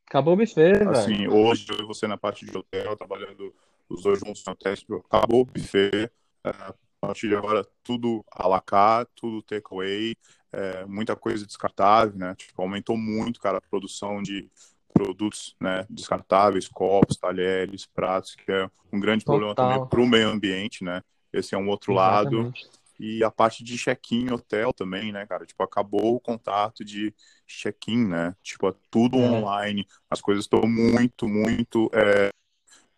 Acabou 0.09 0.33
o 0.33 0.37
buffet, 0.39 0.89
Assim, 0.89 1.19
velho. 1.19 1.35
hoje 1.35 1.67
você 1.87 2.07
na 2.07 2.17
parte 2.17 2.47
de 2.47 2.57
hotel, 2.57 2.97
trabalhando 2.97 3.55
os 3.91 4.03
dois 4.03 4.19
juntos 4.19 4.43
no 4.47 4.53
hotel, 4.53 4.75
acabou 5.05 5.43
o 5.43 5.45
buffet, 5.45 6.11
é, 6.45 6.49
a 6.49 6.75
partir 6.99 7.29
de 7.29 7.37
agora 7.37 7.67
tudo 7.85 8.25
à 8.33 8.49
la 8.49 8.61
carte, 8.61 9.13
tudo 9.15 9.43
takeaway, 9.43 10.17
é, 10.51 10.87
muita 10.87 11.15
coisa 11.15 11.47
descartável, 11.47 12.19
né? 12.19 12.35
Tipo, 12.35 12.63
aumentou 12.63 12.97
muito, 12.97 13.39
cara, 13.39 13.59
a 13.59 13.61
produção 13.61 14.23
de 14.23 14.51
produtos 14.95 15.55
né, 15.61 15.87
descartáveis, 15.91 16.67
copos, 16.69 17.19
talheres, 17.19 17.87
pratos, 17.87 18.35
que 18.35 18.51
é 18.51 18.69
um 18.91 18.99
grande 18.99 19.25
Total. 19.25 19.55
problema 19.55 19.55
também 19.55 19.89
para 19.89 20.01
o 20.01 20.09
meio 20.09 20.29
ambiente, 20.29 20.83
né? 20.83 21.03
Esse 21.33 21.55
é 21.55 21.59
um 21.59 21.69
outro 21.69 21.93
Exatamente. 21.93 22.65
lado. 22.65 22.78
E 22.99 23.23
a 23.23 23.31
parte 23.31 23.63
de 23.63 23.77
check-in 23.77 24.31
hotel 24.31 24.73
também, 24.73 25.13
né, 25.13 25.27
cara? 25.27 25.47
Tipo, 25.47 25.63
acabou 25.63 26.17
o 26.17 26.21
contato 26.21 26.85
de 26.85 27.15
check-in, 27.47 28.09
né? 28.09 28.35
Tipo, 28.43 28.69
é 28.69 28.75
tudo 28.91 29.19
é. 29.19 29.31
online. 29.31 29.87
As 30.11 30.21
coisas 30.21 30.45
estão 30.45 30.63
muito, 30.63 31.29
muito 31.29 31.91
é, 31.95 32.31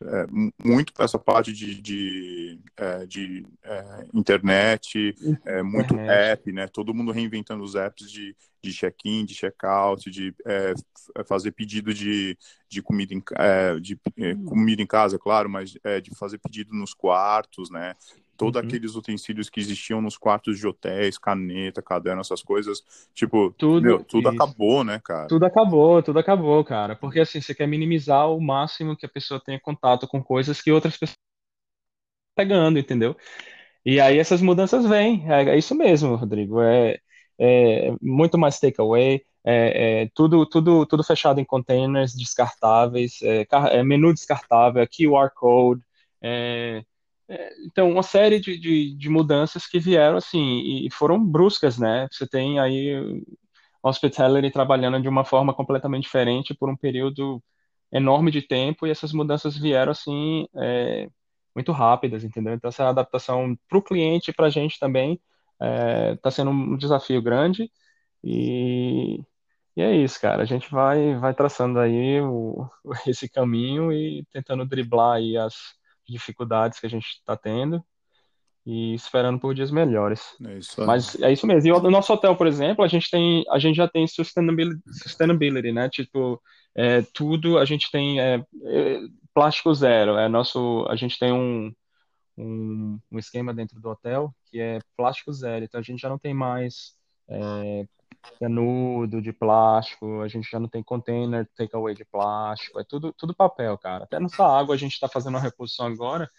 é, 0.03 0.27
muito 0.65 0.95
para 0.95 1.05
essa 1.05 1.19
parte 1.19 1.53
de, 1.53 1.79
de, 1.81 2.59
é, 2.75 3.05
de 3.05 3.47
é, 3.63 4.07
internet, 4.15 5.15
é, 5.45 5.63
muito 5.63 5.95
app, 5.99 6.51
né? 6.51 6.67
Todo 6.67 6.95
mundo 6.95 7.13
reinventando 7.13 7.63
os 7.63 7.75
apps 7.75 8.11
de, 8.11 8.35
de 8.63 8.73
check-in, 8.73 9.27
de 9.27 9.35
check-out, 9.35 10.11
de 10.11 10.35
fazer 11.27 11.53
pedido 11.53 11.93
de, 11.93 12.37
de, 12.67 12.83
comida, 12.83 13.13
em, 13.13 13.23
é, 13.37 13.79
de 13.79 14.01
hum. 14.17 14.45
comida 14.47 14.81
em 14.81 14.87
casa, 14.87 15.19
claro, 15.19 15.51
mas 15.51 15.73
de 15.73 16.17
fazer 16.19 16.39
pedido 16.39 16.73
nos 16.73 16.95
quartos, 16.95 17.71
né? 17.71 17.95
Todos 18.41 18.59
uhum. 18.59 18.67
aqueles 18.67 18.95
utensílios 18.95 19.51
que 19.51 19.61
existiam 19.61 20.01
nos 20.01 20.17
quartos 20.17 20.59
de 20.59 20.67
hotéis, 20.67 21.19
caneta, 21.19 21.83
caderno, 21.83 22.23
essas 22.23 22.43
coisas, 22.43 22.83
tipo, 23.13 23.51
tudo, 23.59 23.83
meu, 23.83 24.03
tudo 24.03 24.31
acabou, 24.31 24.83
né, 24.83 24.99
cara? 25.05 25.27
Tudo 25.27 25.45
acabou, 25.45 26.03
tudo 26.03 26.19
acabou, 26.19 26.65
cara. 26.65 26.97
Porque 26.97 27.21
assim, 27.21 27.39
você 27.39 27.55
quer 27.55 27.69
minimizar 27.69 28.31
o 28.31 28.41
máximo 28.41 28.97
que 28.97 29.05
a 29.05 29.11
pessoa 29.11 29.39
tenha 29.45 29.61
contato 29.61 30.09
com 30.09 30.25
coisas 30.25 30.63
que 30.63 30.73
outras 30.73 30.97
pessoas 30.97 31.19
pegando, 32.35 32.79
entendeu? 32.79 33.15
E 33.85 34.01
aí 34.01 34.19
essas 34.19 34.41
mudanças 34.41 34.87
vêm. 34.87 35.31
É, 35.31 35.51
é 35.51 35.59
isso 35.59 35.75
mesmo, 35.75 36.15
Rodrigo. 36.17 36.63
É, 36.63 36.99
é 37.39 37.95
muito 38.01 38.39
mais 38.39 38.59
takeaway. 38.59 39.23
É, 39.45 40.05
é, 40.05 40.11
tudo, 40.15 40.47
tudo, 40.47 40.87
tudo 40.87 41.05
fechado 41.05 41.41
em 41.41 41.45
containers 41.45 42.15
descartáveis, 42.15 43.21
é, 43.23 43.47
é 43.73 43.83
menu 43.83 44.15
descartável, 44.15 44.87
QR 44.87 45.31
code, 45.35 45.83
é, 46.23 46.79
é, 46.79 46.85
então, 47.67 47.91
uma 47.91 48.03
série 48.03 48.41
de, 48.41 48.59
de, 48.59 48.95
de, 48.97 49.09
mudanças 49.09 49.67
que 49.67 49.79
vieram 49.79 50.17
assim 50.17 50.87
e 50.87 50.91
foram 50.93 51.25
bruscas, 51.25 51.79
né? 51.79 52.09
Você 52.11 52.27
tem 52.27 52.59
aí 52.59 53.23
hospitality 53.83 54.51
trabalhando 54.51 55.01
de 55.01 55.09
uma 55.09 55.25
forma 55.25 55.55
completamente 55.55 56.05
diferente 56.05 56.55
por 56.55 56.69
um 56.69 56.77
período 56.77 57.43
enorme 57.93 58.31
de 58.31 58.43
tempo 58.43 58.87
e 58.87 58.91
essas 58.91 59.13
mudanças 59.13 59.57
vieram 59.57 59.93
assim 59.93 60.47
é, 60.57 61.09
muito 61.55 61.73
rápidas, 61.73 62.25
entendeu? 62.25 62.55
Então, 62.55 62.69
essa 62.69 62.89
adaptação 62.89 63.57
para 63.69 63.79
o 63.79 63.83
cliente 63.83 64.31
e 64.31 64.35
para 64.35 64.47
a 64.47 64.51
gente 64.51 64.79
também 64.79 65.21
está 65.55 65.67
é, 65.67 66.17
tá 66.17 66.31
sendo 66.31 66.51
um 66.51 66.77
desafio 66.77 67.23
grande 67.23 67.71
e, 68.25 69.21
e, 69.77 69.83
é 69.83 69.95
isso, 69.97 70.21
cara. 70.21 70.43
A 70.43 70.47
gente 70.47 70.71
vai, 70.71 71.17
vai 71.17 71.35
traçando 71.35 71.79
aí 71.81 72.21
o, 72.21 72.69
esse 73.07 73.29
caminho 73.29 73.93
e 73.93 74.25
tentando 74.33 74.67
driblar 74.67 75.17
aí 75.17 75.37
as 75.37 75.55
dificuldades 76.11 76.79
que 76.79 76.87
a 76.87 76.91
gente 76.91 77.07
está 77.07 77.37
tendo 77.37 77.85
e 78.67 78.95
esperando 78.95 79.39
por 79.39 79.55
dias 79.55 79.71
melhores. 79.71 80.37
É. 80.45 80.85
Mas 80.85 81.21
é 81.21 81.33
isso 81.33 81.47
mesmo. 81.47 81.69
E 81.69 81.83
no 81.83 81.91
nosso 81.91 82.13
hotel, 82.13 82.37
por 82.37 82.47
exemplo, 82.47 82.85
a 82.85 82.89
gente 82.89 83.11
tem, 83.11 83.45
a 83.51 83.59
gente 83.59 83.77
já 83.77 83.89
tem 83.89 84.07
sustainability, 84.07 84.81
sustainability 84.87 85.73
né? 85.73 85.89
Tipo, 85.89 86.41
é, 86.75 87.03
tudo 87.15 87.59
a 87.59 87.65
gente 87.65 87.91
tem 87.91 88.21
é, 88.21 88.45
é, 88.65 89.01
plástico 89.35 89.73
zero. 89.75 90.17
É 90.17 90.29
nosso, 90.29 90.87
a 90.89 90.97
gente 90.97 91.19
tem 91.19 91.33
um, 91.33 91.73
um, 92.37 92.99
um, 93.11 93.19
esquema 93.19 93.55
dentro 93.55 93.81
do 93.81 93.89
hotel 93.89 94.35
que 94.51 94.61
é 94.61 94.79
plástico 94.97 95.33
zero. 95.33 95.65
Então 95.65 95.81
a 95.81 95.83
gente 95.83 96.01
já 96.01 96.09
não 96.09 96.19
tem 96.19 96.35
mais 96.35 96.95
é, 97.29 97.87
canudo 98.39 99.21
de 99.21 99.33
plástico, 99.33 100.21
a 100.23 100.29
gente 100.29 100.49
já 100.51 100.59
não 100.59 100.69
tem 100.69 100.83
container 100.83 101.49
takeaway 101.57 101.95
de 101.95 102.05
plástico, 102.05 102.81
é 102.81 102.85
tudo, 102.85 103.13
tudo 103.17 103.35
papel, 103.35 103.77
cara. 103.79 104.05
Até 104.05 104.19
nossa 104.19 104.45
água 104.45 104.75
a 104.75 104.79
gente 104.79 104.93
está 104.93 105.09
fazendo 105.09 105.35
uma 105.35 105.41
reposição 105.41 105.87
agora. 105.87 106.31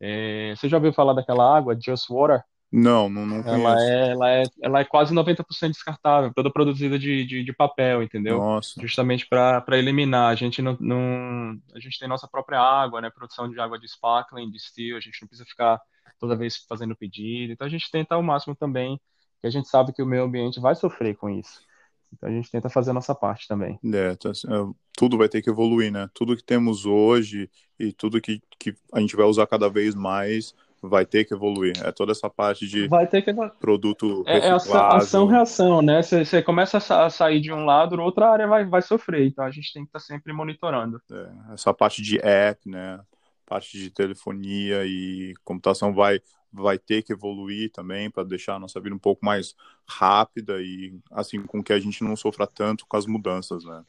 É, 0.00 0.54
você 0.56 0.68
já 0.68 0.76
ouviu 0.78 0.92
falar 0.92 1.12
daquela 1.12 1.56
água, 1.56 1.78
Just 1.78 2.08
Water? 2.08 2.42
Não, 2.72 3.08
não, 3.08 3.26
não 3.26 3.38
Ela 3.38 3.82
é, 3.82 4.10
ela 4.10 4.30
é, 4.30 4.42
ela 4.62 4.80
é 4.80 4.84
quase 4.84 5.12
90% 5.12 5.72
descartável, 5.72 6.32
toda 6.32 6.52
produzida 6.52 6.96
de, 6.96 7.24
de, 7.24 7.42
de 7.42 7.52
papel, 7.52 8.00
entendeu? 8.00 8.38
Nossa, 8.38 8.80
Justamente 8.80 9.26
para 9.26 9.64
eliminar. 9.76 10.30
A 10.30 10.36
gente 10.36 10.62
não, 10.62 10.76
não, 10.78 11.58
a 11.74 11.80
gente 11.80 11.98
tem 11.98 12.08
nossa 12.08 12.28
própria 12.28 12.60
água, 12.60 13.00
né? 13.00 13.10
Produção 13.10 13.50
de 13.50 13.58
água 13.58 13.76
de 13.76 13.88
sparkling, 13.88 14.50
de 14.50 14.60
still, 14.60 14.96
a 14.96 15.00
gente 15.00 15.20
não 15.20 15.26
precisa 15.26 15.48
ficar 15.48 15.80
toda 16.20 16.36
vez 16.36 16.58
fazendo 16.68 16.94
pedido. 16.94 17.52
Então 17.52 17.66
a 17.66 17.70
gente 17.70 17.90
tenta 17.90 18.14
ao 18.14 18.22
máximo 18.22 18.54
também, 18.54 19.00
que 19.40 19.46
a 19.46 19.50
gente 19.50 19.68
sabe 19.68 19.92
que 19.92 20.02
o 20.02 20.06
meio 20.06 20.24
ambiente 20.24 20.60
vai 20.60 20.74
sofrer 20.74 21.16
com 21.16 21.28
isso. 21.30 21.60
Então 22.12 22.28
a 22.28 22.32
gente 22.32 22.50
tenta 22.50 22.68
fazer 22.68 22.90
a 22.90 22.94
nossa 22.94 23.14
parte 23.14 23.46
também. 23.46 23.78
é, 23.84 24.14
tá- 24.16 24.30
é, 24.30 24.74
tudo 24.96 25.16
vai 25.16 25.28
ter 25.28 25.40
que 25.42 25.50
evoluir, 25.50 25.92
né? 25.92 26.08
Tudo 26.12 26.36
que 26.36 26.42
temos 26.44 26.84
hoje 26.84 27.48
e 27.78 27.92
tudo 27.92 28.20
que, 28.20 28.42
que 28.58 28.74
a 28.92 29.00
gente 29.00 29.16
vai 29.16 29.26
usar 29.26 29.46
cada 29.46 29.68
vez 29.70 29.94
mais 29.94 30.54
vai 30.82 31.04
ter 31.04 31.24
que 31.24 31.34
evoluir. 31.34 31.72
É 31.84 31.92
toda 31.92 32.12
essa 32.12 32.28
parte 32.28 32.66
de 32.66 32.88
Vai 32.88 33.06
ter 33.06 33.22
que 33.22 33.32
produto 33.60 34.24
É, 34.26 34.38
é 34.38 34.50
ação, 34.50 34.72
ação, 34.72 34.98
reciclável, 34.98 35.26
reação, 35.26 35.82
né? 35.82 36.02
Você 36.02 36.42
começa 36.42 36.78
a 36.78 36.80
sa- 36.80 37.06
a 37.06 37.10
sair 37.10 37.40
de 37.40 37.52
um 37.52 37.64
lado, 37.64 38.00
outra 38.00 38.30
área 38.30 38.46
vai, 38.46 38.64
vai 38.64 38.82
sofrer. 38.82 39.26
Então 39.26 39.44
a 39.44 39.50
gente 39.50 39.72
tem 39.72 39.82
que 39.84 39.88
estar 39.88 40.00
sempre 40.00 40.32
monitorando. 40.32 41.00
é, 41.12 41.52
essa 41.54 41.72
parte 41.72 42.02
de 42.02 42.18
app, 42.18 42.68
né? 42.68 42.98
Parte 43.46 43.78
de 43.78 43.90
telefonia 43.90 44.84
e 44.86 45.34
computação 45.44 45.92
vai 45.92 46.20
vai 46.52 46.78
ter 46.78 47.02
que 47.02 47.12
evoluir 47.12 47.70
também 47.70 48.10
para 48.10 48.24
deixar 48.24 48.56
a 48.56 48.58
nossa 48.58 48.80
vida 48.80 48.94
um 48.94 48.98
pouco 48.98 49.24
mais 49.24 49.54
rápida 49.86 50.60
e 50.60 50.98
assim 51.10 51.42
com 51.42 51.62
que 51.62 51.72
a 51.72 51.78
gente 51.78 52.02
não 52.02 52.16
sofra 52.16 52.46
tanto 52.46 52.86
com 52.86 52.96
as 52.96 53.06
mudanças, 53.06 53.64
né? 53.64 53.84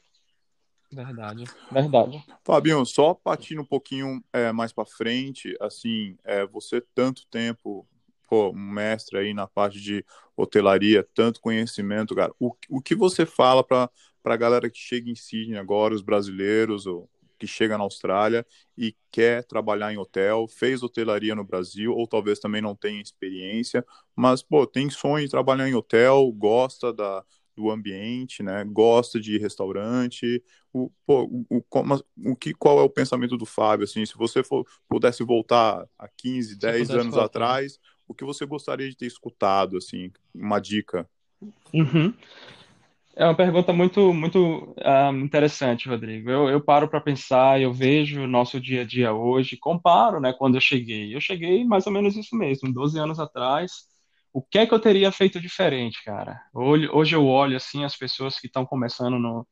Verdade, 0.90 1.44
verdade. 1.70 2.22
Fabinho, 2.44 2.84
só 2.84 3.14
partindo 3.14 3.62
um 3.62 3.66
pouquinho 3.66 4.22
é, 4.32 4.52
mais 4.52 4.72
para 4.72 4.84
frente, 4.84 5.56
assim, 5.58 6.18
é, 6.22 6.46
você 6.46 6.82
tanto 6.94 7.26
tempo, 7.28 7.88
pô, 8.28 8.50
um 8.50 8.70
mestre 8.70 9.18
aí 9.18 9.32
na 9.32 9.46
parte 9.46 9.80
de 9.80 10.04
hotelaria, 10.36 11.06
tanto 11.14 11.40
conhecimento, 11.40 12.14
cara, 12.14 12.32
o, 12.38 12.54
o 12.68 12.82
que 12.82 12.94
você 12.94 13.24
fala 13.24 13.64
para 13.64 13.90
para 14.22 14.34
a 14.34 14.36
galera 14.36 14.70
que 14.70 14.78
chega 14.78 15.10
em 15.10 15.16
Sydney 15.16 15.58
agora, 15.58 15.94
os 15.94 16.02
brasileiros, 16.02 16.86
ou 16.86 17.10
que 17.42 17.46
chega 17.48 17.76
na 17.76 17.82
Austrália 17.82 18.46
e 18.78 18.94
quer 19.10 19.42
trabalhar 19.44 19.92
em 19.92 19.98
hotel, 19.98 20.46
fez 20.46 20.80
hotelaria 20.80 21.34
no 21.34 21.42
Brasil, 21.42 21.92
ou 21.92 22.06
talvez 22.06 22.38
também 22.38 22.62
não 22.62 22.76
tenha 22.76 23.02
experiência, 23.02 23.84
mas, 24.14 24.44
pô, 24.44 24.64
tem 24.64 24.88
sonho 24.88 25.24
de 25.24 25.30
trabalhar 25.30 25.68
em 25.68 25.74
hotel, 25.74 26.30
gosta 26.30 26.92
da, 26.92 27.24
do 27.56 27.68
ambiente, 27.68 28.44
né, 28.44 28.64
gosta 28.64 29.18
de 29.18 29.38
restaurante, 29.38 30.40
o, 30.72 30.88
pô, 31.04 31.24
o, 31.24 31.44
o, 31.56 31.62
como- 31.62 32.00
o 32.24 32.36
que, 32.36 32.54
qual 32.54 32.78
é 32.78 32.82
o 32.82 32.88
pensamento 32.88 33.36
do 33.36 33.44
Fábio, 33.44 33.82
assim, 33.84 34.06
se 34.06 34.16
você 34.16 34.44
for, 34.44 34.64
pudesse 34.88 35.24
voltar 35.24 35.84
a 35.98 36.06
15, 36.06 36.50
Se 36.50 36.54
eu 36.54 36.60
10 36.60 36.82
pudesse 36.86 37.00
anos 37.00 37.14
voltar. 37.16 37.24
atrás, 37.24 37.80
o 38.06 38.14
que 38.14 38.24
você 38.24 38.46
gostaria 38.46 38.88
de 38.88 38.96
ter 38.96 39.06
escutado, 39.06 39.76
assim, 39.76 40.12
uma 40.32 40.60
dica? 40.60 41.10
Uhum. 41.74 42.14
É 43.14 43.24
uma 43.26 43.36
pergunta 43.36 43.72
muito, 43.74 44.12
muito 44.14 44.74
ah, 44.80 45.10
interessante, 45.12 45.88
Rodrigo. 45.88 46.30
Eu, 46.30 46.48
eu 46.48 46.64
paro 46.64 46.88
para 46.88 47.00
pensar, 47.00 47.60
eu 47.60 47.72
vejo 47.72 48.22
o 48.22 48.26
nosso 48.26 48.58
dia 48.60 48.82
a 48.82 48.84
dia 48.86 49.12
hoje, 49.12 49.56
comparo, 49.56 50.18
né, 50.20 50.32
quando 50.32 50.54
eu 50.56 50.60
cheguei. 50.60 51.14
Eu 51.14 51.20
cheguei 51.20 51.62
mais 51.64 51.86
ou 51.86 51.92
menos 51.92 52.16
isso 52.16 52.34
mesmo, 52.36 52.72
12 52.72 52.98
anos 52.98 53.20
atrás. 53.20 53.72
O 54.32 54.40
que 54.42 54.58
é 54.58 54.66
que 54.66 54.72
eu 54.72 54.80
teria 54.80 55.12
feito 55.12 55.38
diferente, 55.40 56.02
cara? 56.04 56.40
Hoje, 56.54 56.88
hoje 56.90 57.14
eu 57.14 57.26
olho 57.26 57.54
assim 57.56 57.84
as 57.84 57.94
pessoas 57.96 58.38
que 58.40 58.46
estão 58.46 58.64
começando 58.64 59.18
no, 59.18 59.46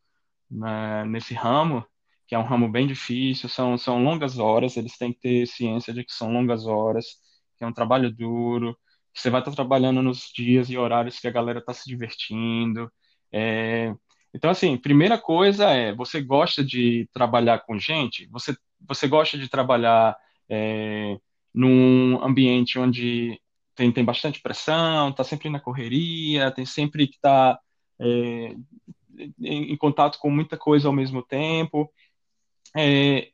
na- 0.50 1.04
nesse 1.04 1.34
ramo, 1.34 1.84
que 2.26 2.34
é 2.34 2.38
um 2.38 2.42
ramo 2.44 2.68
bem 2.70 2.86
difícil, 2.86 3.48
são, 3.48 3.76
são 3.78 4.02
longas 4.02 4.38
horas, 4.38 4.76
eles 4.76 4.96
têm 4.96 5.12
que 5.12 5.20
ter 5.20 5.46
ciência 5.46 5.92
de 5.92 6.04
que 6.04 6.12
são 6.12 6.32
longas 6.32 6.66
horas, 6.66 7.06
que 7.58 7.64
é 7.64 7.66
um 7.66 7.72
trabalho 7.72 8.10
duro, 8.14 8.76
que 9.12 9.20
você 9.20 9.30
vai 9.30 9.40
estar 9.40 9.52
trabalhando 9.52 10.02
nos 10.02 10.30
dias 10.34 10.70
e 10.70 10.76
horários 10.78 11.18
que 11.18 11.28
a 11.28 11.30
galera 11.30 11.58
está 11.60 11.72
se 11.74 11.88
divertindo. 11.88 12.90
É, 13.32 13.94
Então, 14.34 14.50
assim, 14.50 14.76
primeira 14.76 15.18
coisa 15.18 15.70
é, 15.70 15.94
você 15.94 16.20
gosta 16.22 16.64
de 16.64 17.08
trabalhar 17.12 17.60
com 17.60 17.78
gente? 17.78 18.26
Você, 18.30 18.56
você 18.80 19.08
gosta 19.08 19.38
de 19.38 19.48
trabalhar 19.48 20.16
é, 20.48 21.16
num 21.54 22.22
ambiente 22.24 22.78
onde 22.78 23.40
tem, 23.74 23.92
tem 23.92 24.04
bastante 24.04 24.40
pressão, 24.42 25.10
está 25.10 25.24
sempre 25.24 25.48
na 25.50 25.60
correria, 25.60 26.50
tem 26.52 26.66
sempre 26.66 27.06
que 27.08 27.16
estar 27.16 27.58
em, 29.38 29.72
em 29.72 29.76
contato 29.76 30.18
com 30.18 30.30
muita 30.30 30.56
coisa 30.56 30.88
ao 30.88 30.94
mesmo 30.94 31.22
tempo. 31.22 31.92
É, 32.76 33.30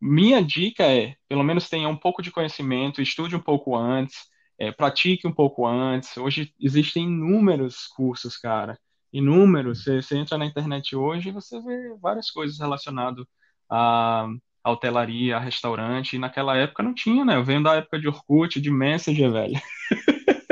minha 0.00 0.42
dica 0.42 0.84
é, 0.84 1.16
pelo 1.28 1.44
menos 1.44 1.68
tenha 1.68 1.88
um 1.88 1.96
pouco 1.96 2.22
de 2.22 2.30
conhecimento, 2.30 3.02
estude 3.02 3.36
um 3.36 3.40
pouco 3.40 3.76
antes, 3.76 4.16
é, 4.58 4.72
pratique 4.72 5.26
um 5.26 5.34
pouco 5.34 5.66
antes. 5.66 6.16
Hoje 6.16 6.54
existem 6.60 7.04
inúmeros 7.04 7.86
cursos, 7.88 8.36
cara, 8.36 8.78
inúmeros. 9.12 9.82
Você, 9.84 10.02
você 10.02 10.16
entra 10.18 10.38
na 10.38 10.46
internet 10.46 10.94
hoje 10.96 11.28
e 11.30 11.32
você 11.32 11.60
vê 11.62 11.94
várias 12.00 12.30
coisas 12.30 12.58
relacionadas 12.58 13.24
a, 13.70 14.26
a 14.64 14.70
hotelaria, 14.70 15.36
a 15.36 15.40
restaurante. 15.40 16.16
E 16.16 16.18
naquela 16.18 16.56
época 16.56 16.82
não 16.82 16.94
tinha, 16.94 17.24
né? 17.24 17.36
Eu 17.36 17.44
venho 17.44 17.62
da 17.62 17.76
época 17.76 17.98
de 18.00 18.08
Orkut, 18.08 18.60
de 18.60 18.70
Messenger, 18.70 19.30
velho. 19.32 19.60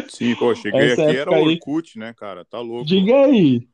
Sim, 0.08 0.34
pô, 0.34 0.54
cheguei 0.54 0.90
Essa 0.90 0.92
aqui, 0.92 1.14
era 1.14 1.32
o 1.32 1.36
aí, 1.36 1.38
Orkut, 1.38 1.98
né, 1.98 2.12
cara, 2.14 2.44
tá 2.44 2.60
louco. 2.60 3.06
diga 3.06 3.24
aí. 3.26 3.68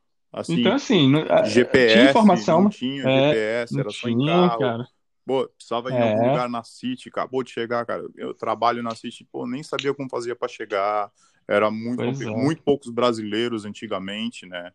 Então, 0.49 0.73
Assim, 0.73 0.75
assim, 0.75 1.11
não- 1.11 1.23
a- 1.31 1.59
tinha 1.87 2.05
GPS, 2.05 2.53
não 2.53 2.67
informação, 2.67 2.69
tinha 2.69 3.09
é, 3.09 3.35
GPS, 3.35 3.81
era 3.81 3.93
só 3.93 4.09
em 4.09 4.19
tinha, 4.19 4.51
carro. 4.57 4.77
cara. 4.77 4.87
Pô, 5.27 5.49
precisava 5.49 5.93
ir 5.93 5.97
em 5.99 6.01
algum 6.01 6.23
É, 6.23 6.25
lugar 6.25 6.49
na 6.49 6.65
City, 6.65 7.09
acabou 7.09 7.43
de 7.45 7.51
chegar, 7.53 7.87
cara. 7.87 8.05
Eu 8.17 8.35
trabalho 8.35 8.83
na 8.83 8.95
City, 8.95 9.25
pô, 9.33 9.47
nem 9.47 9.63
sabia 9.63 9.95
como 9.95 10.11
fazia 10.11 10.37
para 10.37 10.49
chegar. 10.49 11.11
Era 11.49 11.71
muito 11.71 12.03
é. 12.03 12.31
Muito 12.31 12.63
poucos 12.63 12.91
brasileiros 12.91 13.65
antigamente, 13.65 14.47
né? 14.47 14.73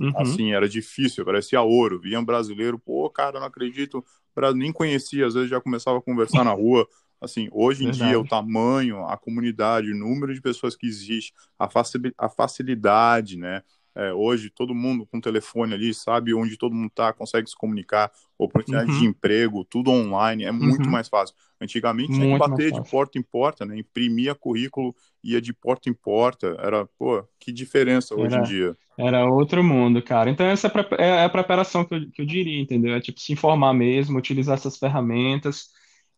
Uhum, 0.00 0.14
Assim, 0.16 0.52
era 0.52 0.68
difícil, 0.68 1.24
parecia 1.24 1.62
ouro. 1.62 2.00
Via 2.00 2.18
um 2.20 2.24
brasileiro, 2.24 2.78
pô, 2.78 3.08
cara, 3.10 3.40
não 3.40 3.46
acredito. 3.46 4.04
Nem 4.54 4.72
conhecia, 4.72 5.26
às 5.26 5.34
vezes 5.34 5.50
já 5.50 5.60
começava 5.60 5.98
a 5.98 6.02
conversar 6.02 6.44
na 6.44 6.52
rua. 6.52 6.86
Assim, 7.20 7.48
hoje 7.52 7.84
em 7.84 7.90
dia, 7.90 8.18
o 8.18 8.24
verdade. 8.24 8.28
tamanho, 8.28 9.06
a 9.06 9.16
comunidade, 9.16 9.92
o 9.92 9.96
número 9.96 10.34
de 10.34 10.40
pessoas 10.40 10.74
que 10.74 10.86
existe, 10.86 11.32
a 12.18 12.28
facilidade, 12.28 13.38
né? 13.38 13.62
É, 13.94 14.12
hoje, 14.12 14.50
todo 14.50 14.74
mundo 14.74 15.06
com 15.06 15.20
telefone 15.20 15.74
ali, 15.74 15.92
sabe 15.94 16.32
onde 16.34 16.56
todo 16.56 16.74
mundo 16.74 16.90
tá, 16.94 17.12
consegue 17.12 17.48
se 17.50 17.56
comunicar, 17.56 18.10
oportunidade 18.38 18.90
de 18.96 19.04
Uhum, 19.04 19.06
emprego, 19.06 19.64
tudo 19.64 19.90
online, 19.90 20.44
é 20.44 20.52
muito 20.52 20.90
uhum, 20.90 20.90
mais 20.90 21.08
fácil. 21.08 21.34
Antigamente 21.60 22.10
tinha 22.16 22.26
que 22.28 22.34
muito 22.34 22.36
bater 22.36 22.72
de 22.72 22.80
porta 22.82 23.18
em 23.18 23.22
porta, 23.22 23.64
né? 23.66 23.78
Imprimia 23.78 24.34
currículo, 24.34 24.94
ia 25.22 25.40
de 25.40 25.52
porta 25.52 25.88
em 25.90 25.94
porta. 25.94 26.56
Era, 26.60 26.86
pô, 26.98 27.22
que 27.38 27.52
diferença 27.52 28.14
hoje 28.14 28.38
em 28.38 28.42
Era, 28.42 28.42
dia. 28.42 28.76
era 28.98 29.26
outro 29.26 29.62
mundo, 29.64 30.02
cara. 30.02 30.30
Então, 30.30 30.46
essa 30.46 30.66
é 30.68 30.70
a 30.70 30.72
pre- 30.72 30.96
é 30.98 31.24
a 31.24 31.28
preparação 31.28 31.84
que 31.84 31.94
eu, 31.94 32.10
que 32.12 32.22
eu 32.22 32.26
diria, 32.26 32.60
entendeu? 32.60 32.94
É 32.94 33.00
tipo 33.00 33.20
se 33.20 33.32
informar 33.32 33.72
mesmo, 33.74 34.18
utilizar 34.18 34.56
essas 34.56 34.76
ferramentas 34.78 35.68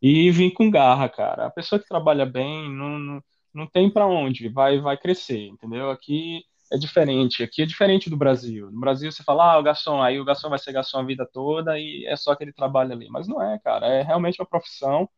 e 0.02 0.30
vir 0.30 0.52
com 0.52 0.70
garra, 0.70 1.08
cara. 1.08 1.46
A 1.46 1.50
pessoa 1.50 1.78
que 1.80 1.88
trabalha 1.88 2.26
bem 2.26 2.70
não, 2.74 2.98
não, 2.98 3.24
não 3.54 3.66
tem 3.68 3.90
para 3.92 4.06
onde, 4.06 4.48
vai, 4.48 4.80
vai 4.80 4.96
crescer, 4.98 5.46
entendeu? 5.48 5.90
Aqui 5.90 6.42
é 6.72 6.76
diferente, 6.78 7.42
aqui 7.42 7.62
é 7.62 7.66
diferente 7.66 8.10
do 8.10 8.16
Brasil. 8.16 8.70
No 8.70 8.80
Brasil 8.80 9.10
você 9.12 9.22
fala, 9.22 9.52
ah, 9.54 9.58
o 9.58 9.62
garçom, 9.62 10.02
aí 10.02 10.18
o 10.20 10.24
garçom 10.24 10.48
vai 10.48 10.58
ser 10.58 10.72
garçom 10.72 10.98
a 10.98 11.04
vida 11.04 11.28
toda 11.30 11.78
e 11.78 12.04
é 12.06 12.16
só 12.16 12.32
aquele 12.32 12.52
trabalho 12.52 12.92
ali. 12.92 13.08
Mas 13.10 13.28
não 13.28 13.42
é, 13.42 13.58
cara. 13.60 13.86
É 13.86 14.02
realmente 14.02 14.40
uma 14.40 14.46
profissão. 14.48 15.08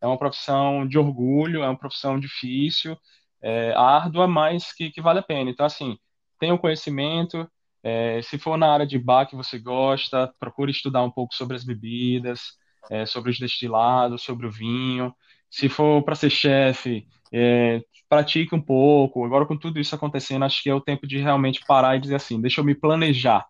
É 0.00 0.06
uma 0.06 0.18
profissão 0.18 0.86
de 0.86 0.98
orgulho, 0.98 1.62
é 1.62 1.68
uma 1.68 1.78
profissão 1.78 2.20
difícil, 2.20 2.98
é, 3.42 3.72
árdua, 3.74 4.26
mas 4.28 4.72
que, 4.72 4.90
que 4.90 5.00
vale 5.00 5.18
a 5.20 5.22
pena. 5.22 5.50
Então, 5.50 5.66
assim, 5.66 5.98
tenha 6.38 6.54
o 6.54 6.58
conhecimento. 6.58 7.48
é, 7.82 8.20
se 8.22 8.38
for 8.38 8.56
na 8.58 8.72
área 8.72 8.86
de 8.86 8.98
bar 8.98 9.26
que 9.26 9.36
você 9.36 9.58
gosta, 9.58 10.32
procure 10.40 10.70
estudar 10.72 11.02
um 11.04 11.10
pouco 11.10 11.34
sobre 11.34 11.56
as 11.56 11.64
bebidas, 11.64 12.54
é, 12.90 13.06
sobre 13.06 13.30
os 13.30 13.38
destilados, 13.38 14.22
sobre 14.22 14.46
o 14.46 14.50
vinho. 14.50 15.14
Se 15.50 15.68
for 15.68 16.02
para 16.02 16.14
ser 16.14 16.30
chefe, 16.30 17.06
é, 17.32 17.82
pratique 18.08 18.54
um 18.54 18.60
pouco. 18.60 19.24
Agora, 19.24 19.46
com 19.46 19.56
tudo 19.56 19.80
isso 19.80 19.94
acontecendo, 19.94 20.44
acho 20.44 20.62
que 20.62 20.70
é 20.70 20.74
o 20.74 20.80
tempo 20.80 21.06
de 21.06 21.18
realmente 21.18 21.60
parar 21.66 21.96
e 21.96 22.00
dizer 22.00 22.16
assim: 22.16 22.40
deixa 22.40 22.60
eu 22.60 22.64
me 22.64 22.74
planejar. 22.74 23.46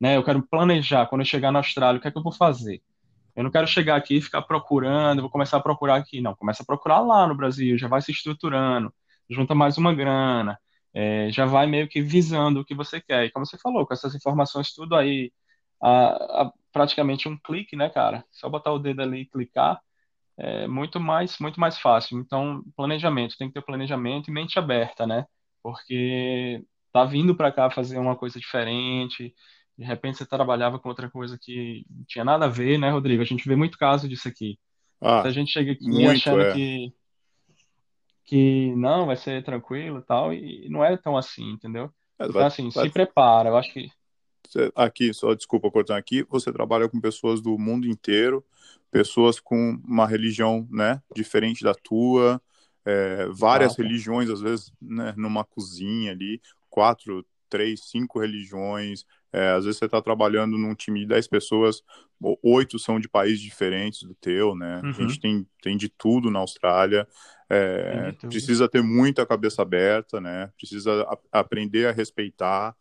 Né? 0.00 0.16
Eu 0.16 0.24
quero 0.24 0.42
planejar 0.48 1.06
quando 1.06 1.22
eu 1.22 1.26
chegar 1.26 1.52
na 1.52 1.58
Austrália, 1.60 1.98
o 1.98 2.02
que 2.02 2.08
é 2.08 2.10
que 2.10 2.18
eu 2.18 2.22
vou 2.22 2.32
fazer? 2.32 2.82
Eu 3.36 3.44
não 3.44 3.50
quero 3.50 3.66
chegar 3.66 3.96
aqui 3.96 4.16
e 4.16 4.22
ficar 4.22 4.42
procurando, 4.42 5.22
vou 5.22 5.30
começar 5.30 5.56
a 5.58 5.60
procurar 5.60 5.96
aqui. 5.96 6.20
Não, 6.20 6.34
começa 6.36 6.62
a 6.62 6.66
procurar 6.66 7.00
lá 7.00 7.26
no 7.26 7.34
Brasil, 7.34 7.78
já 7.78 7.88
vai 7.88 8.02
se 8.02 8.10
estruturando, 8.12 8.92
junta 9.28 9.54
mais 9.54 9.78
uma 9.78 9.94
grana, 9.94 10.58
é, 10.94 11.30
já 11.30 11.46
vai 11.46 11.66
meio 11.66 11.88
que 11.88 12.02
visando 12.02 12.60
o 12.60 12.64
que 12.64 12.74
você 12.74 13.00
quer. 13.00 13.24
E 13.26 13.30
como 13.30 13.46
você 13.46 13.56
falou, 13.58 13.86
com 13.86 13.94
essas 13.94 14.14
informações 14.14 14.72
tudo 14.74 14.96
aí, 14.96 15.32
a, 15.82 16.42
a- 16.44 16.52
praticamente 16.72 17.28
um 17.28 17.36
clique, 17.38 17.76
né, 17.76 17.88
cara? 17.90 18.24
Só 18.30 18.48
botar 18.48 18.72
o 18.72 18.78
dedo 18.78 19.02
ali 19.02 19.22
e 19.22 19.26
clicar, 19.26 19.80
é 20.38 20.66
muito 20.66 20.98
mais, 20.98 21.38
muito 21.38 21.60
mais 21.60 21.78
fácil. 21.78 22.18
Então, 22.18 22.62
planejamento, 22.76 23.36
tem 23.36 23.48
que 23.48 23.54
ter 23.54 23.64
planejamento 23.64 24.28
e 24.28 24.32
mente 24.32 24.58
aberta, 24.58 25.06
né? 25.06 25.26
Porque 25.62 26.64
tá 26.92 27.04
vindo 27.04 27.34
para 27.34 27.52
cá 27.52 27.70
fazer 27.70 27.98
uma 27.98 28.16
coisa 28.16 28.38
diferente, 28.38 29.34
de 29.80 29.84
repente 29.84 30.18
você 30.18 30.26
trabalhava 30.26 30.78
com 30.78 30.90
outra 30.90 31.10
coisa 31.10 31.38
que 31.40 31.86
não 31.88 32.04
tinha 32.06 32.24
nada 32.24 32.44
a 32.44 32.48
ver, 32.48 32.78
né, 32.78 32.90
Rodrigo? 32.90 33.22
A 33.22 33.26
gente 33.26 33.48
vê 33.48 33.56
muito 33.56 33.78
caso 33.78 34.06
disso 34.06 34.28
aqui. 34.28 34.58
Ah, 35.00 35.14
Muita 35.14 35.32
gente 35.32 35.52
chega 35.52 35.72
aqui 35.72 35.88
muito, 35.88 36.10
achando 36.10 36.42
é. 36.42 36.52
que, 36.52 36.92
que 38.26 38.74
não, 38.76 39.06
vai 39.06 39.16
ser 39.16 39.42
tranquilo 39.42 40.00
e 40.00 40.02
tal, 40.02 40.34
e 40.34 40.68
não 40.68 40.84
é 40.84 40.96
tão 40.98 41.16
assim, 41.16 41.52
entendeu? 41.52 41.90
É, 42.18 42.26
Então, 42.26 42.44
assim, 42.44 42.68
vai, 42.68 42.86
se 42.86 42.92
prepara, 42.92 43.48
eu 43.48 43.56
acho 43.56 43.72
que. 43.72 43.90
Aqui, 44.74 45.14
só 45.14 45.32
desculpa 45.32 45.70
cortar 45.70 45.96
aqui, 45.96 46.26
você 46.28 46.52
trabalha 46.52 46.88
com 46.88 47.00
pessoas 47.00 47.40
do 47.40 47.56
mundo 47.56 47.86
inteiro, 47.88 48.44
pessoas 48.90 49.40
com 49.40 49.80
uma 49.84 50.06
religião, 50.06 50.66
né, 50.70 51.00
diferente 51.14 51.62
da 51.64 51.74
tua, 51.74 52.40
é, 52.84 53.26
várias 53.28 53.76
Exato. 53.76 53.76
religiões, 53.76 54.28
às 54.30 54.40
vezes, 54.40 54.72
né, 54.80 55.14
numa 55.16 55.44
cozinha 55.44 56.12
ali, 56.12 56.40
quatro, 56.68 57.24
três, 57.48 57.88
cinco 57.90 58.20
religiões, 58.20 59.04
é, 59.32 59.50
às 59.50 59.64
vezes 59.64 59.78
você 59.78 59.84
está 59.86 60.00
trabalhando 60.02 60.56
num 60.58 60.74
time 60.74 61.00
de 61.00 61.06
dez 61.06 61.26
pessoas, 61.28 61.82
oito 62.42 62.78
são 62.78 62.98
de 63.00 63.08
países 63.08 63.40
diferentes 63.40 64.02
do 64.02 64.14
teu, 64.14 64.54
né, 64.54 64.86
a 64.90 65.00
gente 65.00 65.18
Uhum, 65.18 65.20
tem, 65.20 65.46
tem 65.62 65.76
de 65.76 65.88
tudo 65.88 66.30
na 66.30 66.38
Austrália, 66.40 67.06
é, 67.48 68.12
tudo. 68.18 68.28
precisa 68.28 68.68
ter 68.68 68.82
muita 68.82 69.26
cabeça 69.26 69.62
aberta, 69.62 70.20
né, 70.20 70.48
precisa 70.56 71.02
a- 71.02 71.18
aprender 71.40 71.86
a 71.88 71.92
respeitar, 71.92 72.74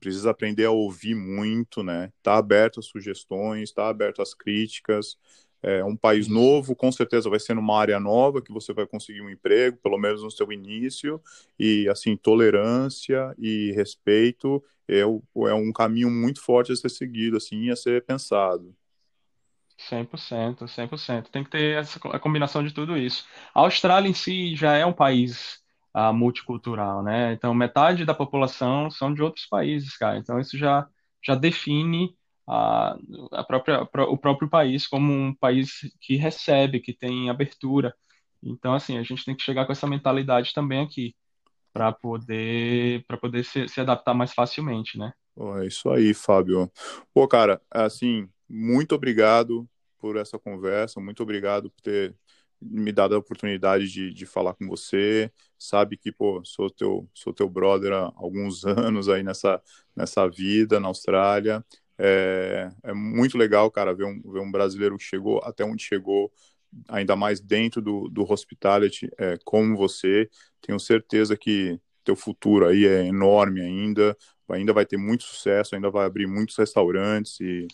precisa 0.00 0.30
aprender 0.30 0.64
a 0.66 0.70
ouvir 0.70 1.14
muito, 1.14 1.82
né? 1.82 2.12
Tá 2.22 2.36
aberto 2.36 2.80
às 2.80 2.86
sugestões, 2.86 3.72
tá 3.72 3.88
aberto 3.88 4.20
às 4.22 4.34
críticas. 4.34 5.16
É 5.62 5.84
um 5.84 5.96
país 5.96 6.28
novo, 6.28 6.76
com 6.76 6.92
certeza 6.92 7.30
vai 7.30 7.40
ser 7.40 7.54
numa 7.54 7.78
área 7.78 7.98
nova 7.98 8.42
que 8.42 8.52
você 8.52 8.72
vai 8.72 8.86
conseguir 8.86 9.22
um 9.22 9.30
emprego, 9.30 9.78
pelo 9.82 9.98
menos 9.98 10.22
no 10.22 10.30
seu 10.30 10.52
início, 10.52 11.20
e 11.58 11.88
assim, 11.88 12.16
tolerância 12.16 13.34
e 13.38 13.72
respeito 13.72 14.62
é, 14.88 15.00
é 15.00 15.54
um 15.54 15.72
caminho 15.72 16.10
muito 16.10 16.40
forte 16.40 16.72
a 16.72 16.76
ser 16.76 16.88
seguido, 16.88 17.36
assim, 17.36 17.70
a 17.70 17.76
ser 17.76 18.04
pensado. 18.04 18.74
100%, 19.78 20.66
100%. 20.66 21.28
Tem 21.30 21.44
que 21.44 21.50
ter 21.50 21.78
essa, 21.78 21.98
a 22.08 22.18
combinação 22.18 22.64
de 22.64 22.72
tudo 22.72 22.96
isso. 22.96 23.26
A 23.54 23.60
Austrália 23.60 24.08
em 24.08 24.14
si 24.14 24.54
já 24.56 24.76
é 24.76 24.86
um 24.86 24.92
país 24.92 25.60
ah, 25.92 26.12
multicultural, 26.12 27.02
né? 27.02 27.32
Então, 27.32 27.52
metade 27.54 28.04
da 28.04 28.14
população 28.14 28.90
são 28.90 29.12
de 29.12 29.22
outros 29.22 29.46
países, 29.46 29.96
cara. 29.96 30.18
Então, 30.18 30.40
isso 30.40 30.56
já, 30.56 30.86
já 31.22 31.34
define 31.34 32.14
a, 32.46 32.96
a 33.32 33.44
própria, 33.44 33.82
o 33.82 34.18
próprio 34.18 34.48
país 34.48 34.86
como 34.86 35.12
um 35.12 35.34
país 35.34 35.80
que 36.00 36.16
recebe, 36.16 36.80
que 36.80 36.92
tem 36.92 37.30
abertura. 37.30 37.94
Então, 38.42 38.74
assim, 38.74 38.98
a 38.98 39.02
gente 39.02 39.24
tem 39.24 39.36
que 39.36 39.42
chegar 39.42 39.66
com 39.66 39.72
essa 39.72 39.86
mentalidade 39.86 40.52
também 40.54 40.80
aqui, 40.82 41.14
para 41.72 41.92
poder, 41.92 43.04
para 43.06 43.16
poder 43.18 43.44
se, 43.44 43.68
se 43.68 43.80
adaptar 43.80 44.14
mais 44.14 44.32
facilmente, 44.32 44.98
né? 44.98 45.12
É 45.60 45.66
isso 45.66 45.90
aí, 45.90 46.14
Fábio. 46.14 46.70
Pô, 47.12 47.28
cara, 47.28 47.60
assim, 47.70 48.28
muito 48.48 48.94
obrigado 48.94 49.68
por 49.98 50.16
essa 50.16 50.38
conversa, 50.38 51.00
muito 51.00 51.22
obrigado 51.22 51.70
por 51.70 51.80
ter 51.82 52.16
me 52.60 52.90
dado 52.92 53.14
a 53.14 53.18
oportunidade 53.18 53.88
de, 53.90 54.12
de 54.14 54.24
falar 54.26 54.54
com 54.54 54.66
você. 54.66 55.30
Sabe 55.58 55.96
que, 55.96 56.10
pô, 56.10 56.42
sou 56.44 56.70
teu, 56.70 57.08
sou 57.14 57.32
teu 57.34 57.48
brother 57.50 57.92
há 57.92 58.12
alguns 58.16 58.64
anos 58.66 59.08
aí 59.08 59.22
nessa, 59.22 59.62
nessa 59.94 60.26
vida 60.28 60.80
na 60.80 60.88
Austrália. 60.88 61.64
É, 61.98 62.70
é 62.84 62.92
muito 62.94 63.38
legal, 63.38 63.70
cara, 63.70 63.94
ver 63.94 64.04
um, 64.04 64.20
ver 64.32 64.40
um 64.40 64.50
brasileiro 64.50 64.96
que 64.98 65.04
chegou 65.04 65.40
até 65.44 65.64
onde 65.64 65.82
chegou, 65.82 66.32
ainda 66.88 67.16
mais 67.16 67.40
dentro 67.40 67.80
do, 67.82 68.08
do 68.08 68.30
hospitality, 68.30 69.10
é, 69.18 69.38
como 69.44 69.76
você. 69.76 70.28
Tenho 70.60 70.78
certeza 70.80 71.36
que 71.36 71.80
teu 72.04 72.16
futuro 72.16 72.66
aí 72.66 72.86
é 72.86 73.06
enorme 73.06 73.60
ainda 73.60 74.16
ainda 74.48 74.72
vai 74.72 74.86
ter 74.86 74.96
muito 74.96 75.24
sucesso, 75.24 75.74
ainda 75.74 75.90
vai 75.90 76.06
abrir 76.06 76.26
muitos 76.28 76.56
restaurantes 76.56 77.40
e, 77.40 77.66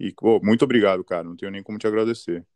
e 0.00 0.12
pô, 0.12 0.40
muito 0.42 0.64
obrigado, 0.64 1.04
cara. 1.04 1.24
Não 1.24 1.36
tenho 1.36 1.52
nem 1.52 1.62
como 1.62 1.78
te 1.78 1.86
agradecer. 1.86 2.46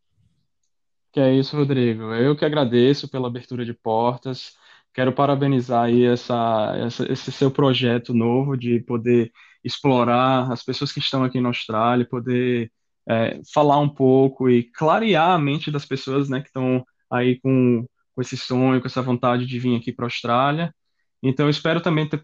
Que 1.13 1.21
é 1.21 1.35
isso, 1.35 1.57
Rodrigo. 1.57 2.13
Eu 2.15 2.37
que 2.37 2.45
agradeço 2.45 3.09
pela 3.09 3.29
abertura 3.29 3.65
de 3.65 3.73
portas. 3.75 4.55
Quero 4.93 5.13
parabenizar 5.15 5.85
aí 5.85 6.05
essa, 6.05 6.75
essa- 6.79 7.11
esse 7.13 7.33
seu 7.33 7.51
projeto 7.51 8.13
novo 8.15 8.57
de 8.57 8.81
poder 8.81 9.33
explorar 9.67 10.51
as 10.53 10.63
pessoas 10.63 10.93
que 10.93 11.01
estão 11.01 11.25
aqui 11.25 11.41
na 11.41 11.49
Austrália, 11.49 12.07
poder 12.09 12.71
é, 13.09 13.41
falar 13.53 13.79
um 13.81 13.89
pouco 13.89 14.49
e 14.49 14.65
clarear 14.65 15.31
a 15.31 15.39
mente 15.39 15.71
das 15.71 15.85
pessoas, 15.85 16.29
né, 16.29 16.41
que 16.41 16.49
estão 16.49 16.85
aí 17.11 17.41
com, 17.41 17.85
com 18.15 18.23
esse 18.23 18.37
sonho, 18.37 18.81
com 18.81 18.87
essa 18.87 19.03
vontade 19.03 19.47
de 19.47 19.59
vir 19.59 19.77
aqui 19.77 19.93
para 19.93 20.07
a 20.07 20.09
Austrália. 20.09 20.75
Então, 21.23 21.49
espero 21.51 21.81
também 21.81 22.09
ter, 22.09 22.21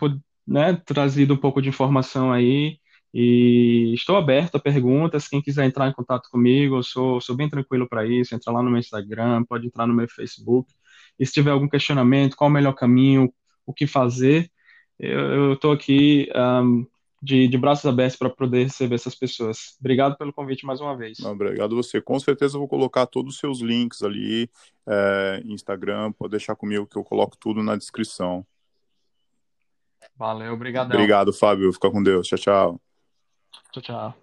né, 0.46 0.74
trazido 0.86 1.34
um 1.34 1.36
pouco 1.36 1.60
de 1.60 1.68
informação 1.68 2.32
aí. 2.32 2.78
E 3.14 3.92
estou 3.94 4.16
aberto 4.16 4.56
a 4.56 4.60
perguntas. 4.60 5.28
Quem 5.28 5.42
quiser 5.42 5.66
entrar 5.66 5.88
em 5.88 5.92
contato 5.92 6.28
comigo, 6.30 6.76
eu 6.76 6.82
sou, 6.82 7.20
sou 7.20 7.36
bem 7.36 7.48
tranquilo 7.48 7.88
para 7.88 8.06
isso. 8.06 8.34
Entra 8.34 8.52
lá 8.52 8.62
no 8.62 8.70
meu 8.70 8.78
Instagram, 8.78 9.44
pode 9.44 9.66
entrar 9.66 9.86
no 9.86 9.94
meu 9.94 10.08
Facebook. 10.08 10.72
E 11.18 11.26
se 11.26 11.32
tiver 11.32 11.50
algum 11.50 11.68
questionamento, 11.68 12.36
qual 12.36 12.48
o 12.48 12.52
melhor 12.52 12.72
caminho, 12.74 13.32
o 13.66 13.74
que 13.74 13.86
fazer, 13.86 14.50
eu 14.98 15.54
estou 15.54 15.72
aqui, 15.72 16.30
ahm, 16.34 16.84
de, 17.22 17.46
de 17.46 17.56
braços 17.56 17.86
abertos 17.86 18.16
para 18.16 18.28
poder 18.28 18.64
receber 18.64 18.96
essas 18.96 19.14
pessoas. 19.14 19.76
Obrigado 19.78 20.16
pelo 20.16 20.32
convite 20.32 20.66
mais 20.66 20.80
uma 20.80 20.96
vez. 20.96 21.20
Obrigado 21.20 21.76
você. 21.76 22.00
Com 22.00 22.18
certeza 22.18 22.56
eu 22.56 22.60
vou 22.60 22.68
colocar 22.68 23.06
todos 23.06 23.34
os 23.34 23.40
seus 23.40 23.60
links 23.60 24.02
ali, 24.02 24.50
é, 24.86 25.40
Instagram, 25.44 26.10
pode 26.12 26.32
deixar 26.32 26.56
comigo 26.56 26.86
que 26.86 26.96
eu 26.96 27.04
coloco 27.04 27.36
tudo 27.36 27.62
na 27.62 27.76
descrição. 27.76 28.44
Valeu, 30.16 30.52
obrigadão. 30.52 30.96
Obrigado, 30.96 31.32
Fábio. 31.32 31.72
Fica 31.72 31.90
com 31.90 32.02
Deus. 32.02 32.26
Tchau, 32.26 32.38
tchau. 32.38 32.80
Tchau, 33.72 33.82
tchau. 33.82 34.21